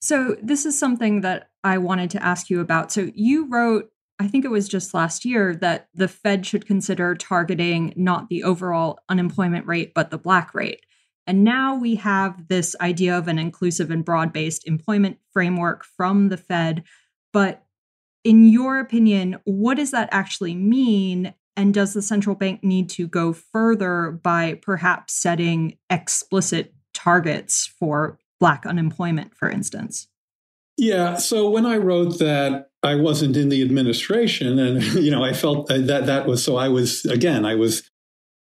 So, 0.00 0.36
this 0.42 0.66
is 0.66 0.76
something 0.76 1.20
that 1.20 1.50
I 1.62 1.78
wanted 1.78 2.10
to 2.10 2.22
ask 2.22 2.50
you 2.50 2.60
about. 2.60 2.90
So, 2.90 3.10
you 3.14 3.48
wrote, 3.48 3.90
I 4.18 4.26
think 4.26 4.44
it 4.44 4.50
was 4.50 4.68
just 4.68 4.94
last 4.94 5.24
year, 5.24 5.54
that 5.56 5.88
the 5.94 6.08
Fed 6.08 6.44
should 6.44 6.66
consider 6.66 7.14
targeting 7.14 7.92
not 7.94 8.28
the 8.28 8.42
overall 8.42 8.98
unemployment 9.08 9.66
rate, 9.66 9.92
but 9.94 10.10
the 10.10 10.18
black 10.18 10.52
rate. 10.52 10.84
And 11.26 11.44
now 11.44 11.76
we 11.76 11.96
have 11.96 12.48
this 12.48 12.74
idea 12.80 13.16
of 13.16 13.28
an 13.28 13.38
inclusive 13.38 13.90
and 13.92 14.04
broad 14.04 14.32
based 14.32 14.66
employment 14.66 15.18
framework 15.32 15.84
from 15.84 16.30
the 16.30 16.36
Fed. 16.36 16.84
But 17.32 17.64
in 18.24 18.48
your 18.48 18.80
opinion, 18.80 19.38
what 19.44 19.76
does 19.76 19.92
that 19.92 20.08
actually 20.10 20.54
mean? 20.54 21.34
And 21.56 21.72
does 21.72 21.94
the 21.94 22.02
central 22.02 22.36
bank 22.36 22.62
need 22.62 22.90
to 22.90 23.08
go 23.08 23.32
further 23.32 24.20
by 24.22 24.60
perhaps 24.62 25.14
setting 25.14 25.78
explicit 25.88 26.74
targets 26.92 27.66
for 27.78 28.18
Black 28.38 28.66
unemployment, 28.66 29.34
for 29.34 29.48
instance? 29.48 30.08
Yeah. 30.76 31.16
So 31.16 31.48
when 31.48 31.64
I 31.64 31.78
wrote 31.78 32.18
that, 32.18 32.68
I 32.82 32.94
wasn't 32.96 33.36
in 33.36 33.48
the 33.48 33.62
administration, 33.62 34.58
and 34.58 34.82
you 34.94 35.10
know, 35.10 35.24
I 35.24 35.32
felt 35.32 35.68
that 35.68 36.06
that 36.06 36.26
was 36.26 36.44
so. 36.44 36.56
I 36.56 36.68
was 36.68 37.04
again, 37.04 37.44
I 37.44 37.54
was 37.54 37.90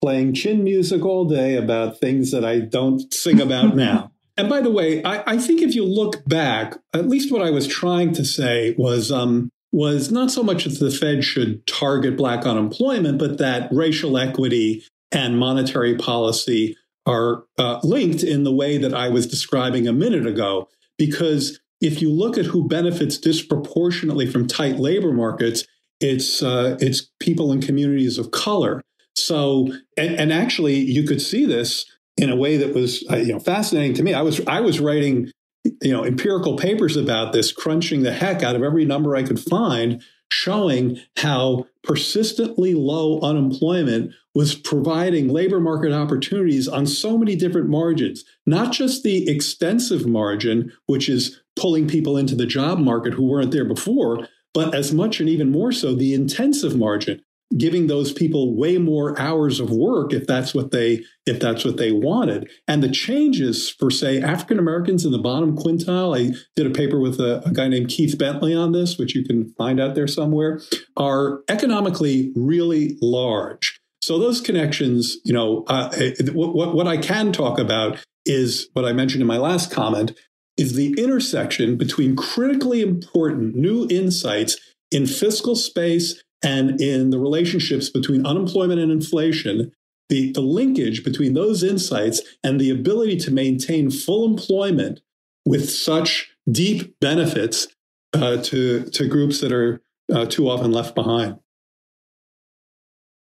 playing 0.03 0.35
chin 0.35 0.65
music 0.65 1.05
all 1.05 1.25
day 1.25 1.57
about 1.57 1.99
things 1.99 2.31
that 2.33 2.45
I 2.45 2.61
don't 2.61 3.13
sing 3.15 3.41
about 3.41 3.75
now. 3.89 4.11
And 4.37 4.49
by 4.49 4.61
the 4.61 4.71
way, 4.71 5.03
I, 5.05 5.35
I, 5.35 5.39
think 5.39 5.63
if 5.63 5.77
you 5.77 5.85
look 5.85 6.25
back, 6.27 6.77
at 6.93 7.09
least 7.09 7.33
what 7.33 7.41
I 7.41 7.51
was 7.51 7.69
trying 7.69 8.13
to 8.15 8.25
say 8.25 8.75
was 8.77 9.13
um, 9.13 9.51
was 9.75 10.13
not 10.13 10.31
so 10.31 10.45
much 10.45 10.67
that 10.67 10.79
the 10.79 10.89
Fed 10.89 11.25
should 11.25 11.67
target 11.67 12.17
black 12.17 12.47
unemployment, 12.47 13.19
but 13.19 13.39
that 13.39 13.69
racial 13.73 14.17
equity 14.17 14.85
and 15.11 15.37
monetary 15.37 15.97
policy 15.97 16.77
are 17.07 17.43
uh, 17.59 17.81
linked 17.83 18.23
in 18.23 18.45
the 18.45 18.55
way 18.55 18.79
that 18.79 18.95
I 18.95 19.09
was 19.09 19.27
describing 19.27 19.89
a 19.89 19.93
minute 19.93 20.29
ago. 20.29 20.69
Because 20.97 21.59
if 21.81 22.01
you 22.01 22.09
look 22.09 22.39
at 22.39 22.47
who 22.47 22.69
benefits 22.69 23.19
disproportionately 23.19 24.31
from 24.31 24.47
tight 24.47 24.77
labor 24.77 25.13
markets, 25.13 25.65
it's 26.01 26.41
uh, 26.41 26.79
it's 26.81 27.11
people 27.19 27.51
in 27.51 27.61
communities 27.61 28.17
of 28.17 28.31
color. 28.31 28.81
So, 29.17 29.73
and, 29.97 30.15
and, 30.15 30.33
actually, 30.33 30.77
you 30.77 31.03
could 31.03 31.21
see 31.21 31.47
this 31.47 31.85
in 32.17 32.31
a 32.31 32.37
way 32.37 32.57
that 32.59 32.75
was 32.75 33.05
uh, 33.11 33.17
you 33.17 33.33
know 33.33 33.41
fascinating 33.41 33.95
to 33.95 34.05
me. 34.05 34.15
I 34.15 34.23
was 34.23 34.41
I 34.47 34.61
was 34.61 34.79
writing 34.79 35.33
you 35.65 35.93
know, 35.93 36.05
empirical 36.05 36.57
papers 36.57 36.97
about 36.97 37.33
this, 37.33 37.53
crunching 37.53 38.03
the 38.03 38.13
heck 38.13 38.43
out 38.43 38.57
of 38.57 38.63
every 38.63 38.85
number 38.85 39.17
I 39.17 39.23
could 39.23 39.41
find, 39.41 40.03
showing 40.31 40.99
how 41.17 41.67
persistently 41.83 42.75
low 42.75 43.21
unemployment 43.21 44.13
was 44.35 44.55
providing 44.55 45.29
labor 45.29 45.61
market 45.61 45.93
opportunities 45.93 46.67
on 46.67 46.87
so 46.87 47.17
many 47.17 47.37
different 47.37 47.69
margins, 47.69 48.25
not 48.47 48.73
just 48.73 49.03
the 49.03 49.29
extensive 49.31 50.07
margin, 50.07 50.73
which 50.87 51.09
is 51.09 51.41
pulling 51.57 51.87
people 51.87 52.17
into 52.17 52.35
the 52.35 52.47
job 52.47 52.79
market 52.79 53.15
who 53.15 53.25
weren't 53.25 53.53
there 53.53 53.65
before, 53.65 54.27
but 54.53 54.75
as 54.75 54.93
much 54.93 55.21
and 55.21 55.29
even 55.29 55.51
more 55.51 55.73
so 55.73 55.95
the 55.95 56.15
intensive 56.15 56.77
margin, 56.77 57.23
giving 57.57 57.87
those 57.87 58.13
people 58.13 58.57
way 58.57 58.79
more 58.79 59.19
hours 59.19 59.61
of 59.61 59.71
work 59.71 60.13
if 60.13 60.27
that's 60.27 60.55
what 60.55 60.71
they 60.71 61.05
if 61.27 61.41
that's 61.41 61.65
what 61.65 61.77
they 61.77 61.93
wanted. 61.93 62.51
And 62.69 62.83
the 62.83 62.91
changes 62.91 63.71
for 63.71 63.91
say 63.91 64.21
african 64.21 64.59
americans 64.59 65.05
in 65.05 65.13
the 65.13 65.19
bottom 65.19 65.57
quintile 65.57 66.17
i 66.17 66.35
did 66.57 66.67
a 66.67 66.71
paper 66.71 67.01
with 67.01 67.21
a, 67.21 67.43
a, 67.47 67.53
guy 67.53 67.69
named 67.69 67.89
keith 67.89 68.17
bentele 68.19 68.61
on 68.61 68.73
this 68.73 68.99
which 68.99 69.15
you 69.15 69.25
can 69.25 69.53
find 69.55 69.81
out 69.81 69.95
there 69.95 70.09
somewhere 70.09 70.61
are 70.97 71.41
economically 71.49 72.33
really 72.35 72.97
large. 73.01 73.81
So 74.03 74.19
those 74.19 74.41
connections 74.41 75.17
you 75.25 75.33
know 75.33 75.65
uh, 75.69 75.91
what, 76.33 76.75
what 76.75 76.87
i 76.87 76.97
can 76.97 77.33
talk 77.33 77.59
about 77.59 78.05
is 78.27 78.69
what 78.73 78.85
i 78.85 78.93
mentioned 78.93 79.23
in 79.23 79.29
my 79.29 79.39
last 79.39 79.71
comment 79.71 80.13
is 80.57 80.75
the 80.75 80.95
intersection 80.99 81.77
between 81.77 82.15
critically 82.17 82.81
important 82.81 83.57
new 83.57 83.87
insights 83.91 84.57
in 84.91 85.07
fiscal 85.07 85.57
space 85.57 86.23
and 86.45 86.81
in 86.81 87.11
the 87.11 87.19
relationships 87.19 87.89
between 87.89 88.27
unemployment 88.27 88.81
and 88.81 88.93
inflation, 88.93 89.73
the, 90.09 90.33
the 90.33 90.41
linkage 90.41 91.03
between 91.03 91.33
those 91.33 91.63
insights 91.63 92.21
and 92.45 92.61
the 92.61 92.71
ability 92.71 93.17
to 93.17 93.31
maintain 93.31 93.91
full 93.91 94.27
employment 94.27 95.01
with 95.47 95.71
such 95.71 96.31
deep 96.51 96.99
benefits 97.01 97.69
uh, 98.13 98.37
to, 98.43 98.85
to 98.91 99.09
groups 99.09 99.41
that 99.41 99.53
are 99.53 99.83
uh, 100.13 100.27
too 100.27 100.49
often 100.49 100.71
left 100.71 100.95
behind. 100.95 101.39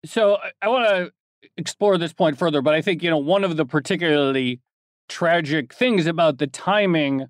So 0.05 0.39
I 0.61 0.67
want 0.67 0.89
to 0.89 1.11
explore 1.57 1.97
this 1.97 2.13
point 2.13 2.39
further, 2.39 2.61
but 2.61 2.74
I 2.74 2.82
think, 2.82 3.03
you 3.03 3.09
know, 3.09 3.19
one 3.19 3.43
of 3.43 3.55
the 3.55 3.65
particularly 3.65 4.59
tragic 5.07 5.74
things 5.74 6.07
about 6.07 6.39
the 6.39 6.47
timing 6.47 7.28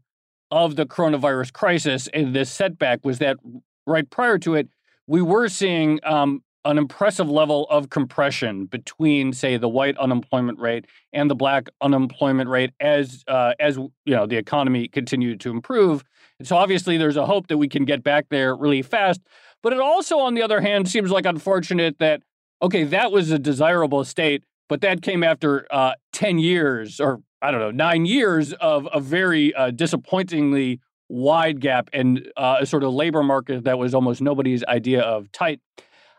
of 0.50 0.76
the 0.76 0.86
coronavirus 0.86 1.52
crisis 1.52 2.08
and 2.14 2.34
this 2.34 2.50
setback 2.52 3.04
was 3.04 3.20
that 3.20 3.38
right 3.86 4.10
prior 4.10 4.38
to 4.40 4.56
it, 4.56 4.70
we 5.12 5.22
were 5.22 5.50
seeing 5.50 6.00
um, 6.04 6.42
an 6.64 6.78
impressive 6.78 7.30
level 7.30 7.68
of 7.70 7.90
compression 7.90 8.66
between, 8.66 9.34
say, 9.34 9.58
the 9.58 9.68
white 9.68 9.98
unemployment 9.98 10.58
rate 10.58 10.86
and 11.12 11.30
the 11.30 11.36
black 11.36 11.68
unemployment 11.82 12.50
rate 12.50 12.72
as 12.80 13.26
uh, 13.28 13.54
as 13.60 13.76
you 13.76 14.16
know 14.16 14.26
the 14.26 14.38
economy 14.38 14.88
continued 14.88 15.42
to 15.42 15.52
improve. 15.52 16.02
And 16.40 16.48
so 16.48 16.56
obviously, 16.56 16.98
there's 16.98 17.18
a 17.18 17.26
hope 17.26 17.48
that 17.48 17.58
we 17.58 17.68
can 17.68 17.84
get 17.84 18.04
back 18.04 18.28
there 18.30 18.56
really 18.56 18.82
fast. 18.82 19.20
But 19.62 19.74
it 19.74 19.82
also, 19.82 20.18
on 20.20 20.34
the 20.34 20.44
other 20.44 20.62
hand, 20.62 20.90
seems 20.90 21.12
like 21.12 21.26
unfortunate 21.26 22.00
that 22.00 22.22
okay, 22.62 22.86
that 22.86 23.12
was 23.12 23.32
a 23.32 23.40
desirable 23.40 24.06
state, 24.06 24.46
but 24.70 24.80
that 24.80 25.02
came 25.02 25.26
after 25.26 25.68
uh, 25.72 25.96
ten 26.14 26.40
years 26.40 27.02
or 27.02 27.20
I 27.42 27.52
don't 27.52 27.60
know 27.60 27.72
nine 27.72 28.06
years 28.06 28.54
of 28.54 28.88
a 28.94 29.02
very 29.02 29.54
uh, 29.56 29.72
disappointingly 29.72 30.80
wide 31.12 31.60
gap 31.60 31.90
and 31.92 32.32
uh, 32.38 32.58
a 32.62 32.66
sort 32.66 32.84
of 32.84 32.94
labor 32.94 33.22
market 33.22 33.66
that 33.66 33.78
was 33.78 33.94
almost 33.94 34.22
nobody's 34.22 34.64
idea 34.64 35.02
of 35.02 35.30
tight. 35.34 35.60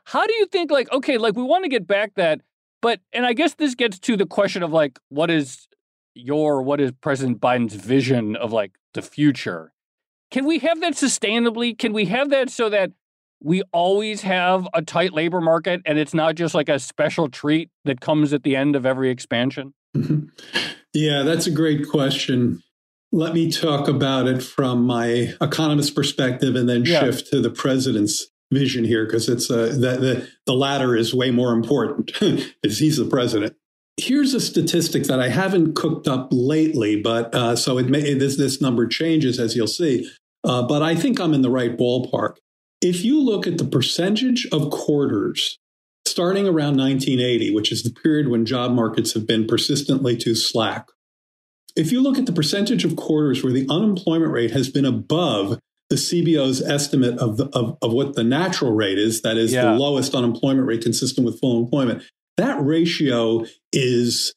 How 0.05 0.27
do 0.27 0.35
you 0.35 0.45
think, 0.47 0.71
like, 0.71 0.93
okay, 0.93 1.17
like 1.17 1.35
we 1.35 1.43
want 1.43 1.65
to 1.65 1.71
get 1.71 1.87
back 1.87 2.13
that, 2.17 2.43
but, 2.83 3.01
and 3.13 3.25
I 3.25 3.33
guess 3.33 3.55
this 3.55 3.75
gets 3.75 3.99
to 4.01 4.19
the 4.19 4.27
question 4.27 4.63
of 4.63 4.71
like, 4.71 4.99
what 5.09 5.31
is 5.31 5.67
your, 6.15 6.61
what 6.61 6.79
is 6.79 6.93
President 7.01 7.41
Biden's 7.41 7.75
vision 7.75 8.37
of 8.37 8.53
like 8.53 8.73
the 8.93 9.01
future? 9.01 9.73
Can 10.31 10.45
we 10.45 10.59
have 10.59 10.81
that 10.83 10.93
sustainably? 10.93 11.77
Can 11.77 11.95
we 11.95 12.05
have 12.07 12.29
that 12.29 12.51
so 12.51 12.69
that 12.69 12.91
we 13.43 13.63
always 13.73 14.21
have 14.23 14.69
a 14.75 14.83
tight 14.83 15.15
labor 15.15 15.41
market 15.41 15.81
and 15.87 15.99
it's 15.99 16.13
not 16.13 16.35
just 16.35 16.55
like 16.55 16.69
a 16.69 16.79
special 16.79 17.31
treat 17.31 17.71
that 17.87 18.01
comes 18.01 18.35
at 18.35 18.43
the 18.43 18.57
end 18.57 18.77
of 18.77 18.85
every 18.85 19.11
expansion? 19.11 19.73
Yeah, 20.93 21.23
that's 21.23 21.47
a 21.47 21.51
great 21.51 21.89
question. 21.89 22.63
Let 23.13 23.35
me 23.35 23.51
talk 23.51 23.89
about 23.89 24.27
it 24.27 24.43
from 24.43 24.85
my 24.85 25.35
economist 25.41 25.95
perspective 25.95 26.57
and 26.57 26.69
then 26.69 26.85
yeah. 26.85 27.01
shift 27.01 27.29
to 27.29 27.41
the 27.41 27.51
president's 27.51 28.29
vision 28.51 28.85
here 28.85 29.05
because 29.05 29.29
it's 29.29 29.51
uh, 29.51 29.67
the, 29.67 29.97
the, 29.97 30.29
the 30.47 30.55
latter 30.55 30.97
is 30.97 31.15
way 31.15 31.31
more 31.31 31.53
important 31.53 32.07
because 32.63 32.79
he's 32.79 32.97
the 32.97 33.05
president. 33.05 33.55
Here's 33.99 34.33
a 34.33 34.41
statistic 34.41 35.05
that 35.05 35.21
I 35.21 35.29
haven't 35.29 35.75
cooked 35.75 36.09
up 36.09 36.29
lately, 36.33 37.01
but 37.01 37.35
uh, 37.35 37.57
so 37.57 37.77
it 37.77 37.89
may 37.89 38.15
this 38.15 38.39
this 38.39 38.61
number 38.61 38.87
changes 38.87 39.39
as 39.39 39.55
you'll 39.55 39.67
see. 39.67 40.11
Uh, 40.45 40.63
but 40.63 40.83
I 40.83 40.95
think 40.95 41.21
I'm 41.21 41.35
in 41.35 41.43
the 41.43 41.51
right 41.51 41.77
ballpark. 41.77 42.37
If 42.81 43.05
you 43.05 43.21
look 43.21 43.47
at 43.47 43.59
the 43.59 43.65
percentage 43.65 44.49
of 44.51 44.71
quarters 44.71 45.59
starting 46.07 46.47
around 46.47 46.77
1980, 46.79 47.55
which 47.55 47.71
is 47.71 47.83
the 47.83 47.91
period 47.91 48.29
when 48.29 48.45
job 48.47 48.73
markets 48.73 49.13
have 49.13 49.27
been 49.27 49.47
persistently 49.47 50.17
too 50.17 50.35
slack, 50.35 50.89
if 51.77 51.93
you 51.93 52.03
look 52.03 52.19
at 52.19 52.27
the 52.27 52.33
percentage 52.33 52.85
of 52.85 52.97
quarters 52.97 53.43
where 53.43 53.53
the 53.53 53.67
unemployment 53.69 54.33
rate 54.33 54.51
has 54.51 54.69
been 54.69 54.85
above 54.85 55.59
the 55.91 55.97
CBO's 55.97 56.63
estimate 56.63 57.19
of, 57.19 57.37
the, 57.37 57.47
of, 57.49 57.77
of 57.83 57.93
what 57.93 58.15
the 58.15 58.25
natural 58.25 58.73
rate 58.73 58.99
is, 58.99 59.23
that 59.23 59.37
is 59.37 59.53
yeah. 59.53 59.65
the 59.65 59.73
lowest 59.73 60.15
unemployment 60.15 60.67
rate 60.67 60.83
consistent 60.83 61.27
with 61.27 61.39
full 61.39 61.63
employment, 61.63 62.03
that 62.39 62.63
ratio 62.63 63.45
is 63.73 64.35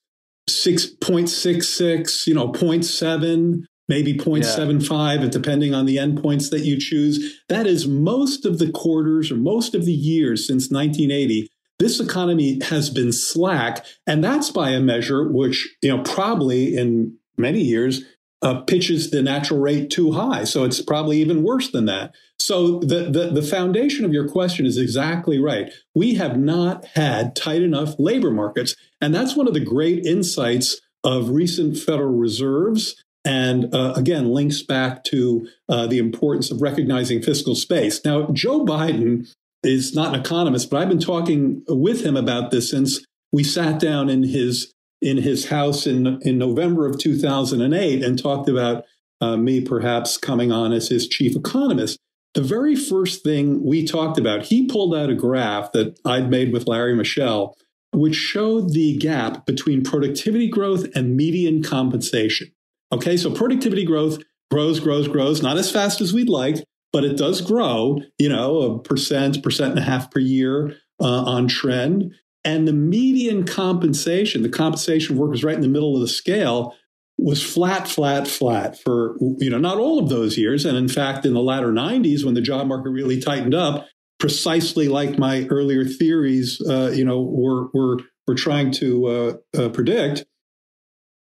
6.66, 0.50 2.28
you 2.28 2.34
know, 2.34 2.52
0.7, 2.52 3.64
maybe 3.88 4.14
0.75, 4.14 5.22
yeah. 5.22 5.28
depending 5.30 5.74
on 5.74 5.86
the 5.86 5.98
endpoints 5.98 6.50
that 6.50 6.62
you 6.62 6.80
choose. 6.80 7.42
That 7.50 7.68
is 7.68 7.88
most 7.88 8.46
of 8.46 8.60
the 8.60 8.72
quarters 8.72 9.32
or 9.32 9.36
most 9.36 9.76
of 9.76 9.86
the 9.86 9.94
years 9.94 10.46
since 10.46 10.70
1980. 10.70 11.50
This 11.80 12.00
economy 12.00 12.60
has 12.64 12.90
been 12.90 13.12
slack, 13.12 13.86
and 14.08 14.24
that's 14.24 14.50
by 14.50 14.70
a 14.70 14.80
measure 14.80 15.28
which, 15.28 15.76
you 15.82 15.96
know, 15.96 16.04
probably 16.04 16.76
in 16.76 17.18
many 17.38 17.62
years 17.62 18.04
uh, 18.42 18.62
pitches 18.62 19.10
the 19.10 19.24
natural 19.24 19.60
rate 19.60 19.90
too 19.90 20.12
high. 20.12 20.44
So 20.44 20.64
it's 20.64 20.82
probably 20.82 21.18
even 21.20 21.44
worse 21.44 21.72
than 21.72 21.86
that. 21.86 22.14
So 22.38 22.80
the, 22.80 23.10
the, 23.10 23.32
the 23.34 23.42
foundation 23.42 24.06
of 24.06 24.14
your 24.14 24.28
question 24.28 24.66
is 24.66 24.78
exactly 24.78 25.40
right. 25.40 25.72
We 25.96 26.16
have 26.16 26.38
not 26.38 26.86
had 26.94 27.36
tight 27.36 27.62
enough 27.62 27.96
labor 27.98 28.30
markets. 28.30 28.76
And 29.02 29.16
that's 29.16 29.36
one 29.36 29.48
of 29.48 29.54
the 29.54 29.62
great 29.62 30.06
insights 30.06 30.80
of 31.04 31.30
recent 31.30 31.78
Federal 31.78 32.14
Reserves. 32.14 33.02
And 33.24 33.74
uh, 33.74 33.94
again, 33.96 34.30
links 34.30 34.62
back 34.62 35.04
to 35.06 35.48
uh, 35.68 35.88
the 35.88 35.98
importance 35.98 36.52
of 36.52 36.62
recognizing 36.62 37.24
fiscal 37.24 37.56
space. 37.56 38.04
Now, 38.06 38.28
Joe 38.32 38.64
Biden 38.64 39.28
is 39.64 39.96
not 39.96 40.14
an 40.14 40.20
economist, 40.20 40.70
but 40.70 40.82
I've 40.82 40.90
been 40.90 41.00
talking 41.00 41.64
with 41.68 42.06
him 42.06 42.16
about 42.16 42.52
this 42.52 42.70
since 42.70 43.04
we 43.32 43.44
sat 43.44 43.80
down 43.80 44.10
in 44.10 44.24
his 44.24 44.72
in 45.02 45.18
his 45.18 45.50
house 45.50 45.86
in, 45.86 46.20
in 46.22 46.38
November 46.38 46.86
of 46.88 46.98
2008 46.98 48.04
and 48.04 48.18
talked 48.18 48.50
about 48.50 48.86
uh, 49.22 49.38
me 49.38 49.62
perhaps 49.62 50.18
coming 50.18 50.52
on 50.52 50.72
as 50.72 50.90
his 50.90 51.08
chief 51.08 51.36
economist. 51.36 52.00
The 52.34 52.42
very 52.42 52.76
first 52.76 53.24
thing 53.24 53.64
we 53.64 53.86
talked 53.86 54.18
about, 54.18 54.44
he 54.44 54.68
pulled 54.68 54.94
out 54.94 55.10
a 55.10 55.16
graph 55.16 55.72
that 55.72 55.98
I'd 56.04 56.30
made 56.30 56.52
with 56.52 56.68
Larry 56.68 56.94
Mishel, 56.94 57.54
which 57.94 58.16
showed 58.16 58.74
the 58.74 58.98
gap 58.98 59.46
between 59.46 59.84
productivity 59.84 60.50
growth 60.50 60.86
and 60.96 61.16
median 61.16 61.64
compensation. 61.64 62.52
Okay, 62.92 63.16
so 63.16 63.32
productivity 63.32 63.86
growth 63.86 64.20
grows, 64.52 64.80
grows, 64.80 65.08
grows, 65.08 65.42
not 65.42 65.58
as 65.58 65.72
fast 65.72 66.02
as 66.02 66.14
we'd 66.14 66.30
like, 66.30 66.58
but 66.92 67.04
it 67.04 67.18
does 67.18 67.42
grow, 67.42 68.02
you 68.18 68.30
know, 68.30 68.62
a 68.62 68.80
percent, 68.80 69.42
percent 69.42 69.72
and 69.72 69.80
a 69.80 69.84
half 69.84 70.12
per 70.12 70.20
year 70.20 70.78
uh, 71.02 71.24
on 71.24 71.48
trend. 71.48 72.14
And 72.46 72.68
the 72.68 72.74
median 72.74 73.46
compensation, 73.46 74.44
the 74.44 74.50
compensation 74.50 75.16
of 75.16 75.20
workers 75.20 75.44
right 75.44 75.56
in 75.56 75.62
the 75.62 75.68
middle 75.68 75.96
of 75.96 76.02
the 76.02 76.08
scale, 76.08 76.76
was 77.18 77.42
flat, 77.42 77.88
flat, 77.88 78.28
flat 78.28 78.80
for 78.80 79.18
you 79.40 79.50
know 79.50 79.58
not 79.58 79.78
all 79.78 80.00
of 80.00 80.10
those 80.10 80.38
years. 80.38 80.64
And 80.64 80.78
in 80.78 80.88
fact, 80.88 81.26
in 81.26 81.34
the 81.34 81.42
latter 81.42 81.72
90s, 81.72 82.24
when 82.24 82.36
the 82.36 82.42
job 82.42 82.68
market 82.68 82.90
really 82.90 83.20
tightened 83.20 83.56
up, 83.56 83.88
precisely 84.20 84.88
like 84.88 85.18
my 85.18 85.48
earlier 85.50 85.86
theories, 85.86 86.62
uh, 86.70 86.92
you 86.94 87.04
know, 87.04 87.22
were 87.22 87.68
were 87.74 87.98
were 88.28 88.36
trying 88.36 88.72
to 88.74 89.06
uh, 89.08 89.34
uh, 89.58 89.70
predict. 89.70 90.26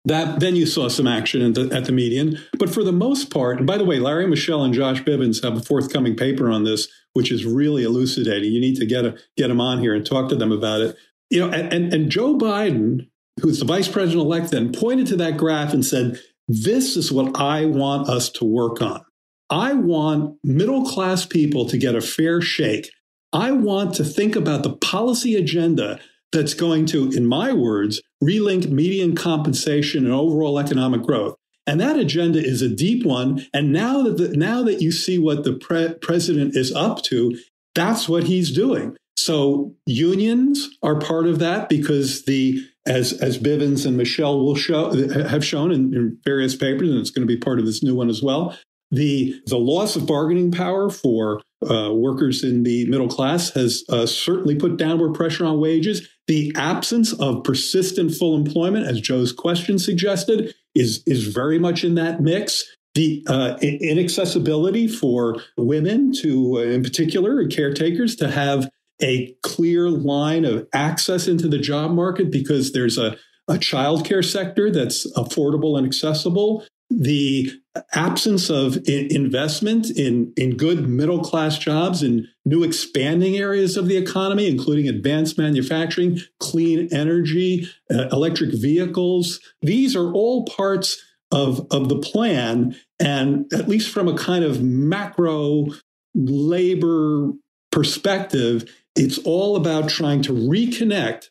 That 0.08 0.40
then 0.40 0.56
you 0.56 0.68
saw 0.68 0.88
some 0.88 1.08
action 1.08 1.54
the, 1.54 1.74
at 1.74 1.86
the 1.86 1.92
median, 1.92 2.38
but 2.60 2.70
for 2.70 2.84
the 2.84 2.92
most 2.92 3.32
part, 3.32 3.58
and 3.58 3.66
by 3.66 3.80
the 3.80 3.86
way, 3.86 3.98
Larry 3.98 4.28
Mishel 4.28 4.64
and 4.64 4.72
Josh 4.72 5.02
Bivens 5.02 5.44
have 5.44 5.58
a 5.58 5.62
forthcoming 5.62 6.16
paper 6.16 6.52
on 6.52 6.64
this, 6.64 6.88
which 7.14 7.32
is 7.32 7.44
really 7.44 7.84
elucidating. 7.84 8.52
You 8.52 8.62
need 8.62 8.76
to 8.76 8.86
get 8.86 9.04
a, 9.04 9.18
get 9.36 9.48
them 9.48 9.60
on 9.60 9.80
here 9.80 9.96
and 9.96 10.06
talk 10.06 10.30
to 10.30 10.36
them 10.36 10.52
about 10.52 10.82
it 10.82 10.96
you 11.30 11.40
know, 11.40 11.50
and, 11.50 11.74
and, 11.74 11.94
and 11.94 12.10
Joe 12.10 12.38
Biden, 12.38 13.08
who's 13.42 13.60
the 13.60 13.66
vice 13.66 13.88
president 13.88 14.26
elect 14.26 14.52
then, 14.52 14.72
pointed 14.72 15.08
to 15.08 15.16
that 15.18 15.38
graph 15.38 15.74
and 15.74 15.86
said, 15.86 16.20
This 16.48 16.96
is 16.96 17.12
what 17.12 17.40
I 17.40 17.66
want 17.66 18.10
us 18.10 18.30
to 18.32 18.46
work 18.46 18.82
on. 18.82 19.04
I 19.50 19.74
want 19.74 20.38
middle 20.44 20.86
class 20.86 21.26
people 21.26 21.68
to 21.68 21.78
get 21.78 21.96
a 21.96 22.02
fair 22.02 22.42
shake. 22.42 22.90
I 23.32 23.52
want 23.52 23.94
to 23.96 24.04
think 24.04 24.36
about 24.36 24.64
the 24.64 24.74
policy 24.78 25.36
agenda 25.36 26.00
that's 26.32 26.54
going 26.54 26.86
to, 26.88 27.12
in 27.12 27.26
my 27.26 27.54
words, 27.54 28.02
relink 28.24 28.70
median 28.70 29.16
compensation 29.16 30.06
and 30.06 30.14
overall 30.14 30.58
economic 30.58 31.04
growth. 31.04 31.36
And 31.68 31.82
that 31.82 31.98
agenda 31.98 32.40
is 32.44 32.62
a 32.62 32.70
deep 32.70 33.06
one. 33.06 33.46
And 33.54 33.74
now 33.74 34.04
that 34.04 34.18
the, 34.18 34.30
now 34.30 34.64
that 34.64 34.82
you 34.82 34.92
see 34.92 35.18
what 35.18 35.44
the 35.44 35.54
pre- 35.54 35.96
president 35.96 36.56
is 36.56 36.72
up 36.74 37.02
to, 37.04 37.38
that's 37.74 38.08
what 38.08 38.26
he's 38.26 38.52
doing. 38.52 38.96
So 39.26 39.74
unions 39.88 40.70
are 40.84 41.00
part 41.00 41.26
of 41.26 41.40
that 41.40 41.68
because 41.68 42.26
the 42.26 42.64
as 42.86 43.12
as 43.12 43.40
Bivens 43.40 43.84
and 43.84 44.00
Mishel 44.00 44.46
will 44.46 44.56
show 44.56 44.92
have 45.28 45.44
shown 45.44 45.72
in, 45.72 45.96
in 45.96 46.20
various 46.24 46.56
papers, 46.56 46.92
and 46.92 47.00
it's 47.00 47.10
going 47.10 47.28
to 47.28 47.34
be 47.34 47.40
part 47.40 47.58
of 47.58 47.66
this 47.66 47.82
new 47.82 47.96
one 47.96 48.08
as 48.08 48.22
well. 48.22 48.56
The 48.92 49.42
the 49.48 49.58
loss 49.58 49.96
of 49.96 50.06
bargaining 50.06 50.52
power 50.52 50.92
for 50.92 51.42
uh, 51.68 51.92
workers 51.92 52.44
in 52.44 52.62
the 52.62 52.86
middle 52.86 53.08
class 53.08 53.50
has 53.56 53.84
uh, 53.90 54.06
certainly 54.06 54.54
put 54.54 54.78
downward 54.78 55.16
pressure 55.16 55.44
on 55.44 55.60
wages. 55.60 56.08
The 56.28 56.54
absence 56.56 57.12
of 57.12 57.44
persistent 57.44 58.14
full 58.14 58.36
employment, 58.36 58.86
as 58.86 59.02
Joe's 59.02 59.32
question 59.32 59.80
suggested, 59.80 60.54
is 60.76 61.02
is 61.08 61.26
very 61.34 61.58
much 61.58 61.84
in 61.84 61.96
that 61.96 62.22
mix 62.22 62.64
the 62.94 63.26
uh, 63.28 63.58
inaccessibility 63.60 64.88
for 64.88 65.42
women 65.58 66.14
to, 66.14 66.60
uh, 66.60 66.62
in 66.62 66.84
particular, 66.84 67.46
caretakers 67.48 68.16
to 68.18 68.30
have 68.30 68.70
a 69.02 69.36
clear 69.44 69.90
line 69.90 70.46
of 70.46 70.68
access 70.74 71.28
into 71.28 71.48
the 71.48 71.58
job 71.58 71.92
market 71.92 72.32
because 72.32 72.72
there's 72.72 72.98
a, 72.98 73.18
a 73.48 73.56
childcare 73.56 74.24
sector 74.24 74.72
that's 74.72 75.12
affordable 75.14 75.78
and 75.78 75.86
accessible. 75.86 76.66
The 76.90 77.52
absence 77.94 78.50
of 78.50 78.78
investment 78.88 79.90
in, 79.90 80.32
in 80.38 80.56
good 80.56 80.88
middle 80.88 81.20
class 81.20 81.58
jobs 81.58 82.04
in 82.04 82.28
new 82.46 82.64
expanding 82.64 83.38
areas 83.38 83.76
of 83.76 83.88
the 83.88 83.98
economy, 83.98 84.48
including 84.48 84.88
advanced 84.88 85.38
manufacturing, 85.38 86.20
clean 86.40 86.88
energy, 86.92 87.68
uh, 87.92 88.08
electric 88.12 88.54
vehicles. 88.54 89.40
These 89.62 89.96
are 89.96 90.14
all 90.14 90.46
parts 90.46 91.02
of, 91.32 91.68
of 91.72 91.90
the 91.90 92.00
plan. 92.00 92.76
And 93.00 93.52
at 93.52 93.68
least 93.68 93.90
from 93.90 94.08
a 94.08 94.18
kind 94.18 94.46
of 94.46 94.62
macro 94.62 95.66
labor 96.14 97.32
perspective, 97.72 98.72
it's 98.96 99.18
all 99.20 99.56
about 99.56 99.90
trying 99.90 100.22
to 100.24 100.34
reconnect 100.34 101.26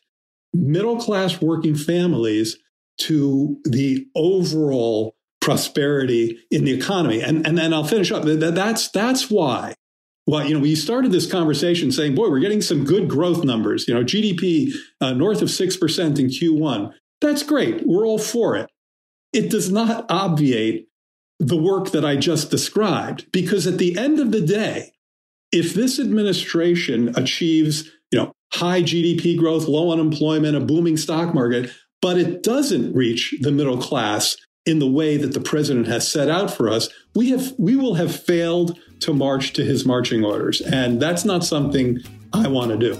middle 0.53 0.97
class 0.97 1.41
working 1.41 1.75
families 1.75 2.57
to 2.97 3.57
the 3.65 4.07
overall 4.15 5.15
prosperity 5.41 6.39
in 6.49 6.63
the 6.63 6.73
economy. 6.73 7.21
And, 7.21 7.45
and 7.45 7.57
then 7.57 7.73
I'll 7.73 7.83
finish 7.83 8.11
up. 8.11 8.23
That's, 8.23 8.89
that's 8.89 9.29
why. 9.29 9.75
Well, 10.27 10.45
you 10.47 10.55
know, 10.55 10.59
we 10.59 10.75
started 10.75 11.11
this 11.11 11.29
conversation 11.29 11.91
saying, 11.91 12.15
boy, 12.15 12.29
we're 12.29 12.39
getting 12.39 12.61
some 12.61 12.83
good 12.83 13.07
growth 13.07 13.43
numbers. 13.43 13.87
You 13.87 13.93
know, 13.93 14.03
GDP 14.03 14.73
uh, 14.99 15.13
north 15.13 15.41
of 15.41 15.49
6% 15.49 16.19
in 16.19 16.27
Q1. 16.27 16.93
That's 17.21 17.43
great. 17.43 17.83
We're 17.85 18.07
all 18.07 18.17
for 18.17 18.55
it. 18.55 18.71
It 19.33 19.51
does 19.51 19.71
not 19.71 20.05
obviate 20.09 20.87
the 21.39 21.57
work 21.57 21.91
that 21.91 22.05
I 22.05 22.15
just 22.15 22.49
described 22.49 23.31
because 23.31 23.67
at 23.67 23.77
the 23.77 23.97
end 23.97 24.19
of 24.19 24.31
the 24.31 24.41
day, 24.41 24.93
if 25.51 25.73
this 25.73 25.99
administration 25.99 27.13
achieves, 27.15 27.89
you 28.11 28.19
know, 28.19 28.33
high 28.53 28.81
GDP 28.81 29.37
growth, 29.37 29.67
low 29.67 29.91
unemployment, 29.91 30.55
a 30.55 30.59
booming 30.59 30.97
stock 30.97 31.33
market, 31.33 31.71
but 32.01 32.17
it 32.17 32.43
doesn't 32.43 32.93
reach 32.93 33.35
the 33.41 33.51
middle 33.51 33.77
class 33.77 34.37
in 34.65 34.79
the 34.79 34.89
way 34.89 35.17
that 35.17 35.33
the 35.33 35.39
president 35.39 35.87
has 35.87 36.11
set 36.11 36.29
out 36.29 36.51
for 36.51 36.69
us, 36.69 36.89
we 37.13 37.29
have 37.29 37.53
we 37.57 37.75
will 37.75 37.95
have 37.95 38.15
failed 38.15 38.79
to 38.99 39.13
march 39.13 39.53
to 39.53 39.63
his 39.63 39.85
marching 39.85 40.25
orders. 40.25 40.61
And 40.61 40.99
that's 40.99 41.23
not 41.23 41.43
something 41.43 41.99
I 42.33 42.47
want 42.47 42.71
to 42.71 42.77
do. 42.77 42.99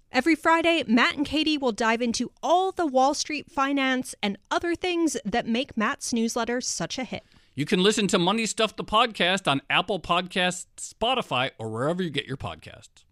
Every 0.13 0.35
Friday, 0.35 0.83
Matt 0.87 1.15
and 1.15 1.25
Katie 1.25 1.57
will 1.57 1.71
dive 1.71 2.01
into 2.01 2.33
all 2.43 2.73
the 2.73 2.85
Wall 2.85 3.13
Street 3.13 3.49
finance 3.49 4.13
and 4.21 4.37
other 4.51 4.75
things 4.75 5.15
that 5.23 5.47
make 5.47 5.77
Matt's 5.77 6.11
newsletter 6.11 6.59
such 6.59 6.99
a 6.99 7.05
hit. 7.05 7.23
You 7.55 7.65
can 7.65 7.81
listen 7.81 8.07
to 8.07 8.19
Money 8.19 8.45
Stuff 8.45 8.75
the 8.75 8.83
podcast 8.83 9.49
on 9.49 9.61
Apple 9.69 10.01
Podcasts, 10.01 10.65
Spotify, 10.77 11.51
or 11.57 11.69
wherever 11.69 12.03
you 12.03 12.09
get 12.09 12.25
your 12.25 12.35
podcasts. 12.35 13.05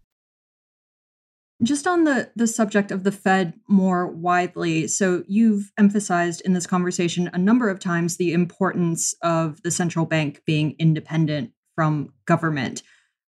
Just 1.62 1.86
on 1.86 2.04
the 2.04 2.30
the 2.36 2.46
subject 2.46 2.90
of 2.90 3.04
the 3.04 3.12
Fed 3.12 3.54
more 3.66 4.06
widely, 4.06 4.86
so 4.86 5.24
you've 5.26 5.72
emphasized 5.78 6.42
in 6.42 6.52
this 6.52 6.66
conversation 6.66 7.30
a 7.32 7.38
number 7.38 7.70
of 7.70 7.80
times 7.80 8.18
the 8.18 8.34
importance 8.34 9.14
of 9.22 9.62
the 9.62 9.70
central 9.70 10.04
bank 10.04 10.42
being 10.44 10.76
independent 10.78 11.52
from 11.74 12.12
government. 12.26 12.82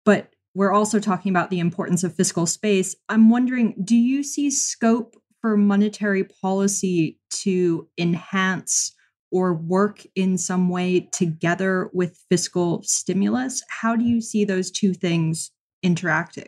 But 0.05 0.34
we're 0.55 0.71
also 0.71 0.99
talking 0.99 1.29
about 1.29 1.49
the 1.49 1.59
importance 1.59 2.03
of 2.03 2.15
fiscal 2.15 2.45
space. 2.47 2.95
I'm 3.09 3.29
wondering 3.29 3.75
do 3.83 3.95
you 3.95 4.23
see 4.23 4.49
scope 4.49 5.15
for 5.41 5.57
monetary 5.57 6.23
policy 6.23 7.19
to 7.29 7.87
enhance 7.99 8.93
or 9.31 9.53
work 9.53 10.01
in 10.15 10.37
some 10.37 10.69
way 10.69 11.09
together 11.11 11.89
with 11.93 12.23
fiscal 12.29 12.81
stimulus? 12.83 13.61
How 13.69 13.95
do 13.95 14.05
you 14.05 14.21
see 14.21 14.45
those 14.45 14.71
two 14.71 14.93
things 14.93 15.51
interacting? 15.83 16.47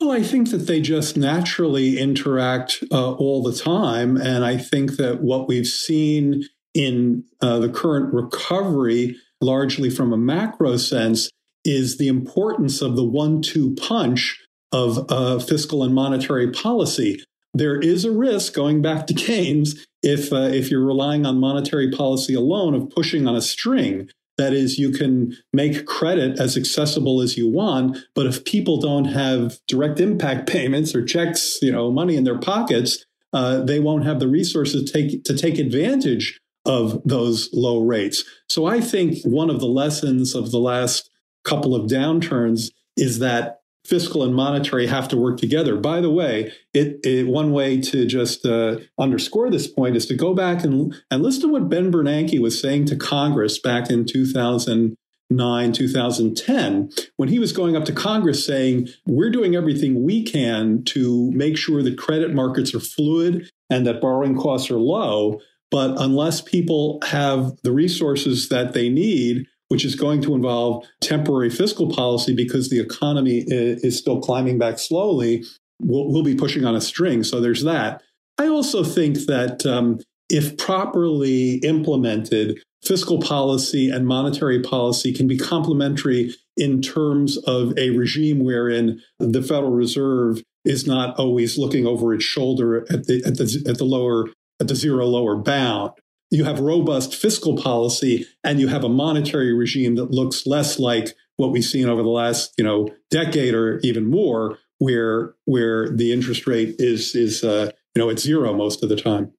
Well, 0.00 0.12
I 0.12 0.22
think 0.22 0.50
that 0.50 0.66
they 0.66 0.80
just 0.80 1.16
naturally 1.16 1.98
interact 1.98 2.84
uh, 2.92 3.12
all 3.12 3.42
the 3.42 3.54
time. 3.54 4.16
And 4.16 4.44
I 4.44 4.58
think 4.58 4.96
that 4.96 5.22
what 5.22 5.48
we've 5.48 5.66
seen 5.66 6.42
in 6.74 7.24
uh, 7.40 7.60
the 7.60 7.70
current 7.70 8.12
recovery, 8.12 9.16
largely 9.40 9.88
from 9.88 10.12
a 10.12 10.18
macro 10.18 10.76
sense, 10.76 11.30
is 11.66 11.98
the 11.98 12.08
importance 12.08 12.80
of 12.80 12.96
the 12.96 13.04
one 13.04 13.42
two 13.42 13.74
punch 13.74 14.40
of 14.72 15.06
uh, 15.10 15.38
fiscal 15.38 15.82
and 15.82 15.94
monetary 15.94 16.50
policy. 16.50 17.22
There 17.54 17.78
is 17.78 18.04
a 18.04 18.10
risk, 18.10 18.54
going 18.54 18.82
back 18.82 19.06
to 19.06 19.14
Keynes, 19.14 19.86
if, 20.02 20.32
uh, 20.32 20.50
if 20.52 20.70
you're 20.70 20.84
relying 20.84 21.24
on 21.24 21.40
monetary 21.40 21.90
policy 21.90 22.34
alone, 22.34 22.74
of 22.74 22.90
pushing 22.90 23.26
on 23.26 23.34
a 23.34 23.40
string. 23.40 24.08
That 24.38 24.52
is, 24.52 24.78
you 24.78 24.90
can 24.90 25.34
make 25.54 25.86
credit 25.86 26.38
as 26.38 26.58
accessible 26.58 27.22
as 27.22 27.38
you 27.38 27.48
want, 27.48 27.96
but 28.14 28.26
if 28.26 28.44
people 28.44 28.78
don't 28.78 29.06
have 29.06 29.58
direct 29.66 29.98
impact 29.98 30.46
payments 30.50 30.94
or 30.94 31.04
checks, 31.04 31.58
you 31.62 31.72
know, 31.72 31.90
money 31.90 32.16
in 32.16 32.24
their 32.24 32.38
pockets, 32.38 33.04
uh, 33.32 33.60
they 33.62 33.80
won't 33.80 34.04
have 34.04 34.20
the 34.20 34.28
resources 34.28 34.84
to 34.84 34.92
take, 34.92 35.24
to 35.24 35.34
take 35.34 35.58
advantage 35.58 36.38
of 36.66 37.00
those 37.04 37.48
low 37.52 37.80
rates. 37.80 38.24
So 38.48 38.66
I 38.66 38.80
think 38.80 39.18
one 39.24 39.48
of 39.48 39.60
the 39.60 39.66
lessons 39.66 40.34
of 40.34 40.50
the 40.50 40.58
last 40.58 41.08
couple 41.46 41.74
of 41.74 41.90
downturns 41.90 42.70
is 42.96 43.20
that 43.20 43.60
fiscal 43.86 44.24
and 44.24 44.34
monetary 44.34 44.86
have 44.88 45.08
to 45.08 45.16
work 45.16 45.38
together. 45.38 45.76
By 45.76 46.00
the 46.00 46.10
way, 46.10 46.52
it, 46.74 46.98
it 47.04 47.28
one 47.28 47.52
way 47.52 47.80
to 47.82 48.04
just 48.04 48.44
uh, 48.44 48.78
underscore 48.98 49.48
this 49.48 49.68
point 49.68 49.96
is 49.96 50.06
to 50.06 50.14
go 50.14 50.34
back 50.34 50.64
and, 50.64 50.94
and 51.10 51.22
listen 51.22 51.42
to 51.42 51.48
what 51.48 51.68
Ben 51.68 51.92
Bernanke 51.92 52.40
was 52.40 52.60
saying 52.60 52.86
to 52.86 52.96
Congress 52.96 53.58
back 53.60 53.88
in 53.88 54.04
2009, 54.04 55.72
2010, 55.72 56.90
when 57.16 57.28
he 57.28 57.38
was 57.38 57.52
going 57.52 57.76
up 57.76 57.84
to 57.84 57.92
Congress 57.92 58.44
saying, 58.44 58.88
we're 59.06 59.30
doing 59.30 59.54
everything 59.54 60.02
we 60.02 60.24
can 60.24 60.82
to 60.84 61.30
make 61.32 61.56
sure 61.56 61.82
that 61.82 61.96
credit 61.96 62.34
markets 62.34 62.74
are 62.74 62.80
fluid 62.80 63.48
and 63.70 63.86
that 63.86 64.00
borrowing 64.00 64.36
costs 64.36 64.70
are 64.70 64.80
low. 64.80 65.40
But 65.70 65.94
unless 66.00 66.40
people 66.40 67.00
have 67.06 67.56
the 67.62 67.72
resources 67.72 68.48
that 68.48 68.72
they 68.72 68.88
need, 68.88 69.46
which 69.68 69.84
is 69.84 69.94
going 69.94 70.22
to 70.22 70.34
involve 70.34 70.84
temporary 71.00 71.50
fiscal 71.50 71.90
policy 71.90 72.34
because 72.34 72.70
the 72.70 72.80
economy 72.80 73.44
is 73.48 73.98
still 73.98 74.20
climbing 74.20 74.58
back 74.58 74.78
slowly, 74.78 75.44
we'll, 75.80 76.10
we'll 76.10 76.22
be 76.22 76.34
pushing 76.34 76.64
on 76.64 76.76
a 76.76 76.80
string. 76.80 77.22
So 77.22 77.40
there's 77.40 77.64
that. 77.64 78.02
I 78.38 78.48
also 78.48 78.84
think 78.84 79.26
that 79.26 79.64
um, 79.66 79.98
if 80.28 80.56
properly 80.56 81.54
implemented, 81.56 82.58
fiscal 82.84 83.20
policy 83.20 83.90
and 83.90 84.06
monetary 84.06 84.62
policy 84.62 85.12
can 85.12 85.26
be 85.26 85.38
complementary 85.38 86.34
in 86.56 86.80
terms 86.80 87.36
of 87.38 87.76
a 87.76 87.90
regime 87.90 88.44
wherein 88.44 89.00
the 89.18 89.42
Federal 89.42 89.72
Reserve 89.72 90.42
is 90.64 90.86
not 90.86 91.18
always 91.18 91.58
looking 91.58 91.86
over 91.86 92.14
its 92.14 92.24
shoulder 92.24 92.82
at 92.90 93.06
the 93.06 93.22
at 93.24 93.36
the 93.36 93.64
at 93.68 93.78
the 93.78 93.84
lower 93.84 94.28
at 94.60 94.68
the 94.68 94.74
zero 94.74 95.06
lower 95.06 95.36
bound 95.36 95.92
you 96.36 96.44
have 96.44 96.60
robust 96.60 97.14
fiscal 97.14 97.56
policy 97.56 98.26
and 98.44 98.60
you 98.60 98.68
have 98.68 98.84
a 98.84 98.88
monetary 98.88 99.54
regime 99.54 99.94
that 99.94 100.10
looks 100.10 100.46
less 100.46 100.78
like 100.78 101.16
what 101.38 101.50
we've 101.50 101.64
seen 101.64 101.88
over 101.88 102.02
the 102.02 102.08
last 102.08 102.52
you 102.58 102.64
know 102.64 102.88
decade 103.10 103.54
or 103.54 103.78
even 103.82 104.04
more 104.04 104.58
where 104.78 105.34
where 105.46 105.88
the 105.88 106.12
interest 106.12 106.46
rate 106.46 106.76
is 106.78 107.14
is 107.14 107.42
uh, 107.42 107.70
you 107.94 108.02
know 108.02 108.10
at 108.10 108.18
zero 108.18 108.52
most 108.52 108.82
of 108.82 108.88
the 108.88 108.96
time 108.96 109.32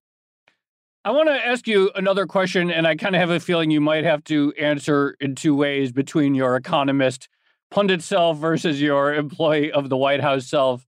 I 1.04 1.12
want 1.12 1.28
to 1.28 1.46
ask 1.46 1.66
you 1.66 1.90
another 1.94 2.26
question, 2.26 2.70
and 2.70 2.86
I 2.86 2.94
kind 2.94 3.14
of 3.14 3.20
have 3.20 3.30
a 3.30 3.40
feeling 3.40 3.70
you 3.70 3.80
might 3.80 4.04
have 4.04 4.22
to 4.24 4.52
answer 4.60 5.16
in 5.20 5.36
two 5.36 5.54
ways 5.54 5.90
between 5.90 6.34
your 6.34 6.54
economist 6.54 7.28
pundit 7.70 8.02
self 8.02 8.36
versus 8.36 8.82
your 8.82 9.14
employee 9.14 9.72
of 9.72 9.88
the 9.88 9.96
White 9.96 10.20
House 10.20 10.46
self. 10.46 10.84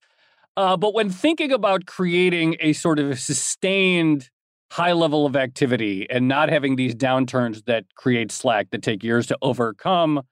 Uh, 0.59 0.77
but 0.77 0.93
when 0.93 1.09
thinking 1.09 1.53
about 1.53 1.87
creating 1.87 2.57
a 2.61 2.75
sort 2.75 2.99
of 2.99 3.19
sustained 3.19 4.29
high 4.71 4.93
level 4.93 5.27
of 5.27 5.37
activity 5.37 6.07
and 6.11 6.29
not 6.29 6.49
having 6.49 6.77
these 6.77 6.95
downturns 6.95 7.65
that 7.67 7.85
create 7.95 8.31
slack 8.31 8.71
that 8.71 8.83
take 8.83 9.03
years 9.03 9.27
to 9.27 9.37
overcome 9.43 10.23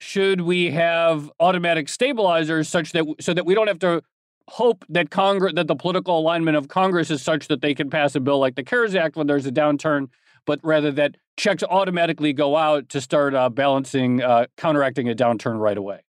should 0.00 0.42
we 0.42 0.70
have 0.70 1.30
automatic 1.40 1.88
stabilizers 1.88 2.68
such 2.68 2.92
that 2.92 3.06
so 3.20 3.32
that 3.32 3.46
we 3.46 3.54
don't 3.54 3.68
have 3.68 3.78
to 3.78 4.02
hope 4.48 4.84
that 4.88 5.10
congress 5.10 5.54
that 5.56 5.66
the 5.66 5.74
political 5.74 6.18
alignment 6.18 6.56
of 6.56 6.68
congress 6.68 7.10
is 7.10 7.22
such 7.22 7.48
that 7.48 7.62
they 7.62 7.74
can 7.74 7.88
pass 7.88 8.14
a 8.14 8.20
bill 8.20 8.38
like 8.38 8.54
the 8.54 8.62
cares 8.62 8.94
act 8.94 9.16
when 9.16 9.26
there's 9.26 9.46
a 9.46 9.52
downturn 9.52 10.08
but 10.46 10.60
rather 10.62 10.90
that 10.92 11.16
checks 11.36 11.62
automatically 11.64 12.32
go 12.32 12.56
out 12.56 12.88
to 12.88 13.00
start 13.00 13.34
uh, 13.34 13.50
balancing 13.50 14.22
uh, 14.22 14.46
counteracting 14.56 15.08
a 15.08 15.14
downturn 15.14 15.58
right 15.58 15.76
away? 15.76 16.00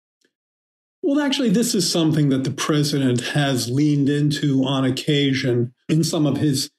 Well, 1.02 1.20
actually, 1.20 1.50
this 1.50 1.74
is 1.74 1.90
something 1.90 2.30
that 2.30 2.44
the 2.44 2.50
president 2.50 3.20
has 3.28 3.68
leaned 3.70 4.08
into 4.08 4.64
on 4.64 4.84
occasion 4.84 5.72
in 5.88 6.02
some 6.02 6.26
of 6.26 6.36
his 6.38 6.70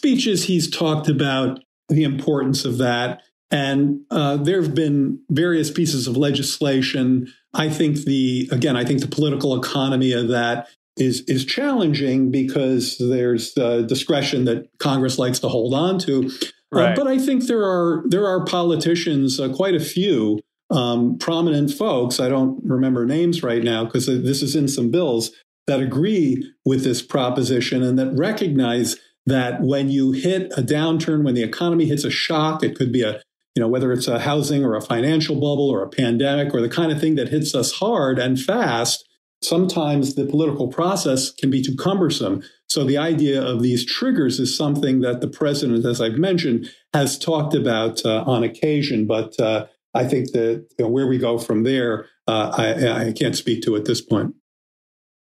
speeches, 0.00 0.44
he's 0.44 0.70
talked 0.70 1.10
about 1.10 1.60
the 1.90 2.04
importance 2.04 2.64
of 2.64 2.78
that. 2.78 3.20
And 3.50 4.00
uh, 4.10 4.38
there 4.38 4.62
have 4.62 4.74
been 4.74 5.20
various 5.30 5.70
pieces 5.70 6.06
of 6.06 6.16
legislation. 6.16 7.30
I 7.52 7.68
think 7.68 7.98
the 8.04 8.48
again, 8.50 8.76
I 8.78 8.84
think 8.86 9.00
the 9.00 9.08
political 9.08 9.60
economy 9.60 10.12
of 10.12 10.28
that 10.28 10.68
is 10.96 11.20
is 11.26 11.44
challenging 11.44 12.30
because 12.30 12.96
there's 12.98 13.54
uh, 13.58 13.82
discretion 13.82 14.46
that 14.46 14.70
Congress 14.78 15.18
likes 15.18 15.38
to 15.40 15.48
hold 15.48 15.74
on 15.74 15.98
to. 15.98 16.30
Uh, 16.72 16.78
right. 16.78 16.92
Uh, 16.92 16.96
but 16.96 17.06
I 17.06 17.18
think 17.18 17.46
there 17.46 17.64
are 17.64 18.02
there 18.06 18.26
are 18.26 18.42
politicians, 18.46 19.38
uh, 19.38 19.52
quite 19.52 19.74
a 19.74 19.80
few 19.80 20.40
um, 20.70 21.18
prominent 21.18 21.72
folks. 21.72 22.20
I 22.20 22.30
don't 22.30 22.58
remember 22.64 23.04
names 23.04 23.42
right 23.42 23.62
now 23.62 23.84
because 23.84 24.06
this 24.06 24.40
is 24.40 24.56
in 24.56 24.66
some 24.66 24.90
bills 24.90 25.32
that 25.66 25.80
agree 25.80 26.50
with 26.64 26.84
this 26.84 27.02
proposition 27.02 27.82
and 27.82 27.98
that 27.98 28.16
recognize 28.16 28.96
that 29.26 29.60
when 29.60 29.90
you 29.90 30.12
hit 30.12 30.52
a 30.56 30.62
downturn, 30.62 31.24
when 31.24 31.34
the 31.34 31.42
economy 31.42 31.86
hits 31.86 32.04
a 32.04 32.10
shock, 32.10 32.62
it 32.62 32.76
could 32.76 32.92
be 32.92 33.02
a, 33.02 33.20
you 33.54 33.60
know, 33.60 33.68
whether 33.68 33.92
it's 33.92 34.08
a 34.08 34.20
housing 34.20 34.64
or 34.64 34.74
a 34.74 34.80
financial 34.80 35.34
bubble 35.34 35.68
or 35.70 35.82
a 35.82 35.88
pandemic 35.88 36.54
or 36.54 36.60
the 36.60 36.68
kind 36.68 36.90
of 36.90 37.00
thing 37.00 37.16
that 37.16 37.28
hits 37.28 37.54
us 37.54 37.72
hard 37.72 38.18
and 38.18 38.40
fast, 38.40 39.04
sometimes 39.42 40.14
the 40.14 40.26
political 40.26 40.68
process 40.68 41.30
can 41.30 41.50
be 41.50 41.62
too 41.62 41.76
cumbersome. 41.76 42.42
So 42.68 42.84
the 42.84 42.98
idea 42.98 43.42
of 43.42 43.62
these 43.62 43.84
triggers 43.84 44.38
is 44.38 44.56
something 44.56 45.00
that 45.00 45.20
the 45.20 45.28
president, 45.28 45.84
as 45.84 46.00
I've 46.00 46.18
mentioned, 46.18 46.70
has 46.94 47.18
talked 47.18 47.54
about 47.54 48.04
uh, 48.04 48.22
on 48.26 48.44
occasion. 48.44 49.06
But 49.06 49.38
uh, 49.40 49.66
I 49.94 50.04
think 50.04 50.32
that 50.32 50.66
you 50.78 50.84
know, 50.84 50.88
where 50.88 51.06
we 51.06 51.18
go 51.18 51.38
from 51.38 51.64
there, 51.64 52.06
uh, 52.28 52.52
I, 52.56 53.08
I 53.08 53.12
can't 53.12 53.36
speak 53.36 53.62
to 53.64 53.76
at 53.76 53.86
this 53.86 54.00
point. 54.00 54.34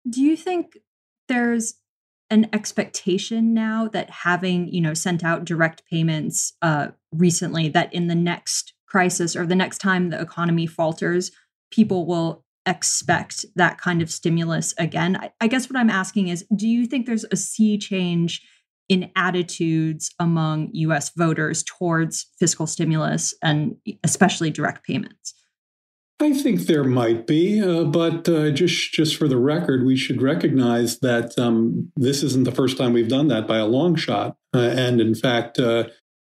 Do 0.07 0.21
you 0.21 0.35
think 0.35 0.77
there's 1.27 1.75
an 2.33 2.49
expectation 2.51 3.53
now 3.53 3.87
that 3.93 4.09
having 4.09 4.67
you 4.67 4.81
know 4.81 4.95
sent 4.95 5.23
out 5.23 5.45
direct 5.45 5.83
payments 5.85 6.53
uh, 6.61 6.87
recently 7.11 7.69
that 7.69 7.93
in 7.93 8.07
the 8.07 8.15
next 8.15 8.73
crisis 8.87 9.35
or 9.35 9.45
the 9.45 9.55
next 9.55 9.77
time 9.77 10.09
the 10.09 10.19
economy 10.19 10.65
falters 10.65 11.31
people 11.71 12.05
will 12.05 12.43
expect 12.65 13.45
that 13.55 13.77
kind 13.77 14.01
of 14.01 14.09
stimulus 14.09 14.73
again? 14.77 15.15
I, 15.15 15.31
I 15.39 15.47
guess 15.47 15.69
what 15.69 15.79
i'm 15.79 15.89
asking 15.89 16.29
is 16.29 16.43
do 16.55 16.67
you 16.67 16.87
think 16.87 17.05
there's 17.05 17.25
a 17.31 17.37
sea 17.37 17.77
change 17.77 18.41
in 18.89 19.11
attitudes 19.15 20.11
among 20.19 20.71
us 20.73 21.11
voters 21.15 21.63
towards 21.63 22.27
fiscal 22.39 22.67
stimulus 22.67 23.33
and 23.43 23.75
especially 24.03 24.49
direct 24.49 24.85
payments 24.85 25.33
I 26.19 26.33
think 26.33 26.61
there 26.61 26.83
might 26.83 27.27
be, 27.27 27.61
uh, 27.61 27.83
but 27.85 28.29
uh, 28.29 28.51
just 28.51 28.93
just 28.93 29.17
for 29.17 29.27
the 29.27 29.37
record, 29.37 29.85
we 29.85 29.97
should 29.97 30.21
recognize 30.21 30.99
that 30.99 31.37
um, 31.37 31.91
this 31.95 32.23
isn't 32.23 32.45
the 32.45 32.51
first 32.51 32.77
time 32.77 32.93
we've 32.93 33.09
done 33.09 33.27
that 33.27 33.47
by 33.47 33.57
a 33.57 33.65
long 33.65 33.95
shot. 33.95 34.37
Uh, 34.53 34.59
and 34.59 35.01
in 35.01 35.15
fact, 35.15 35.59
uh, 35.59 35.85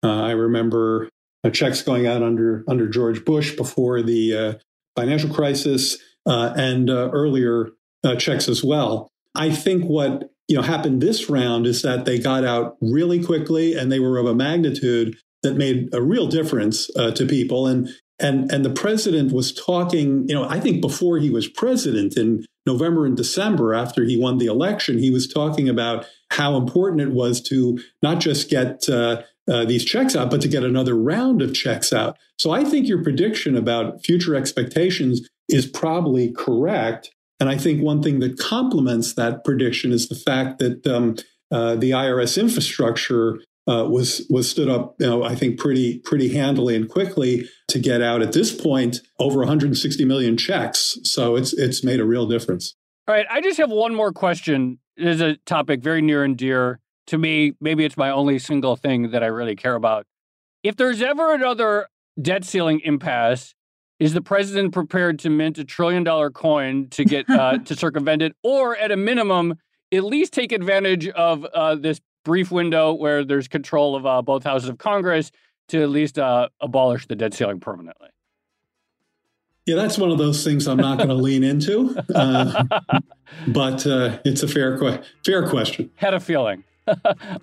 uh, 0.03 0.23
I 0.23 0.31
remember 0.31 1.11
uh, 1.43 1.51
checks 1.51 1.83
going 1.83 2.07
out 2.07 2.23
under 2.23 2.65
under 2.69 2.89
George 2.89 3.25
Bush 3.25 3.57
before 3.57 4.01
the 4.01 4.59
financial 4.97 5.35
crisis 5.35 5.99
and 6.25 6.89
earlier 6.89 7.71
checks 8.19 8.49
as 8.49 8.63
well. 8.63 9.11
I 9.35 9.51
think 9.51 9.85
what 9.85 10.31
you 10.47 10.57
know 10.57 10.63
happened 10.63 11.03
this 11.03 11.29
round 11.29 11.67
is 11.67 11.83
that 11.83 12.05
they 12.05 12.19
got 12.19 12.45
out 12.45 12.77
really 12.81 13.23
quickly 13.23 13.75
and 13.75 13.91
they 13.91 13.99
were 13.99 14.19
of 14.19 14.27
a 14.27 14.35
magnitude 14.35 15.17
that 15.43 15.57
made 15.57 15.93
a 15.93 16.01
real 16.01 16.29
difference 16.29 16.87
to 16.87 17.27
people. 17.27 17.67
And 17.67 17.89
and 18.25 18.51
and 18.51 18.65
the 18.65 18.71
president 18.71 19.33
was 19.33 19.53
talking 19.53 20.27
you 20.29 20.35
know 20.35 20.49
i 20.49 20.59
think 20.59 20.81
before 20.81 21.19
he 21.19 21.31
was 21.31 21.47
president 21.47 22.17
in 22.17 22.45
november 22.67 23.07
and 23.07 23.17
december 23.17 23.75
after 23.75 24.05
he 24.05 24.17
won 24.17 24.39
the 24.39 24.47
election 24.47 24.99
he 24.99 25.11
was 25.11 25.29
talking 25.29 25.69
about 25.69 26.07
how 26.31 26.57
important 26.57 27.01
it 27.01 27.13
was 27.13 27.41
to 27.41 27.79
not 28.03 28.19
just 28.19 28.51
get 28.51 28.89
uh, 28.89 29.23
uh, 29.51 29.65
these 29.65 29.85
checks 29.85 30.17
out 30.17 30.31
but 30.31 30.41
to 30.41 30.49
get 30.49 30.65
another 30.65 30.95
round 30.95 31.43
of 31.43 31.55
checks 31.55 31.93
out. 31.93 32.17
So 32.39 32.51
i 32.51 32.65
think 32.65 32.89
your 32.89 33.03
prediction 33.03 33.57
about 33.57 34.05
future 34.05 34.35
expectations 34.35 35.29
is 35.49 35.67
probably 35.67 36.33
correct. 36.33 37.11
And 37.39 37.49
i 37.49 37.59
think 37.59 37.83
one 37.83 38.03
thing 38.03 38.21
that 38.21 38.39
complements 38.39 39.15
that 39.15 39.45
prediction 39.45 39.93
is 39.93 40.09
the 40.09 40.17
fact 40.17 40.59
that 40.59 40.87
um, 40.87 41.17
uh, 41.51 41.77
the 41.77 41.91
irs 41.91 42.41
infrastructure 42.41 43.39
uh, 43.67 43.87
was 43.89 44.27
was 44.29 44.51
stood 44.51 44.69
up, 44.69 44.97
you 44.99 45.07
know, 45.07 45.23
I 45.23 45.35
think 45.35 45.59
pretty 45.59 45.99
pretty 46.01 46.35
handily 46.35 46.77
and 46.77 46.89
quickly 46.89 47.49
to 47.69 47.79
get 47.79 48.03
out 48.03 48.23
at 48.23 48.33
this 48.33 48.53
point 48.53 48.99
over 49.19 49.39
160 49.39 50.05
million 50.05 50.37
checks. 50.37 50.99
So 51.05 51.37
it's 51.37 51.53
it's 51.53 51.83
made 51.83 52.01
a 52.01 52.05
real 52.05 52.27
difference. 52.27 52.75
All 53.09 53.15
right, 53.15 53.27
I 53.31 53.41
just 53.41 53.59
have 53.59 53.71
one 53.71 53.95
more 53.95 54.13
question. 54.13 54.79
There's 54.97 55.21
a 55.21 55.37
topic 55.47 55.83
very 55.83 56.03
near 56.03 56.25
and 56.25 56.37
dear 56.37 56.81
to 57.09 57.19
me. 57.19 57.55
Maybe 57.61 57.85
it's 57.85 57.97
my 57.97 58.11
only 58.11 58.39
single 58.39 58.77
thing 58.77 59.11
that 59.11 59.23
I 59.23 59.27
really 59.27 59.57
care 59.57 59.75
about. 59.75 60.07
If 60.63 60.77
there's 60.77 61.03
ever 61.03 61.35
another 61.35 61.89
debt 62.21 62.45
ceiling 62.45 62.81
impasse, 62.85 63.55
is 64.01 64.13
the 64.13 64.21
president 64.21 64.73
prepared 64.73 65.19
to 65.21 65.31
mint 65.31 65.59
a 65.59 65.65
trillion 65.65 66.05
dollar 66.05 66.31
coin 66.31 66.89
to 66.91 67.05
get 67.05 67.29
uh, 67.31 67.59
to 67.65 67.75
circumvent 67.75 68.23
it, 68.23 68.37
or 68.43 68.77
at 68.77 68.91
a 68.91 68.97
minimum, 68.97 69.59
at 69.93 70.05
least 70.05 70.33
take 70.33 70.53
advantage 70.53 71.09
of 71.09 71.45
uh, 71.47 71.75
this 71.75 72.01
brief 72.25 72.51
window 72.51 72.93
where 72.93 73.25
there's 73.25 73.49
control 73.49 73.95
of 73.95 74.07
uh, 74.07 74.23
both 74.23 74.45
houses 74.45 74.69
of 74.69 74.79
Congress 74.79 75.31
to 75.69 75.83
at 75.83 75.91
least 75.91 76.19
uh, 76.19 76.49
abolish 76.61 77.07
the 77.07 77.15
debt 77.15 77.35
ceiling 77.35 77.61
permanently. 77.61 78.09
Yeah, 79.67 79.77
that's 79.77 79.97
one 79.97 80.11
of 80.11 80.19
those 80.19 80.45
things 80.45 80.67
I'm 80.67 80.77
not 80.77 80.99
going 80.99 81.09
to 81.09 81.15
lean 81.15 81.43
into, 81.43 81.97
uh, 82.15 82.65
but 83.49 83.87
uh, 83.87 84.19
it's 84.25 84.43
a 84.43 84.49
fair 84.49 84.77
que- 84.79 85.03
fair 85.25 85.49
question. 85.49 85.91
Had 85.97 86.13
a 86.13 86.21
feeling. 86.21 86.65
All 86.87 86.97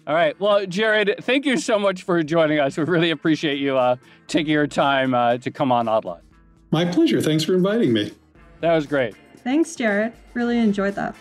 right. 0.07 0.39
Well, 0.39 0.67
Jared, 0.67 1.15
thank 1.21 1.47
you 1.47 1.57
so 1.57 1.79
much 1.79 2.03
for 2.03 2.21
joining 2.21 2.59
us. 2.59 2.77
We 2.77 2.83
really 2.83 3.09
appreciate 3.09 3.57
you 3.57 3.75
uh, 3.75 3.95
taking 4.27 4.51
your 4.51 4.67
time 4.67 5.15
uh, 5.15 5.37
to 5.39 5.49
come 5.49 5.71
on 5.71 5.87
Odd 5.87 6.05
Lot. 6.05 6.21
My 6.69 6.85
pleasure. 6.85 7.21
Thanks 7.21 7.43
for 7.43 7.55
inviting 7.55 7.91
me. 7.91 8.13
That 8.59 8.75
was 8.75 8.85
great. 8.85 9.15
Thanks, 9.37 9.75
Jared. 9.75 10.13
Really 10.35 10.59
enjoyed 10.59 10.93
that. 10.95 11.15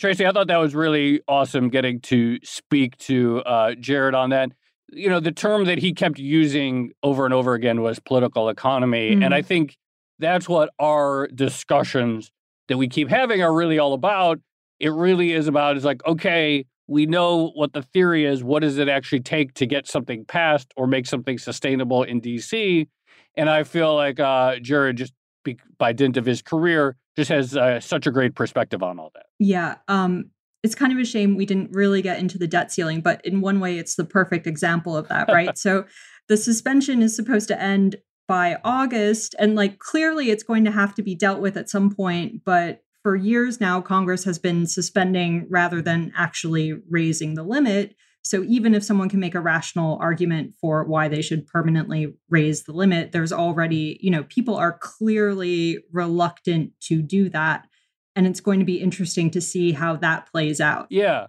Tracy, 0.00 0.26
I 0.26 0.32
thought 0.32 0.46
that 0.46 0.56
was 0.56 0.74
really 0.74 1.20
awesome 1.28 1.68
getting 1.68 2.00
to 2.00 2.38
speak 2.42 2.96
to 2.98 3.40
uh, 3.40 3.74
Jared 3.74 4.14
on 4.14 4.30
that. 4.30 4.50
You 4.88 5.10
know, 5.10 5.20
the 5.20 5.30
term 5.30 5.66
that 5.66 5.76
he 5.76 5.92
kept 5.92 6.18
using 6.18 6.92
over 7.02 7.26
and 7.26 7.34
over 7.34 7.52
again 7.52 7.82
was 7.82 7.98
political 7.98 8.48
economy. 8.48 9.10
Mm-hmm. 9.10 9.22
And 9.22 9.34
I 9.34 9.42
think 9.42 9.76
that's 10.18 10.48
what 10.48 10.70
our 10.78 11.28
discussions 11.28 12.32
that 12.68 12.78
we 12.78 12.88
keep 12.88 13.10
having 13.10 13.42
are 13.42 13.52
really 13.52 13.78
all 13.78 13.92
about. 13.92 14.40
It 14.78 14.88
really 14.88 15.32
is 15.32 15.48
about 15.48 15.76
is 15.76 15.84
like, 15.84 16.04
okay, 16.06 16.64
we 16.86 17.04
know 17.04 17.50
what 17.54 17.74
the 17.74 17.82
theory 17.82 18.24
is. 18.24 18.42
What 18.42 18.62
does 18.62 18.78
it 18.78 18.88
actually 18.88 19.20
take 19.20 19.52
to 19.54 19.66
get 19.66 19.86
something 19.86 20.24
passed 20.24 20.72
or 20.78 20.86
make 20.86 21.06
something 21.06 21.36
sustainable 21.36 22.04
in 22.04 22.22
DC? 22.22 22.88
And 23.36 23.50
I 23.50 23.64
feel 23.64 23.94
like 23.94 24.18
uh, 24.18 24.56
Jared, 24.60 24.96
just 24.96 25.12
be, 25.44 25.58
by 25.78 25.92
dint 25.92 26.16
of 26.16 26.24
his 26.24 26.40
career, 26.40 26.96
just 27.16 27.30
has 27.30 27.56
uh, 27.56 27.80
such 27.80 28.06
a 28.06 28.10
great 28.10 28.34
perspective 28.34 28.82
on 28.82 28.98
all 28.98 29.10
that. 29.14 29.26
Yeah. 29.38 29.76
Um, 29.88 30.30
it's 30.62 30.74
kind 30.74 30.92
of 30.92 30.98
a 30.98 31.04
shame 31.04 31.36
we 31.36 31.46
didn't 31.46 31.70
really 31.72 32.02
get 32.02 32.18
into 32.18 32.38
the 32.38 32.46
debt 32.46 32.70
ceiling, 32.70 33.00
but 33.00 33.24
in 33.24 33.40
one 33.40 33.60
way, 33.60 33.78
it's 33.78 33.94
the 33.94 34.04
perfect 34.04 34.46
example 34.46 34.96
of 34.96 35.08
that, 35.08 35.28
right? 35.28 35.56
so 35.58 35.84
the 36.28 36.36
suspension 36.36 37.02
is 37.02 37.16
supposed 37.16 37.48
to 37.48 37.60
end 37.60 37.96
by 38.28 38.58
August, 38.62 39.34
and 39.38 39.56
like 39.56 39.78
clearly 39.78 40.30
it's 40.30 40.44
going 40.44 40.64
to 40.64 40.70
have 40.70 40.94
to 40.94 41.02
be 41.02 41.14
dealt 41.14 41.40
with 41.40 41.56
at 41.56 41.68
some 41.68 41.90
point. 41.90 42.42
But 42.44 42.84
for 43.02 43.16
years 43.16 43.60
now, 43.60 43.80
Congress 43.80 44.24
has 44.24 44.38
been 44.38 44.66
suspending 44.66 45.46
rather 45.50 45.82
than 45.82 46.12
actually 46.16 46.74
raising 46.88 47.34
the 47.34 47.42
limit. 47.42 47.96
So 48.22 48.44
even 48.44 48.74
if 48.74 48.84
someone 48.84 49.08
can 49.08 49.20
make 49.20 49.34
a 49.34 49.40
rational 49.40 49.98
argument 50.00 50.54
for 50.60 50.84
why 50.84 51.08
they 51.08 51.22
should 51.22 51.46
permanently 51.46 52.14
raise 52.28 52.64
the 52.64 52.72
limit, 52.72 53.12
there's 53.12 53.32
already, 53.32 53.98
you 54.02 54.10
know, 54.10 54.24
people 54.24 54.56
are 54.56 54.78
clearly 54.78 55.78
reluctant 55.90 56.72
to 56.82 57.02
do 57.02 57.30
that. 57.30 57.66
And 58.14 58.26
it's 58.26 58.40
going 58.40 58.58
to 58.58 58.66
be 58.66 58.80
interesting 58.80 59.30
to 59.30 59.40
see 59.40 59.72
how 59.72 59.96
that 59.96 60.30
plays 60.30 60.60
out. 60.60 60.88
Yeah. 60.90 61.28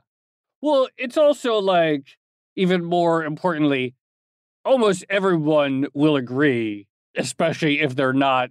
Well, 0.61 0.89
it's 0.97 1.17
also 1.17 1.59
like, 1.59 2.17
even 2.55 2.83
more 2.83 3.23
importantly, 3.23 3.95
almost 4.65 5.05
everyone 5.09 5.87
will 5.93 6.17
agree, 6.17 6.87
especially 7.15 7.79
if 7.79 7.95
they're 7.95 8.13
not 8.13 8.49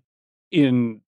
in 0.50 1.02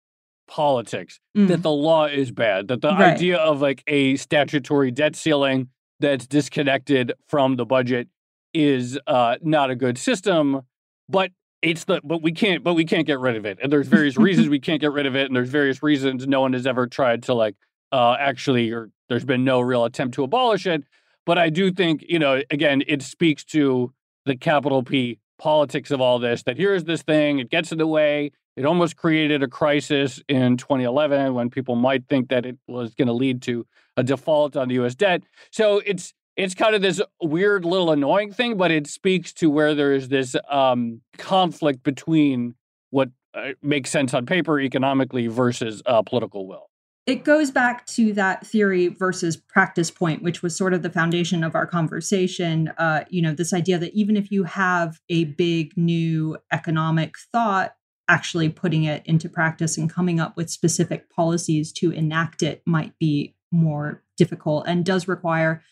politics, 0.46 1.18
mm. 1.36 1.48
that 1.48 1.62
the 1.62 1.70
law 1.70 2.04
is 2.04 2.30
bad, 2.30 2.68
that 2.68 2.82
the 2.82 2.88
right. 2.88 3.14
idea 3.14 3.38
of 3.38 3.62
like 3.62 3.82
a 3.86 4.16
statutory 4.16 4.90
debt 4.90 5.16
ceiling 5.16 5.68
that's 6.02 6.26
disconnected 6.26 7.12
from 7.28 7.56
the 7.56 7.64
budget 7.64 8.08
is 8.52 8.98
uh, 9.06 9.36
not 9.40 9.70
a 9.70 9.74
good 9.74 9.96
system. 9.96 10.60
But 11.08 11.30
it's 11.62 11.84
the 11.84 12.00
but 12.04 12.22
we 12.22 12.32
can't 12.32 12.62
but 12.62 12.74
we 12.74 12.84
can't 12.84 13.06
get 13.06 13.20
rid 13.20 13.36
of 13.36 13.46
it. 13.46 13.58
And 13.62 13.72
there's 13.72 13.88
various 13.88 14.16
reasons 14.16 14.48
we 14.48 14.60
can't 14.60 14.80
get 14.80 14.92
rid 14.92 15.06
of 15.06 15.16
it, 15.16 15.26
and 15.26 15.36
there's 15.36 15.48
various 15.48 15.82
reasons 15.82 16.26
no 16.26 16.40
one 16.42 16.52
has 16.52 16.66
ever 16.66 16.86
tried 16.86 17.22
to 17.24 17.34
like 17.34 17.54
uh, 17.92 18.16
actually 18.18 18.70
or 18.70 18.90
there's 19.08 19.24
been 19.24 19.44
no 19.44 19.60
real 19.60 19.84
attempt 19.84 20.14
to 20.16 20.24
abolish 20.24 20.66
it. 20.66 20.84
But 21.24 21.38
I 21.38 21.50
do 21.50 21.70
think, 21.70 22.04
you 22.08 22.18
know, 22.18 22.42
again, 22.50 22.82
it 22.88 23.02
speaks 23.02 23.44
to 23.46 23.92
the 24.26 24.36
capital 24.36 24.82
P 24.82 25.18
politics 25.38 25.90
of 25.90 26.00
all 26.00 26.18
this 26.18 26.42
that 26.44 26.56
here's 26.56 26.84
this 26.84 27.02
thing, 27.02 27.38
it 27.38 27.50
gets 27.50 27.72
in 27.72 27.78
the 27.78 27.86
way. 27.86 28.32
It 28.56 28.66
almost 28.66 28.96
created 28.96 29.42
a 29.42 29.48
crisis 29.48 30.20
in 30.28 30.58
2011 30.58 31.32
when 31.32 31.48
people 31.48 31.74
might 31.74 32.06
think 32.08 32.28
that 32.28 32.44
it 32.44 32.58
was 32.66 32.94
going 32.94 33.08
to 33.08 33.14
lead 33.14 33.40
to 33.42 33.66
a 33.96 34.02
default 34.02 34.56
on 34.56 34.68
the 34.68 34.74
U.S. 34.74 34.94
debt. 34.94 35.22
So 35.50 35.82
it's 35.84 36.14
it's 36.36 36.54
kind 36.54 36.74
of 36.74 36.80
this 36.80 37.00
weird 37.22 37.64
little 37.64 37.90
annoying 37.90 38.32
thing, 38.32 38.56
but 38.56 38.70
it 38.70 38.86
speaks 38.86 39.32
to 39.34 39.50
where 39.50 39.74
there 39.74 39.92
is 39.92 40.08
this 40.08 40.34
um, 40.50 41.02
conflict 41.18 41.82
between 41.82 42.54
what 42.90 43.10
uh, 43.34 43.50
makes 43.62 43.90
sense 43.90 44.14
on 44.14 44.24
paper 44.24 44.58
economically 44.58 45.26
versus 45.26 45.82
uh, 45.84 46.02
political 46.02 46.46
will. 46.46 46.70
It 47.04 47.24
goes 47.24 47.50
back 47.50 47.84
to 47.86 48.12
that 48.12 48.46
theory 48.46 48.86
versus 48.86 49.36
practice 49.36 49.90
point, 49.90 50.22
which 50.22 50.40
was 50.40 50.56
sort 50.56 50.72
of 50.72 50.82
the 50.82 50.90
foundation 50.90 51.42
of 51.42 51.56
our 51.56 51.66
conversation. 51.66 52.68
Uh, 52.78 53.04
you 53.10 53.20
know, 53.20 53.32
this 53.32 53.52
idea 53.52 53.76
that 53.78 53.92
even 53.92 54.16
if 54.16 54.30
you 54.30 54.44
have 54.44 55.00
a 55.08 55.24
big 55.24 55.76
new 55.76 56.38
economic 56.52 57.16
thought, 57.32 57.74
actually 58.08 58.48
putting 58.48 58.84
it 58.84 59.02
into 59.04 59.28
practice 59.28 59.76
and 59.76 59.90
coming 59.90 60.20
up 60.20 60.36
with 60.36 60.50
specific 60.50 61.10
policies 61.10 61.72
to 61.72 61.90
enact 61.90 62.42
it 62.42 62.62
might 62.66 62.96
be 62.98 63.34
more 63.52 64.02
difficult 64.16 64.64
and 64.66 64.84
does 64.84 65.06
require, 65.06 65.62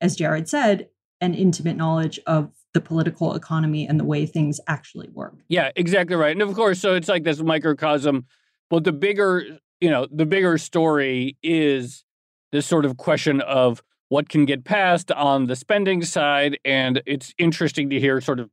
as 0.00 0.16
Jared 0.16 0.48
said, 0.48 0.88
an 1.20 1.34
intimate 1.34 1.76
knowledge 1.76 2.20
of 2.26 2.52
the 2.72 2.80
political 2.80 3.34
economy 3.34 3.86
and 3.86 3.98
the 3.98 4.04
way 4.04 4.26
things 4.26 4.60
actually 4.66 5.08
work. 5.08 5.34
Yeah, 5.48 5.70
exactly 5.74 6.16
right. 6.16 6.32
And 6.32 6.42
of 6.42 6.54
course, 6.54 6.78
so 6.78 6.94
it's 6.94 7.08
like 7.08 7.24
this 7.24 7.40
microcosm, 7.40 8.26
but 8.68 8.84
the 8.84 8.92
bigger, 8.92 9.44
you 9.80 9.90
know, 9.90 10.06
the 10.10 10.26
bigger 10.26 10.56
story 10.58 11.36
is 11.42 12.04
this 12.52 12.66
sort 12.66 12.84
of 12.84 12.96
question 12.96 13.40
of 13.40 13.82
what 14.08 14.28
can 14.28 14.44
get 14.44 14.64
passed 14.64 15.10
on 15.12 15.46
the 15.46 15.56
spending 15.56 16.04
side. 16.04 16.58
And 16.64 17.02
it's 17.06 17.34
interesting 17.38 17.90
to 17.90 18.00
hear 18.00 18.20
sort 18.20 18.40
of 18.40 18.50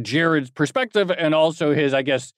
Jared's 0.00 0.50
perspective 0.50 1.10
and 1.10 1.34
also 1.34 1.74
his, 1.74 1.94
I 1.94 2.02
guess, 2.02 2.32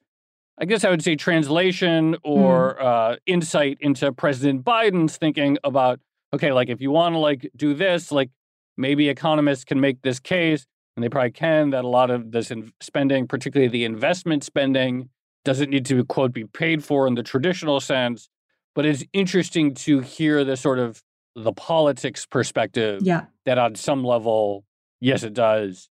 I 0.60 0.66
guess 0.66 0.84
I 0.84 0.90
would 0.90 1.02
say 1.02 1.16
translation 1.16 2.16
or 2.22 2.76
mm. 2.78 2.84
uh, 2.84 3.16
insight 3.24 3.78
into 3.80 4.12
President 4.12 4.62
Biden's 4.62 5.16
thinking 5.16 5.56
about 5.64 6.00
okay, 6.32 6.52
like 6.52 6.68
if 6.68 6.80
you 6.80 6.90
want 6.90 7.14
to 7.14 7.18
like 7.18 7.50
do 7.56 7.74
this, 7.74 8.12
like 8.12 8.30
maybe 8.76 9.08
economists 9.08 9.64
can 9.64 9.80
make 9.80 10.02
this 10.02 10.20
case, 10.20 10.66
and 10.96 11.02
they 11.02 11.08
probably 11.08 11.32
can 11.32 11.70
that 11.70 11.84
a 11.84 11.88
lot 11.88 12.10
of 12.10 12.32
this 12.32 12.50
in 12.50 12.72
spending, 12.80 13.26
particularly 13.26 13.68
the 13.68 13.84
investment 13.84 14.44
spending, 14.44 15.08
doesn't 15.44 15.70
need 15.70 15.86
to 15.86 16.04
quote 16.04 16.32
be 16.32 16.44
paid 16.44 16.84
for 16.84 17.06
in 17.06 17.14
the 17.14 17.22
traditional 17.22 17.80
sense. 17.80 18.28
But 18.74 18.86
it's 18.86 19.02
interesting 19.12 19.74
to 19.74 20.00
hear 20.00 20.44
the 20.44 20.56
sort 20.56 20.78
of 20.78 21.02
the 21.34 21.52
politics 21.52 22.26
perspective. 22.26 23.00
Yeah. 23.02 23.24
That 23.46 23.58
on 23.58 23.74
some 23.74 24.04
level, 24.04 24.64
yes, 25.00 25.22
it 25.22 25.34
does. 25.34 25.88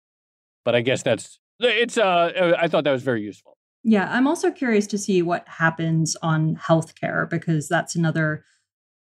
But 0.64 0.74
I 0.74 0.80
guess 0.80 1.02
that's 1.02 1.38
it's. 1.60 1.98
Uh, 1.98 2.54
I 2.58 2.66
thought 2.68 2.84
that 2.84 2.92
was 2.92 3.02
very 3.02 3.22
useful. 3.22 3.58
Yeah, 3.84 4.08
I'm 4.10 4.26
also 4.26 4.50
curious 4.50 4.86
to 4.88 4.98
see 4.98 5.20
what 5.20 5.46
happens 5.46 6.16
on 6.22 6.56
healthcare 6.56 7.28
because 7.28 7.68
that's 7.68 7.94
another 7.94 8.44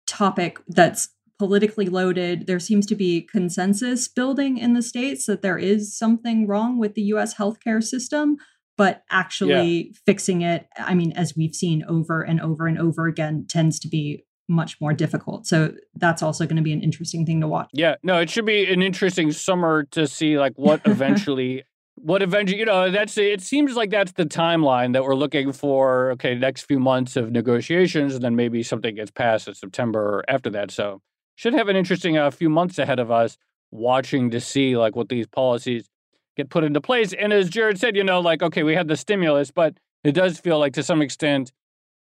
topic 0.07 0.59
that's 0.68 1.09
politically 1.39 1.87
loaded. 1.87 2.47
There 2.47 2.61
seems 2.61 2.87
to 2.87 2.95
be 2.95 3.23
consensus 3.23 4.07
building 4.07 4.59
in 4.59 4.75
the 4.75 4.83
states 4.83 5.27
that 5.27 5.43
there 5.43 5.59
is 5.59 5.97
something 5.97 6.47
wrong 6.47 6.79
with 6.79 6.95
the 6.95 7.03
US 7.03 7.35
healthcare 7.35 7.83
system, 7.83 8.37
but 8.79 9.03
actually 9.11 9.87
yeah. 9.87 9.93
fixing 10.07 10.43
it, 10.43 10.68
I 10.77 10.95
mean, 10.95 11.12
as 11.12 11.35
we've 11.37 11.55
seen 11.55 11.83
over 11.89 12.23
and 12.23 12.41
over 12.41 12.66
and 12.66 12.79
over 12.79 13.07
again, 13.07 13.47
tends 13.49 13.81
to 13.81 13.89
be 13.89 14.25
much 14.49 14.81
more 14.81 14.93
difficult. 14.93 15.47
So 15.47 15.73
that's 15.95 16.23
also 16.23 16.45
going 16.45 16.57
to 16.57 16.62
be 16.62 16.73
an 16.73 16.83
interesting 16.83 17.25
thing 17.25 17.41
to 17.41 17.49
watch. 17.49 17.71
Yeah, 17.73 17.95
no, 18.03 18.18
it 18.21 18.29
should 18.29 18.45
be 18.45 18.71
an 18.71 18.83
interesting 18.83 19.33
summer 19.33 19.85
to 19.93 20.07
see 20.07 20.39
like 20.39 20.53
what 20.57 20.83
eventually 20.85 21.64
what 22.03 22.23
eventually 22.23 22.59
you 22.59 22.65
know 22.65 22.91
that's 22.91 23.17
it 23.19 23.41
seems 23.41 23.75
like 23.75 23.91
that's 23.91 24.13
the 24.13 24.25
timeline 24.25 24.93
that 24.93 25.05
we're 25.05 25.15
looking 25.15 25.53
for 25.53 26.13
okay 26.13 26.35
next 26.35 26.63
few 26.63 26.79
months 26.79 27.17
of 27.17 27.31
negotiations 27.31 28.15
and 28.15 28.25
then 28.25 28.37
maybe 28.37 28.63
something 28.63 28.95
gets 28.95 29.11
passed 29.11 29.49
in 29.49 29.55
september 29.55 30.25
after 30.29 30.51
that. 30.51 30.71
So 30.71 31.03
should 31.37 31.55
have 31.55 31.69
an 31.69 31.77
interesting 31.77 32.17
uh, 32.17 32.31
few 32.31 32.49
months 32.49 32.79
ahead 32.79 32.99
of 32.99 33.11
us 33.11 33.37
watching 33.71 34.31
to 34.31 34.41
see 34.41 34.77
like 34.77 34.97
what 34.97 35.09
these 35.09 35.27
policies 35.27 35.89
get 36.37 36.51
put 36.51 36.65
into 36.65 36.81
place. 36.81 37.13
And 37.13 37.33
as 37.33 37.51
jared 37.51 37.79
said 37.79 37.97
you 37.97 38.05
know 38.05 38.21
like 38.21 38.43
okay 38.43 38.63
we 38.63 38.75
had 38.75 38.89
the 38.89 38.97
stimulus 38.97 39.51
but 39.51 39.79
it 40.03 40.13
does 40.13 40.39
feel 40.39 40.59
like 40.59 40.73
to 40.75 40.83
some 40.83 41.03
extent 41.03 41.53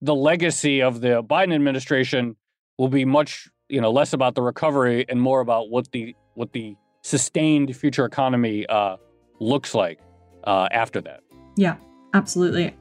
the 0.01 0.15
legacy 0.15 0.83
of 0.83 1.01
the 1.01 1.23
biden 1.23 1.55
administration 1.55 2.37
will 2.79 2.89
be 2.89 3.05
much 3.05 3.49
you 3.69 3.81
know 3.81 3.91
less 3.91 4.13
about 4.13 4.35
the 4.35 4.43
recovery 4.43 5.05
and 5.09 5.21
more 5.21 5.41
about 5.41 5.71
what 5.71 5.91
the 5.93 6.15
what 6.35 6.53
the 6.53 6.77
sustained 7.03 7.75
future 7.77 8.05
economy 8.05 8.67
uh, 8.67 8.97
looks 9.41 9.75
like 9.75 10.01
uh, 10.45 10.69
after 10.73 11.01
that. 11.03 11.21
Yeah, 11.57 11.77
absolutely. 12.15 12.77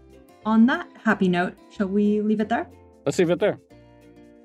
On 0.45 0.65
that 0.67 0.87
happy 1.03 1.27
note, 1.27 1.57
shall 1.69 1.87
we 1.87 2.21
leave 2.21 2.39
it 2.39 2.49
there? 2.49 2.67
Let's 3.05 3.19
leave 3.19 3.29
it 3.29 3.39
there. 3.39 3.59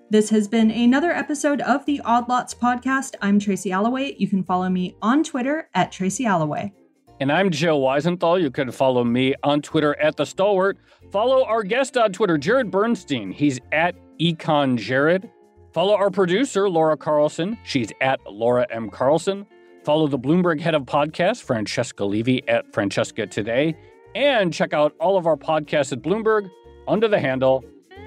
This 0.08 0.30
has 0.30 0.46
been 0.46 0.70
another 0.70 1.10
episode 1.10 1.60
of 1.62 1.84
the 1.84 2.00
Odd 2.04 2.28
Lots 2.28 2.54
podcast. 2.54 3.14
I'm 3.22 3.38
Tracy 3.38 3.70
Alloway. 3.72 4.14
You 4.18 4.28
can 4.28 4.44
follow 4.44 4.68
me 4.68 4.96
on 5.02 5.24
Twitter 5.24 5.68
at 5.74 5.90
Tracy 5.90 6.24
Alloway. 6.26 6.72
And 7.18 7.32
I'm 7.32 7.50
Joe 7.50 7.80
Weisenthal. 7.80 8.40
You 8.40 8.50
can 8.50 8.70
follow 8.70 9.02
me 9.02 9.34
on 9.42 9.62
Twitter 9.62 9.98
at 10.00 10.16
The 10.16 10.24
Stalwart. 10.24 10.78
Follow 11.10 11.44
our 11.44 11.62
guest 11.62 11.96
on 11.96 12.12
Twitter, 12.12 12.36
Jared 12.38 12.70
Bernstein. 12.70 13.32
He's 13.32 13.58
at 13.72 13.96
Econ 14.20 14.76
Jared. 14.76 15.30
Follow 15.72 15.94
our 15.96 16.10
producer, 16.10 16.68
Laura 16.68 16.96
Carlson. 16.96 17.58
She's 17.64 17.90
at 18.00 18.20
Laura 18.30 18.66
M. 18.70 18.90
Carlson. 18.90 19.46
Follow 19.86 20.08
the 20.08 20.18
Bloomberg 20.18 20.60
head 20.60 20.74
of 20.74 20.82
podcast, 20.82 21.44
Francesca 21.44 22.04
Levy, 22.04 22.42
at 22.48 22.74
Francesca 22.74 23.24
Today, 23.24 23.76
and 24.16 24.52
check 24.52 24.72
out 24.74 24.96
all 24.98 25.16
of 25.16 25.28
our 25.28 25.36
podcasts 25.36 25.92
at 25.92 26.02
Bloomberg 26.02 26.50
under 26.88 27.06
the 27.06 27.20
handle 27.20 27.64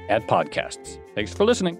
at 0.10 0.28
Podcasts. 0.28 1.00
Thanks 1.16 1.34
for 1.34 1.46
listening. 1.46 1.80